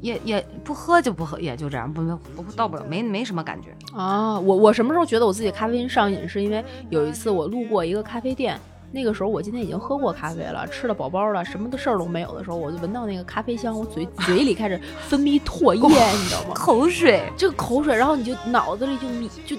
[0.00, 2.02] 也也不喝就不喝，也就这样，不
[2.34, 3.68] 不不到不了，没没什么感觉。
[3.94, 6.28] 啊，我我什么时候觉得我自己咖啡因上瘾？
[6.28, 8.58] 是因为有一次我路过一个咖啡店，
[8.90, 16.54] 那个时候我今天已经喝过咖啡了，吃了饱饱了，什么的事儿都没有的时候，我就闻到那个咖啡香，我嘴 嘴里开始分泌唾液，你知道吗？
[16.54, 19.56] 口水，这个口水，然后你就脑子里就你就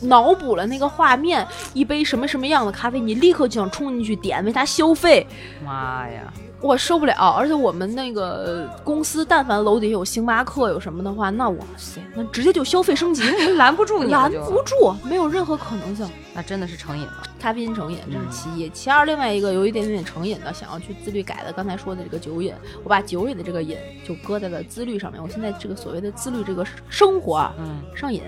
[0.00, 1.44] 脑补了那个画面，
[1.74, 5.26] 一杯什么什么样的咖啡，你立刻就想冲进去点，为它消费。
[5.64, 6.32] 妈呀！
[6.60, 13.22] 我受不了，而且我们那个公司，但凡楼底下有星巴克有什么的话，那哇塞，那直接就消费升级，
[13.54, 16.08] 拦不住你，拦不住，没有任何可能性。
[16.34, 17.22] 那真的是成瘾了。
[17.40, 18.68] 咖啡因成瘾，这是其一。
[18.70, 22.52] 其二，另外一个有一点点成瘾的，想要去自律改的，刚才说的这个酒瘾，
[22.82, 25.22] 我把酒瘾的这个瘾就搁在了自律上面。
[25.22, 27.48] 我现在这个所谓的自律这个生活
[27.94, 28.22] 上瘾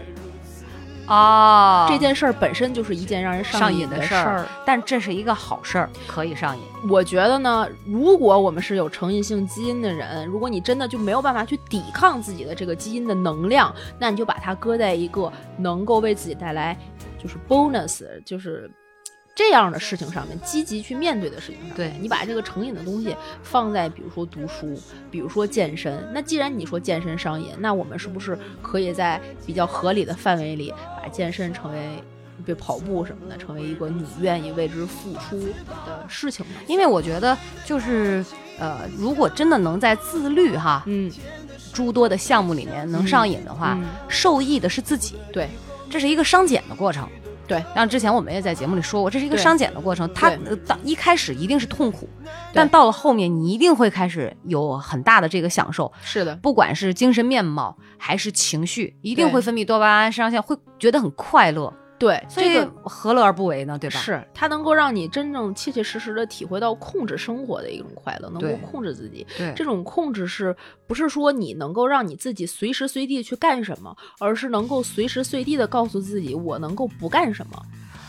[1.11, 1.87] 哦。
[1.91, 6.63] 这件事儿本身就是一件让人上瘾的事儿，但这是一个好事儿，可以上瘾。
[6.89, 16.77] 我觉得呢，如果我们是有成瘾性基因的人，如果你真的就没有办法去抵抗自己的这个基因的能量，那你就把它搁在一个能够为自己带来
[17.19, 18.71] 就是 bonus，就是
[19.35, 21.77] 这样的事情上面，积极去面对的事情上面。
[21.77, 24.79] 对你把这个成瘾的东西放在比如说读书，
[25.11, 26.07] 比如说健身。
[26.13, 32.03] 那既然你说健身上瘾，那我们是不是可以在比较合理的范围里，把健身成为？
[32.43, 35.39] 比如跑步什么的，成为一个你愿意为之付出
[35.85, 36.53] 的事情呢？
[36.67, 37.37] 因为我觉得
[37.67, 38.25] 就是
[38.59, 41.13] 呃，如果真的能在自律哈嗯，
[41.71, 45.51] 诸多的项目里面能上瘾的话，嗯受益的是自己，对，
[45.91, 47.07] 这是一个商减的过程。
[47.51, 49.43] 对，像之前我们也在节目里说过，这是一个对。
[49.43, 50.09] 商减的过程。
[50.15, 50.39] 它对。
[50.47, 52.09] 呃当一开始一定是痛苦，
[52.55, 61.75] 但到了后面你一定会开始有很大的这个享受，是的，不管是精神面貌还是情绪，一定会分泌多巴胺、肾上腺，会觉得很快乐。
[62.01, 63.79] 对，所以这个何乐而不为呢？
[63.79, 64.01] 对吧？
[64.01, 69.27] 是它能够让你真正切切实实的体会到控制生活的一种快乐，能够控制自己。
[69.37, 70.57] 对这种控制是
[70.87, 77.63] 不是说你能够让你自己随时随地去干什么，而是能够随时随地的告诉自己我能够不干什么，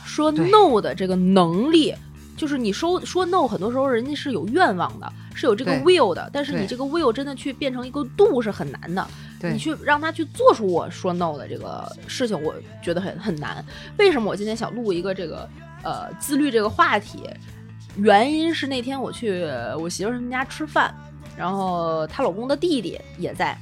[0.05, 1.93] 说 no 的这个能力。
[2.41, 9.07] 就是你说说 no，很多时候人家是有愿望的，是有这个 will 的，但是你这个 will 真的去变成一个度是很难的。
[9.43, 13.63] 你去让他去做出我说 no 的这个事情，我觉得很很难。
[13.99, 15.47] 为什么我今天想录一个这个
[15.83, 17.29] 呃自律这个话题？
[17.97, 19.43] 原因是那天我去
[19.77, 20.91] 我媳妇儿他们家吃饭，
[21.37, 23.55] 然后她老公的弟弟也在。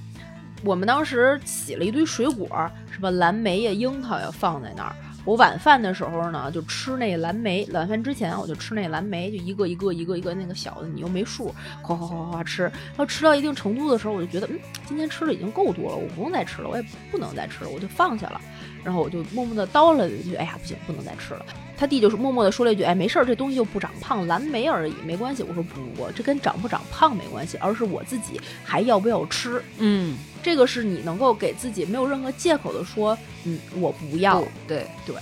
[0.63, 2.47] 我们当时洗了一堆水果，
[2.89, 4.95] 什么蓝莓呀、樱桃呀放在那儿。
[5.29, 7.63] 我晚饭的时候呢，就吃那蓝莓。
[7.71, 11.53] 晚饭之前我就吃那蓝莓，就一个一个一个一个那个小的，你又没数，
[11.83, 12.63] 哗哗哗哗哗吃。
[12.63, 18.41] 然后吃到一定程度的时候，我就觉得，嗯，今天吃的已经够多了，我不用再吃了，我也不能再吃了，我就放下了。
[18.83, 21.45] 然后我就默默的叨了一句：“哎呀，不行，不能再吃了。”
[21.77, 29.61] 他弟就是默默的说了一句：“哎，没事儿，这东西又不长胖，蓝莓而已，没关系。”我说：“不不不，这跟长不长胖没关系，而是我自己还要不要吃。
[29.77, 34.41] 嗯，这个是你能够给自己没有任何借口的说，嗯，我不要。
[34.67, 35.15] 对对，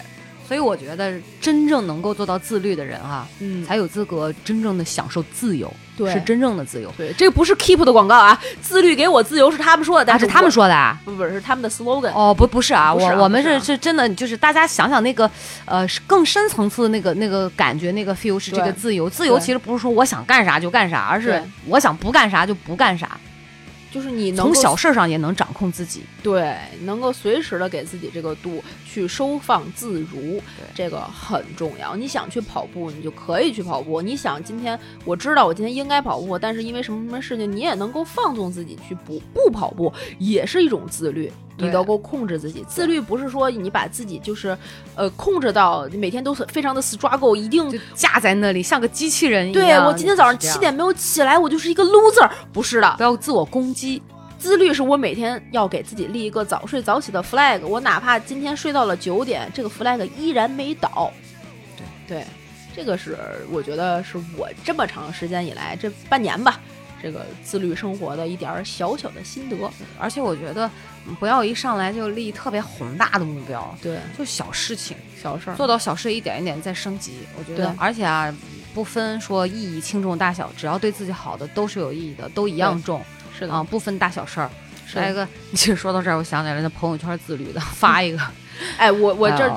[0.47, 6.93] 所以我觉得真正能够做到自律的人啊、嗯，才有资格真正的享受自由，对是真正的自由。
[6.97, 10.99] 对，这个不是 Keep 的广告啊，自律给我自由是他们说的，是是他们，说的啊。
[11.03, 12.11] 不不是他们的 slogan。
[12.13, 15.29] 哦，不，不是啊，我我们不是啊是是真的，就是大家想想那个，
[15.65, 19.09] 呃，是更深层次的那个那个感觉，那个 feel 是这个自由。
[19.09, 23.19] 自由其实不是说我想干啥就干啥，而是我想不干啥就不干啥，
[23.91, 26.03] 就是你能从小事儿上也能掌控自己。
[26.21, 30.41] 对，能够随时的给自己这个度去收放自如，
[30.75, 31.95] 这个很重要。
[31.95, 41.31] 你想去跑步，你就可以去跑步；你想今天我知道我今天应该跑步，但是因为什么什么事情，你也能够放纵自己去不不跑步，也是一种自律。
[41.59, 44.55] 你能够控制自己，自律不是说你把自己就是，
[44.93, 49.87] 呃，控制到每天都是非常的 struggle，一定就架在那里，像个机器人一样对。
[49.87, 53.01] 我今天早上七点没有起来，我就是一个 loser，不是的不。
[53.01, 53.76] 要自我攻击。
[54.39, 61.11] 自律是我每天要给自己立一个早睡早起的 flag，我哪怕今天睡到了九点，这个 flag 依然没倒。
[61.75, 62.25] 对对，
[62.75, 63.17] 这个是
[63.51, 66.59] 我觉得是我这么长时间以来这半年吧，
[67.01, 69.57] 这个自律生活的一点儿小小的心得。
[69.99, 70.69] 而且我觉得
[71.07, 75.55] 嗯不要一上来就立特别宏大的目标，对，就小事情，小事儿。
[75.55, 77.19] 做到小事一点一点再升级。
[77.37, 78.31] 我觉得，而且啊，
[78.73, 83.01] 不分说意义轻重大小，只要对自己好的都是有意义的，都一样重
[83.37, 84.49] 是的，啊，不分大小事儿。
[84.93, 88.19] 来一个，你 其实说到这儿，我想起来了，那朋友圈自律的发一个，
[88.77, 89.49] 哎，我我这儿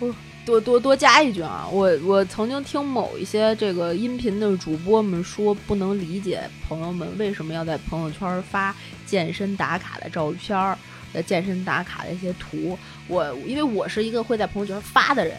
[0.00, 0.08] 哎
[0.44, 8.74] 多多多加一句啊，我我曾经听某一些这个音频的主播们说，不能理解朋友们为什么要在朋友圈发
[9.06, 10.76] 健身打卡的照片儿、
[11.12, 12.78] 呃健身打卡的一些图。
[13.06, 15.36] 我因为我是一个会在朋友圈发的人。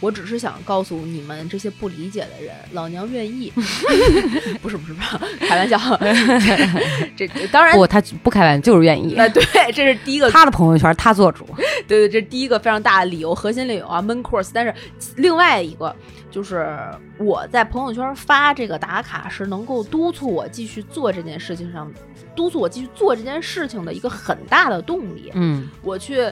[0.00, 3.50] 我只是想告诉你们这些不理解的人，老娘愿意，
[4.62, 5.78] 不是不是不是，开玩笑。
[7.16, 9.14] 这这当然，不，他不开玩笑，就是愿意。
[9.16, 9.42] 呃，对，
[9.72, 11.44] 这是第一个 他的朋友圈他做主，
[11.86, 14.50] 对对，这是第一个非常大的理由，核心理由啊，main course。
[14.52, 14.72] 但是
[15.16, 15.94] 另外一个
[16.30, 16.78] 就是
[17.18, 21.92] 我在朋友圈发这个打卡，是能够督促我继续做这件事情上，
[22.36, 25.32] 督促我继续做这件事情的一个很大的动力。
[25.34, 26.30] 嗯，我去，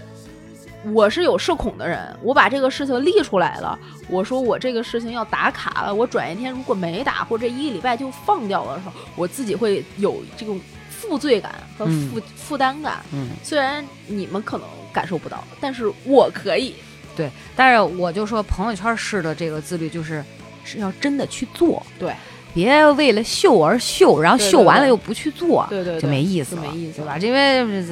[0.93, 12.99] 我是有社恐的人，我把这个事情立出来了，我说我这个事情要打卡了，我转一天如果没打，或者这一个礼拜就放掉了的时候，我自己会有这种负罪感和嗯负、负担感。
[13.13, 16.75] 嗯，虽然你们可能感受不到，但是我可以。
[17.17, 17.31] 对。
[17.57, 20.23] 但是我就说，朋友圈式的这个自律，就是
[20.65, 22.15] 是要真的去做，对，
[22.55, 27.15] 别为了秀而秀，然后秀完了又不去做，对对对就没意思了，就没意思对吧？
[27.15, 27.83] 了因为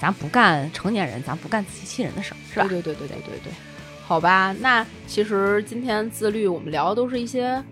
[0.00, 2.66] 咱咱不干成年人，咱不干自欺欺人的事儿，是吧？
[2.66, 3.52] 对对对对对对对，
[4.02, 4.52] 好吧。
[4.60, 7.62] 那其实今天自律，我们聊的都是一些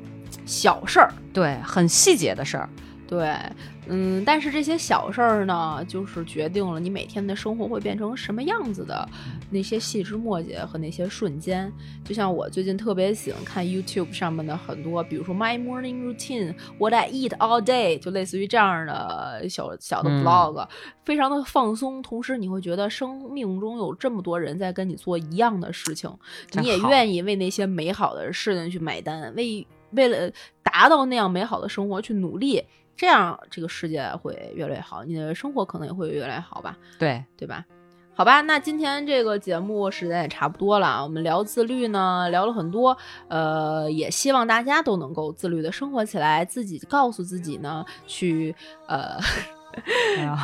[0.45, 2.69] 小事儿，对，很细节的事儿。
[3.09, 3.35] 对，
[3.89, 9.09] 嗯，但是这些小事儿呢，就是决定了你每天的生活会变成什么样子的
[9.51, 11.73] 那些细枝末节和那些瞬间。
[12.05, 20.69] 就像我最近特别喜欢看 YouTube 上面的很多，比如说 My Morning Routine、What I Eat All Day，就类似于这样的小小的嗯 vlog，、
[21.05, 22.03] 非常的放松。
[22.03, 26.11] 同时，你会觉得生命中有这么多人在跟你做一样的事情，
[26.53, 30.31] 你也愿意为那些美好的事情去买单，为为了
[30.63, 32.63] 达到那样美好的生活去努力。
[32.99, 37.65] 这样，这个世界会越来越好，你的生活可能也会越来越好吧，对，对吧？
[38.13, 42.99] 好吧，那今天这个节目时间也差不多了啊，我们聊自律呢，聊了很多，
[43.29, 48.55] 呃，也希望大家都能够自律的生活起来，自己告诉自己呢，去
[48.89, 49.17] 呃。
[50.17, 50.37] 哎，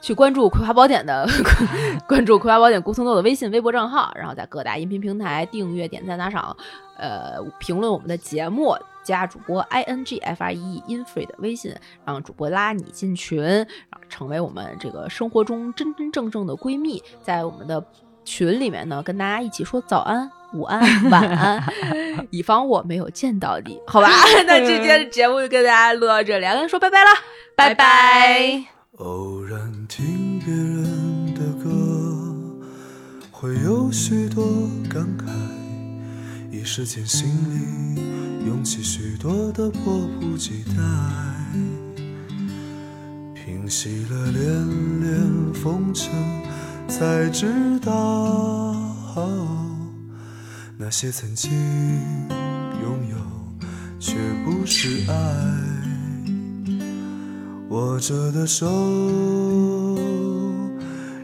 [0.00, 1.26] 去关注《葵花宝典》的
[2.06, 6.56] 关注《葵花宝典》顾松豆的微信、微博账号，然后在各大音频平台订阅、点赞、打赏，
[6.96, 11.74] 呃，评论我们的节目，加主播 i n g f r e e infree 的微信，
[12.04, 17.84] 让主播拉你进群，然后成为我们这个生活中真真正正的闺蜜，在我们的
[18.24, 20.30] 群里面呢，跟大家一起说早安。
[20.54, 21.64] 午安， 晚安，
[22.28, 24.10] 以防我没有见到你，好吧？
[24.46, 27.10] 那今天的节目就跟大家录到这里，跟说拜拜了，
[27.56, 28.62] 拜拜
[28.98, 31.70] 偶然听别人的歌，
[33.30, 34.44] 会有许多
[34.92, 35.30] 感慨，
[36.50, 40.74] 一时间心里涌起许多的迫不及待，
[43.34, 46.12] 平息了连连风尘，
[46.86, 48.76] 才知道
[50.76, 51.50] 那些曾经
[52.80, 53.16] 拥有，
[53.98, 54.14] 却
[54.44, 55.14] 不是爱。
[57.68, 58.68] 握着的手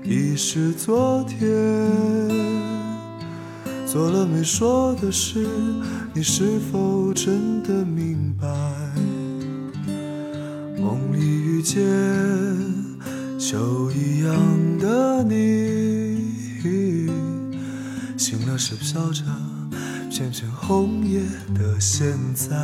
[0.03, 1.47] 已是昨天，
[3.91, 5.47] 做了没说的事，
[6.13, 8.47] 你是否真的明白？
[10.79, 11.81] 梦里遇见
[13.39, 16.19] 秋一样的你，
[18.19, 19.25] 醒了是飘着
[20.11, 21.23] 片片红叶
[21.55, 22.55] 的现在。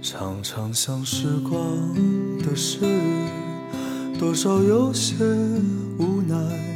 [0.00, 1.60] 常常想时光
[2.38, 2.78] 的事，
[4.18, 5.16] 多少有些
[5.98, 6.75] 无奈。